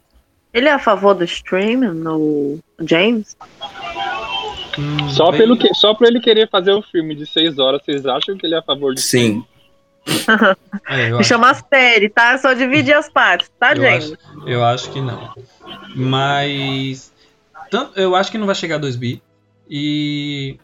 Ele 0.53 0.69
é 0.69 0.73
a 0.73 0.79
favor 0.79 1.14
do 1.14 1.25
streaming 1.25 1.95
no 1.99 2.59
James? 2.81 3.37
Hum, 4.79 5.09
Só, 5.09 5.31
bem- 5.31 5.41
pelo 5.41 5.57
que, 5.57 5.72
só 5.74 5.93
pra 5.95 6.07
ele 6.09 6.20
querer 6.20 6.49
fazer 6.49 6.72
o 6.72 6.81
filme 6.83 7.14
de 7.14 7.26
seis 7.26 7.59
horas, 7.59 7.83
vocês 7.85 8.07
acham 8.07 8.37
que 8.37 8.47
ele 8.47 8.55
é 8.55 8.59
a 8.59 8.62
favor 8.62 8.95
de 8.95 9.01
Sim. 9.03 9.45
É, 10.89 11.11
Me 11.11 11.18
acho- 11.18 11.24
chama 11.29 11.53
série, 11.55 12.09
tá? 12.09 12.39
Só 12.39 12.53
dividir 12.55 12.95
as 12.95 13.11
partes, 13.11 13.51
tá, 13.59 13.72
Eu 13.72 13.83
James? 13.83 14.12
acho, 14.12 14.49
eu 14.49 14.64
acho 14.64 14.91
que 14.91 15.01
não. 15.01 15.35
Mas. 15.95 17.12
Tanto, 17.70 17.99
eu 17.99 18.14
acho 18.14 18.31
que 18.31 18.39
não 18.39 18.47
vai 18.47 18.55
chegar 18.55 18.76
a 18.76 18.79
2 18.79 18.97
bi. 18.97 19.22
E. 19.68 20.59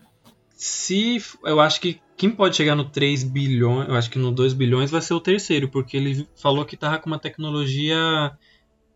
Se. 0.57 1.19
Eu 1.45 1.61
acho 1.61 1.81
que 1.81 2.01
quem 2.17 2.31
pode 2.31 2.57
chegar 2.57 2.75
no 2.75 2.85
3 2.89 3.23
bilhões. 3.25 3.89
Eu 3.89 3.95
acho 3.97 4.09
que 4.11 4.19
no 4.19 4.31
2 4.33 4.55
bilhões 4.55 4.91
vai 4.91 5.01
ser 5.03 5.13
o 5.15 5.21
terceiro. 5.21 5.69
Porque 5.69 5.97
ele 5.97 6.27
falou 6.41 6.65
que 6.65 6.77
tava 6.77 6.99
com 6.99 7.07
uma 7.11 7.19
tecnologia 7.19 8.33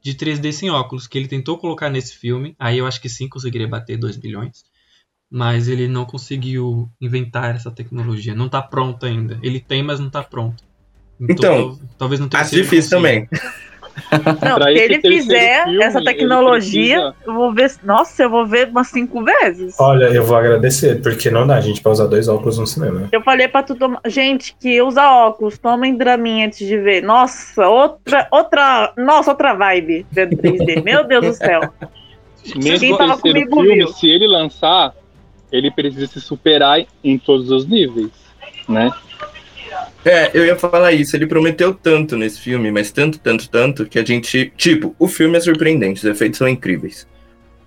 de 0.00 0.14
3D 0.14 0.52
sem 0.52 0.70
óculos. 0.70 1.06
Que 1.06 1.18
ele 1.18 1.28
tentou 1.28 1.58
colocar 1.58 1.90
nesse 1.90 2.16
filme. 2.16 2.54
Aí 2.58 2.78
eu 2.78 2.86
acho 2.86 3.00
que 3.02 3.08
sim 3.10 3.28
conseguiria 3.28 3.68
bater 3.68 3.98
2 3.98 4.16
bilhões. 4.16 4.64
Mas 5.30 5.68
ele 5.68 5.86
não 5.88 6.04
conseguiu 6.06 6.88
inventar 7.00 7.54
essa 7.54 7.70
tecnologia. 7.70 8.34
Não 8.34 8.48
tá 8.48 8.62
pronto 8.62 9.04
ainda. 9.04 9.38
Ele 9.42 9.60
tem, 9.60 9.82
mas 9.82 10.00
não 10.00 10.08
tá 10.08 10.22
pronto. 10.22 10.62
Então, 11.20 11.78
talvez 11.98 12.20
não 12.20 12.28
tenha 12.28 12.42
Acho 12.42 12.54
difícil 12.54 12.90
também. 12.96 13.28
Não, 14.40 14.62
se 14.62 14.78
ele 14.78 15.00
fizer 15.00 15.64
filme, 15.64 15.82
essa 15.82 16.02
tecnologia, 16.04 17.00
precisa- 17.00 17.16
eu 17.26 17.34
vou 17.34 17.52
ver. 17.52 17.72
Nossa, 17.82 18.22
eu 18.22 18.30
vou 18.30 18.46
ver 18.46 18.68
umas 18.68 18.86
cinco 18.86 19.24
vezes. 19.24 19.74
Olha, 19.78 20.04
eu 20.04 20.24
vou 20.24 20.36
agradecer, 20.36 21.02
porque 21.02 21.28
não 21.32 21.44
dá, 21.44 21.60
gente, 21.60 21.80
pra 21.80 21.90
usar 21.90 22.06
dois 22.06 22.28
óculos 22.28 22.58
no 22.58 22.64
cinema. 22.66 23.08
Eu 23.10 23.20
falei 23.22 23.48
pra 23.48 23.62
tu 23.64 23.74
tomar. 23.74 24.00
Gente, 24.06 24.54
que 24.60 24.80
usa 24.80 25.02
óculos, 25.10 25.58
tomem 25.58 25.96
draminha 25.96 26.46
antes 26.46 26.64
de 26.66 26.78
ver. 26.78 27.02
Nossa, 27.02 27.66
outra, 27.68 28.28
outra. 28.30 28.92
Nossa, 28.96 29.32
outra 29.32 29.52
vibe 29.54 30.06
vendo 30.12 30.36
3D. 30.36 30.80
Meu 30.84 31.02
Deus 31.04 31.26
do 31.26 31.32
céu. 31.34 31.60
Mesmo 32.54 32.78
Quem 32.78 32.96
tava 32.96 33.18
comigo 33.18 33.60
filme, 33.60 33.74
viu. 33.78 33.88
se 33.88 34.08
ele 34.08 34.28
lançar, 34.28 34.94
ele 35.50 35.70
precisa 35.70 36.06
se 36.06 36.20
superar 36.20 36.84
em 37.02 37.18
todos 37.18 37.50
os 37.50 37.66
níveis, 37.66 38.10
né? 38.68 38.90
É, 40.04 40.30
eu 40.32 40.44
ia 40.44 40.56
falar 40.56 40.92
isso. 40.92 41.16
Ele 41.16 41.26
prometeu 41.26 41.74
tanto 41.74 42.16
nesse 42.16 42.40
filme, 42.40 42.70
mas 42.70 42.90
tanto, 42.90 43.18
tanto, 43.18 43.48
tanto, 43.48 43.86
que 43.86 43.98
a 43.98 44.04
gente. 44.04 44.52
Tipo, 44.56 44.94
o 44.98 45.08
filme 45.08 45.36
é 45.36 45.40
surpreendente, 45.40 46.00
os 46.00 46.04
efeitos 46.04 46.38
são 46.38 46.48
incríveis. 46.48 47.06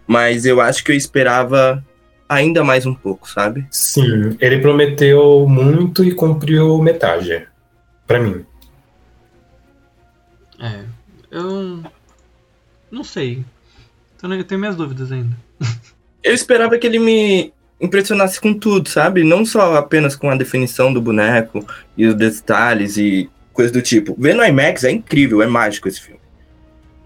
Mas 0.07 0.45
eu 0.45 0.59
acho 0.59 0.83
que 0.83 0.91
eu 0.91 0.95
esperava 0.95 1.85
ainda 2.27 2.63
mais 2.63 2.85
um 2.85 2.93
pouco, 2.93 3.29
sabe? 3.29 3.65
Sim, 3.69 4.37
ele 4.39 4.59
prometeu 4.59 5.45
muito 5.47 6.03
e 6.03 6.13
cumpriu 6.13 6.77
metade. 6.81 7.47
Pra 8.07 8.19
mim. 8.19 8.45
É, 10.59 10.83
eu 11.29 11.83
não 12.89 13.03
sei. 13.03 13.43
Eu 14.21 14.43
tenho 14.43 14.59
minhas 14.59 14.75
dúvidas 14.75 15.11
ainda. 15.11 15.35
Eu 16.23 16.33
esperava 16.33 16.77
que 16.77 16.85
ele 16.85 16.99
me 16.99 17.53
impressionasse 17.81 18.39
com 18.39 18.53
tudo, 18.53 18.87
sabe? 18.87 19.23
Não 19.23 19.43
só 19.43 19.75
apenas 19.75 20.15
com 20.15 20.29
a 20.29 20.35
definição 20.35 20.93
do 20.93 21.01
boneco 21.01 21.65
e 21.97 22.05
os 22.05 22.15
detalhes 22.15 22.97
e 22.97 23.29
coisas 23.51 23.71
do 23.71 23.81
tipo. 23.81 24.15
Ver 24.17 24.35
no 24.35 24.45
IMAX 24.45 24.83
é 24.83 24.91
incrível, 24.91 25.41
é 25.41 25.47
mágico 25.47 25.87
esse 25.87 25.99
filme. 25.99 26.21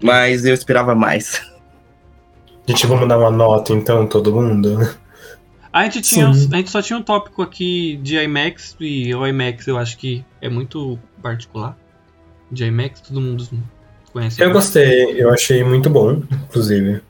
Mas 0.02 0.44
eu 0.44 0.52
esperava 0.52 0.94
mais. 0.94 1.40
Gente, 2.66 2.86
vamos 2.86 3.08
dar 3.08 3.18
uma 3.18 3.30
nota 3.30 3.72
então, 3.72 4.06
todo 4.06 4.32
mundo? 4.32 4.94
A 5.72 5.84
gente, 5.84 6.02
tinha, 6.02 6.32
Sim. 6.32 6.48
a 6.52 6.56
gente 6.56 6.70
só 6.70 6.80
tinha 6.82 6.98
um 6.98 7.02
tópico 7.02 7.42
aqui 7.42 7.98
de 8.02 8.16
IMAX 8.16 8.76
e 8.80 9.14
o 9.14 9.26
IMAX 9.26 9.66
eu 9.66 9.78
acho 9.78 9.96
que 9.98 10.24
é 10.40 10.48
muito 10.48 10.98
particular. 11.22 11.76
De 12.50 12.64
IMAX, 12.64 13.00
todo 13.00 13.20
mundo 13.20 13.46
conhece. 14.12 14.40
Eu 14.42 14.52
gostei, 14.52 15.20
eu 15.20 15.30
achei 15.30 15.62
muito 15.64 15.90
bom, 15.90 16.22
inclusive. 16.44 17.02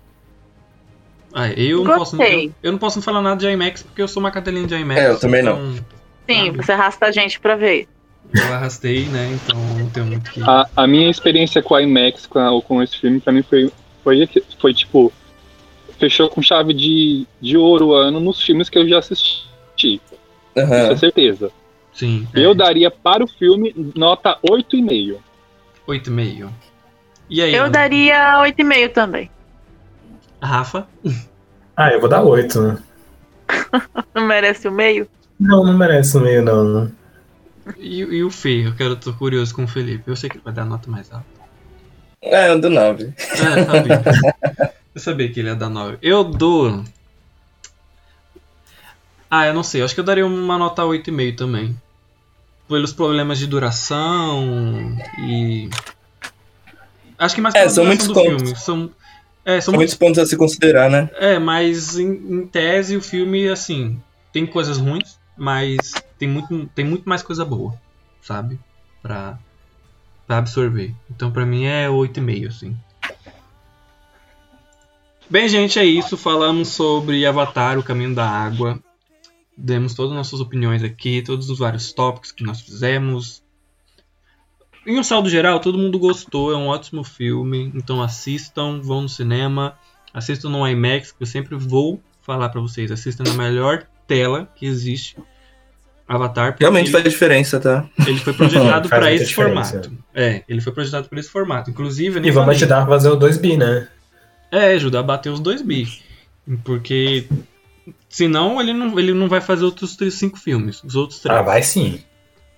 Ah, 1.39 1.51
eu, 1.51 1.84
não 1.84 1.97
posso, 1.99 2.22
eu, 2.22 2.53
eu 2.62 2.72
não 2.72 2.78
posso 2.78 3.03
falar 3.03 3.20
nada 3.20 3.37
de 3.39 3.47
IMAX 3.47 3.82
porque 3.82 4.01
eu 4.01 4.09
sou 4.09 4.20
uma 4.20 4.30
cadelinha 4.30 4.66
de 4.66 4.74
IMAX. 4.74 5.01
É, 5.03 5.11
eu 5.11 5.20
também 5.20 5.43
não. 5.43 5.72
então- 5.72 5.84
Sim, 6.28 6.47
Sabe? 6.47 6.57
você 6.64 6.72
arrasta 6.72 7.07
a 7.07 7.12
gente 7.12 7.39
pra 7.39 7.55
ver. 7.57 7.87
Eu 8.34 8.53
arrastei, 8.55 9.05
né? 9.05 9.32
Então 9.45 9.61
não 9.78 9.91
tenho 9.91 10.07
muito 10.07 10.30
que. 10.30 10.43
A, 10.43 10.66
a 10.74 10.87
minha 10.87 11.11
experiência 11.11 11.62
com 11.62 11.74
a 11.74 11.82
IMAX, 11.82 12.26
com, 12.26 12.39
a- 12.39 12.62
com 12.62 12.82
esse 12.82 12.99
filme, 12.99 13.20
pra 13.20 13.32
mim 13.34 13.43
foi, 13.43 13.70
foi, 14.03 14.26
foi 14.59 14.72
tipo. 14.72 15.12
Fechou 15.99 16.28
com 16.30 16.41
chave 16.43 16.72
de, 16.74 17.26
de 17.41 17.57
ouro 17.57 17.89
o 17.89 17.95
ano 17.95 18.18
nos 18.18 18.43
filmes 18.43 18.68
que 18.70 18.78
eu 18.78 18.89
já 18.89 18.99
assisti. 18.99 19.47
Isso 19.78 20.01
Aham. 20.57 20.91
é 20.93 20.97
certeza. 20.97 21.51
Sim. 21.93 22.26
é. 22.34 22.41
Eu 22.41 22.55
daria 22.55 22.91
para 22.91 23.22
o 23.22 23.28
filme 23.28 23.74
nota 23.95 24.39
8,5. 24.43 25.16
8,5. 25.87 26.49
E 27.30 27.41
aí? 27.43 27.55
Eu 27.55 27.64
Ana? 27.64 27.70
daria 27.72 28.39
8,5 28.41 28.93
também. 28.93 29.30
Rafa? 30.47 30.86
Ah, 31.76 31.90
eu 31.92 32.01
vou 32.01 32.09
dar 32.09 32.22
oito, 32.22 32.61
né? 32.62 32.78
Não 34.14 34.24
merece 34.26 34.66
o 34.68 34.72
meio? 34.72 35.09
Não, 35.38 35.64
não 35.64 35.76
merece 35.76 36.16
o 36.16 36.20
meio, 36.20 36.42
não. 36.42 36.90
E, 37.76 37.99
e 38.01 38.24
o 38.24 38.30
Fê? 38.30 38.66
Eu 38.66 38.74
quero, 38.74 38.97
tô 38.97 39.12
curioso 39.12 39.55
com 39.55 39.64
o 39.64 39.68
Felipe. 39.68 40.05
Eu 40.09 40.16
sei 40.16 40.30
que 40.30 40.36
ele 40.36 40.44
vai 40.44 40.55
dar 40.55 40.64
nota 40.64 40.90
mais 40.90 41.12
alta. 41.12 41.26
É, 42.22 42.49
eu 42.51 42.61
dou 42.61 42.70
9. 42.70 43.12
É, 43.18 43.34
sabia. 43.64 44.03
eu 44.94 45.01
sabia 45.01 45.30
que 45.30 45.40
ele 45.40 45.49
ia 45.49 45.55
dar 45.55 45.68
9. 45.68 45.99
Eu 46.01 46.24
dou. 46.24 46.82
Ah, 49.30 49.47
eu 49.47 49.55
não 49.55 49.62
sei. 49.62 49.80
Eu 49.80 49.84
acho 49.84 49.94
que 49.94 50.01
eu 50.01 50.05
daria 50.05 50.26
uma 50.26 50.57
nota 50.59 50.82
8,5 50.82 51.36
também. 51.36 51.76
Pelos 52.68 52.92
problemas 52.92 53.38
de 53.38 53.47
duração 53.47 54.97
e. 55.18 55.68
Acho 57.18 57.34
que 57.34 57.40
mais 57.40 57.55
É, 57.55 57.61
pela 57.61 57.70
são 57.70 57.84
duração 57.84 57.86
muitos 57.86 58.07
do 58.09 58.14
pontos. 58.14 58.42
filme. 58.42 58.57
São, 58.57 58.90
é, 59.47 59.61
são 59.61 59.72
São 59.72 59.74
muitos 59.74 59.94
pontos 59.94 60.18
a 60.18 60.26
se 60.26 60.36
considerar, 60.36 60.90
né? 60.90 61.09
É, 61.14 61.38
mas 61.38 61.97
em, 61.97 62.11
em 62.11 62.47
tese 62.49 62.97
o 62.97 63.01
filme, 63.01 63.49
assim, 63.49 63.97
tem 64.32 64.44
coisas 64.44 64.76
ruins, 64.76 65.20
mas 65.36 65.92
tem 66.18 66.28
muito, 66.28 66.66
tem 66.74 66.84
muito 66.84 67.09
mais 67.09 67.22
coisa 67.22 67.44
boa, 67.44 67.80
sabe? 68.20 68.59
Pra, 69.01 69.38
pra 70.26 70.38
absorver. 70.38 70.92
Então 71.09 71.30
pra 71.30 71.47
mim 71.47 71.64
é 71.64 71.86
8,5, 71.86 72.49
assim. 72.49 72.76
Bem, 75.30 75.49
gente, 75.49 75.78
é 75.78 75.84
isso. 75.84 76.16
Falamos 76.16 76.68
sobre 76.68 77.24
Avatar, 77.24 77.78
o 77.78 77.84
Caminho 77.84 78.16
da 78.16 78.28
Água. 78.28 78.80
Demos 79.57 79.94
todas 79.94 80.11
as 80.11 80.16
nossas 80.16 80.40
opiniões 80.40 80.82
aqui, 80.82 81.22
todos 81.22 81.49
os 81.49 81.61
vários 81.61 81.92
tópicos 81.92 82.32
que 82.32 82.42
nós 82.42 82.61
fizemos. 82.61 83.44
Em 84.87 84.99
um 84.99 85.03
saldo 85.03 85.28
geral, 85.28 85.59
todo 85.61 85.76
mundo 85.78 85.99
gostou, 85.99 86.53
é 86.53 86.57
um 86.57 86.68
ótimo 86.68 87.03
filme. 87.03 87.72
Então 87.74 88.03
assistam, 88.03 88.80
vão 88.80 89.03
no 89.03 89.09
cinema. 89.09 89.76
Assistam 90.14 90.49
no 90.49 90.66
IMAX, 90.66 91.12
que 91.12 91.22
eu 91.22 91.26
sempre 91.26 91.57
vou 91.57 92.01
falar 92.22 92.49
pra 92.49 92.61
vocês. 92.61 92.91
Assistam 92.91 93.24
na 93.24 93.34
melhor 93.34 93.84
tela 94.07 94.49
que 94.55 94.64
existe. 94.64 95.16
Avatar. 96.09 96.57
Realmente 96.61 96.93
faz 96.93 97.03
diferença, 97.03 97.59
tá? 97.59 97.84
ele 98.07 98.18
foi 98.18 98.32
projetado 98.32 98.87
muita 98.89 99.12
esse 99.12 99.26
diferença. 99.26 99.72
formato. 99.72 99.93
É, 100.14 100.45
ele 100.49 100.61
foi 100.61 100.72
projetado 100.72 101.09
pra 101.09 101.18
esse 101.18 101.28
formato. 101.28 101.68
Inclusive, 101.68 102.20
E 102.20 102.30
vamos 102.30 102.55
ajudar 102.55 102.84
a 102.84 102.87
fazer 102.87 103.09
o 103.09 103.18
2B, 103.18 103.59
né? 103.59 103.89
É, 104.53 104.74
ajudar 104.74 105.01
a 105.01 105.03
bater 105.03 105.30
os 105.30 105.41
dois 105.41 105.62
bi. 105.62 105.89
Porque 106.62 107.26
senão 108.09 108.61
ele 108.61 108.72
não, 108.72 108.97
ele 108.99 109.12
não 109.12 109.28
vai 109.28 109.41
fazer 109.41 109.64
outros 109.64 109.97
três, 109.97 110.14
cinco 110.14 110.39
filmes. 110.39 110.80
Os 110.84 110.95
outros 110.95 111.18
três. 111.18 111.37
Ah, 111.37 111.43
vai 111.43 111.62
sim. 111.62 112.01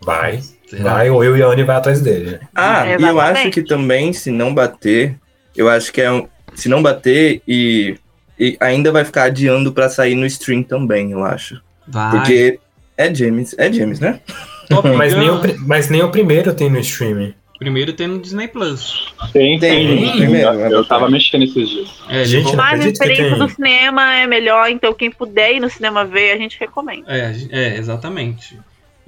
Vai. 0.03 0.43
Vai, 0.81 1.11
ou 1.11 1.25
eu 1.25 1.37
e 1.37 1.43
a 1.43 1.47
Anne 1.47 1.64
vai 1.64 1.77
atrás 1.77 2.01
dele. 2.01 2.39
Ah, 2.55 2.87
É, 2.87 2.99
e 2.99 3.03
eu 3.03 3.21
acho 3.21 3.51
que 3.51 3.62
também, 3.62 4.12
se 4.12 4.31
não 4.31 4.53
bater, 4.55 5.16
eu 5.57 5.69
acho 5.69 5.93
que 5.93 6.01
é 6.01 6.11
um. 6.11 6.27
Se 6.55 6.69
não 6.69 6.83
bater 6.83 7.41
e, 7.47 7.97
e 8.39 8.57
ainda 8.61 8.91
vai 8.91 9.05
ficar 9.05 9.25
adiando 9.25 9.73
pra 9.73 9.89
sair 9.89 10.14
no 10.14 10.27
stream 10.27 10.62
também, 10.62 11.12
eu 11.12 11.25
acho. 11.25 11.61
Vai. 11.87 12.11
Porque 12.11 12.59
é 12.97 13.14
James, 13.14 13.55
é 13.57 13.73
James, 13.73 14.01
né? 14.01 14.21
Mas 14.97 15.14
nem, 15.14 15.31
o, 15.31 15.41
mas 15.66 15.89
nem 15.89 16.03
o 16.03 16.11
primeiro 16.11 16.53
tem 16.53 16.69
no 16.69 16.79
streaming. 16.81 17.33
primeiro 17.59 17.95
tem 17.95 18.07
no 18.07 18.19
Disney 18.19 18.49
Plus. 18.49 19.14
Tem, 19.33 19.59
Tem, 19.59 19.87
tem. 19.87 20.12
primeiro, 20.19 20.51
eu 20.51 20.83
é 20.83 20.85
tava 20.85 21.09
mexendo 21.09 21.45
esses 21.45 21.71
dias. 21.71 21.89
É, 22.07 22.23
Gente, 22.27 22.55
Mas 22.55 22.85
a 22.85 22.89
experiência 22.91 23.37
do 23.37 23.49
cinema 23.49 24.14
é 24.14 24.27
melhor, 24.27 24.69
então 24.69 24.93
quem 24.93 25.11
puder 25.11 25.55
ir 25.55 25.61
no 25.61 25.71
cinema 25.71 26.05
ver, 26.05 26.33
a 26.33 26.37
gente 26.37 26.61
recomenda. 26.61 27.07
é, 27.09 27.35
é, 27.51 27.77
exatamente. 27.79 28.59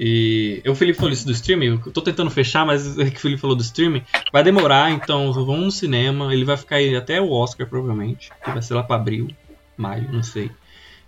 E 0.02 0.62
o 0.66 0.74
Felipe 0.74 0.96
falou 0.96 1.12
isso 1.12 1.26
do 1.26 1.32
streaming, 1.32 1.66
eu 1.84 1.92
tô 1.92 2.00
tentando 2.00 2.30
fechar, 2.30 2.64
mas 2.64 2.98
é 2.98 3.10
que 3.10 3.18
o 3.18 3.20
Felipe 3.20 3.38
falou 3.38 3.54
do 3.54 3.60
streaming. 3.62 4.02
Vai 4.32 4.42
demorar, 4.42 4.90
então 4.90 5.30
vamos 5.30 5.60
no 5.62 5.70
cinema. 5.70 6.32
Ele 6.32 6.42
vai 6.42 6.56
ficar 6.56 6.76
aí 6.76 6.96
até 6.96 7.20
o 7.20 7.30
Oscar, 7.30 7.66
provavelmente. 7.66 8.30
Que 8.42 8.50
vai 8.50 8.62
ser 8.62 8.72
lá 8.72 8.82
pra 8.82 8.96
abril, 8.96 9.28
maio, 9.76 10.08
não 10.10 10.22
sei. 10.22 10.50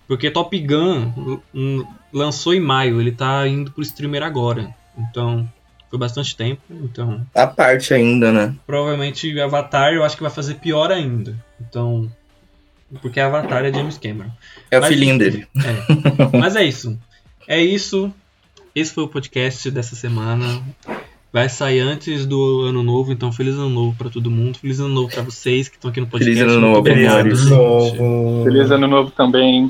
Porque 0.06 0.30
Top 0.30 0.58
Gun 0.58 1.10
hum, 1.54 1.86
lançou 2.12 2.52
em 2.52 2.60
maio, 2.60 3.00
ele 3.00 3.12
tá 3.12 3.48
indo 3.48 3.70
pro 3.70 3.80
streamer 3.82 4.22
agora. 4.22 4.74
Então, 4.98 5.48
foi 5.88 5.98
bastante 5.98 6.36
tempo. 6.36 6.60
Então, 6.70 7.26
A 7.34 7.46
parte 7.46 7.94
ainda, 7.94 8.30
né? 8.30 8.54
provavelmente 8.66 9.40
Avatar 9.40 9.94
eu 9.94 10.04
acho 10.04 10.16
que 10.16 10.22
vai 10.22 10.30
fazer 10.30 10.56
pior 10.56 10.92
ainda. 10.92 11.34
Então, 11.58 12.12
porque 13.00 13.18
Avatar 13.20 13.64
é 13.64 13.72
James 13.72 13.96
Cameron. 13.96 14.30
É 14.70 14.76
o 14.76 14.82
Mas- 14.82 14.90
filhinho 14.90 15.16
dele. 15.18 15.46
É. 15.56 16.36
Mas 16.38 16.56
é 16.56 16.62
isso. 16.64 16.98
É 17.48 17.58
isso. 17.62 18.12
Esse 18.74 18.92
foi 18.94 19.04
o 19.04 19.08
podcast 19.08 19.70
dessa 19.70 19.94
semana. 19.94 20.62
Vai 21.32 21.48
sair 21.48 21.80
antes 21.80 22.26
do 22.26 22.62
ano 22.66 22.82
novo, 22.82 23.10
então 23.12 23.32
feliz 23.32 23.54
ano 23.54 23.70
novo 23.70 23.96
pra 23.96 24.10
todo 24.10 24.30
mundo. 24.30 24.58
Feliz 24.58 24.80
ano 24.80 24.88
novo 24.90 25.10
pra 25.12 25.22
vocês 25.22 25.68
que 25.68 25.76
estão 25.76 25.90
aqui 25.90 26.00
no 26.00 26.06
podcast. 26.06 26.38
Feliz 26.38 26.52
ano 26.52 26.60
novo, 26.60 26.78
obrigado, 26.78 27.20
amores. 27.20 27.40
gente. 27.40 27.50
Novo. 27.50 28.44
Feliz 28.44 28.70
ano 28.70 28.86
novo 28.86 29.10
também. 29.10 29.68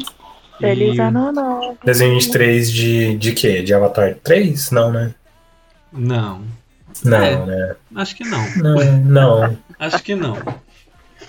Feliz 0.58 0.96
E- 0.96 1.00
ano 1.00 1.32
novo. 1.32 1.78
Desenho 1.84 2.14
23 2.14 2.70
de, 2.72 3.16
de 3.16 3.32
quê? 3.32 3.62
De 3.62 3.72
Avatar 3.74 4.16
3? 4.22 4.70
Não, 4.72 4.90
né? 4.92 5.14
Não, 5.92 6.40
Não, 7.04 7.18
É. 7.22 7.46
né? 7.46 7.74
acho 7.96 8.16
que 8.16 8.24
não. 8.24 8.44
Não, 8.56 8.96
não. 9.04 9.58
Acho 9.78 10.02
que 10.02 10.14
não. 10.14 10.36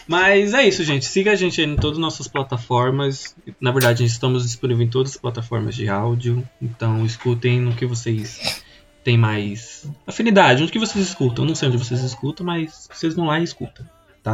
Mas 0.08 0.54
é 0.54 0.68
isso, 0.68 0.84
gente. 0.84 1.06
Siga 1.06 1.32
a 1.32 1.36
gente 1.36 1.62
aí 1.62 1.68
em 1.68 1.76
todas 1.76 1.98
as 1.98 2.02
nossas 2.02 2.28
plataformas. 2.28 3.36
Na 3.60 3.72
verdade, 3.72 4.04
estamos 4.04 4.44
disponíveis 4.44 4.88
em 4.88 4.92
todas 4.92 5.12
as 5.12 5.18
plataformas 5.18 5.76
de 5.76 5.88
áudio. 5.88 6.44
Então 6.62 7.06
escutem 7.06 7.60
no 7.60 7.74
que 7.74 7.86
vocês 7.86 8.64
têm 9.04 9.18
mais 9.18 9.90
afinidade. 10.06 10.64
Onde 10.64 10.72
que 10.72 10.80
vocês 10.80 11.06
escutam? 11.08 11.46
Eu 11.46 11.50
não 11.50 11.56
sei 11.56 11.70
onde 11.70 11.78
vocês 11.78 12.02
escutam, 12.02 12.46
mas 12.46 12.90
vocês 12.92 13.16
vão 13.16 13.28
lá 13.28 13.40
e 13.40 13.44
escutam. 13.44 13.86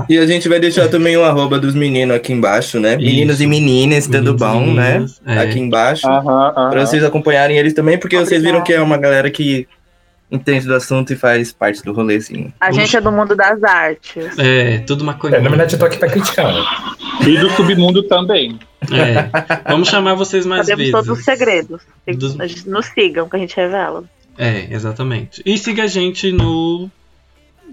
E 0.07 0.19
a 0.19 0.27
gente 0.27 0.47
vai 0.47 0.59
deixar 0.59 0.87
também 0.87 1.17
o 1.17 1.23
arroba 1.23 1.57
dos 1.57 1.73
meninos 1.73 2.15
aqui 2.15 2.31
embaixo, 2.31 2.79
né? 2.79 2.95
Meninos 2.95 3.35
Isso. 3.35 3.43
e 3.43 3.47
meninas, 3.47 4.05
tudo 4.05 4.17
Meninos 4.35 4.41
e 4.41 4.45
bom, 4.45 4.59
meninas, 4.59 5.21
né? 5.25 5.35
é. 5.35 5.39
Aqui 5.39 5.59
embaixo. 5.59 6.07
Aham, 6.07 6.53
aham. 6.55 6.69
Pra 6.69 6.85
vocês 6.85 7.03
acompanharem 7.03 7.57
eles 7.57 7.73
também, 7.73 7.97
porque 7.97 8.15
vocês 8.15 8.43
viram 8.43 8.63
que 8.63 8.71
é 8.71 8.79
uma 8.79 8.97
galera 8.97 9.31
que 9.31 9.67
entende 10.31 10.65
do 10.67 10.75
assunto 10.75 11.11
e 11.11 11.15
faz 11.15 11.51
parte 11.51 11.83
do 11.83 11.91
rolezinho. 11.93 12.53
A 12.59 12.65
Vamos- 12.67 12.77
gente 12.81 12.95
é 12.97 13.01
do 13.01 13.11
mundo 13.11 13.35
das 13.35 13.63
artes. 13.63 14.37
É, 14.37 14.77
tudo 14.79 15.03
maconha. 15.03 15.37
É, 15.37 15.41
na 15.41 15.49
verdade, 15.49 15.73
eu 15.75 15.79
tô 15.79 15.85
aqui 15.85 15.97
pra 15.97 16.09
criticar. 16.09 16.53
né? 16.53 16.61
E 17.27 17.37
do 17.37 17.49
submundo 17.51 18.03
também. 18.03 18.57
É. 18.91 19.69
Vamos 19.69 19.89
chamar 19.89 20.13
vocês 20.15 20.45
mais 20.45 20.67
Sabemos 20.67 20.91
vezes. 20.91 20.91
todos 21.07 21.19
os 21.19 21.25
segredos. 21.25 21.81
Dos- 22.07 22.65
Nos 22.65 22.85
sigam, 22.87 23.27
que 23.27 23.35
a 23.35 23.39
gente 23.39 23.55
revela. 23.55 24.03
É, 24.37 24.67
exatamente. 24.73 25.41
E 25.45 25.57
siga 25.57 25.83
a 25.83 25.87
gente 25.87 26.31
no, 26.31 26.89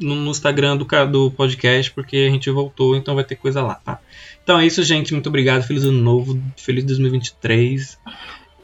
no, 0.00 0.30
Instagram 0.30 0.76
do, 0.76 0.84
ca- 0.84 1.04
do 1.04 1.30
podcast, 1.30 1.92
porque 1.92 2.16
a 2.16 2.30
gente 2.30 2.50
voltou, 2.50 2.96
então 2.96 3.14
vai 3.14 3.22
ter 3.22 3.36
coisa 3.36 3.62
lá, 3.62 3.74
tá? 3.76 3.98
Então 4.42 4.58
é 4.58 4.66
isso, 4.66 4.82
gente. 4.82 5.12
Muito 5.12 5.28
obrigado. 5.28 5.62
Feliz 5.62 5.84
ano 5.84 5.92
novo. 6.00 6.40
Feliz 6.56 6.82
2023. 6.84 7.98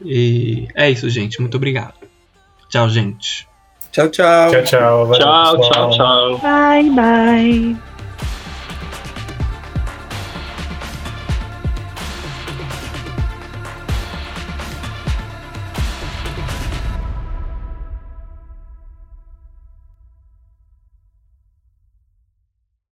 E 0.03 0.67
é 0.75 0.89
isso, 0.91 1.09
gente. 1.09 1.39
Muito 1.39 1.55
obrigado. 1.55 1.93
Tchau, 2.69 2.89
gente. 2.89 3.47
Tchau, 3.93 4.07
tchau. 4.09 4.49
Tchau, 4.51 4.63
tchau. 4.65 5.05
valeu, 5.05 5.19
Tchau, 5.21 5.57
pessoal. 5.57 5.89
tchau, 5.91 5.91
tchau. 5.91 6.37
Bye, 6.41 6.89
bye. 6.97 7.92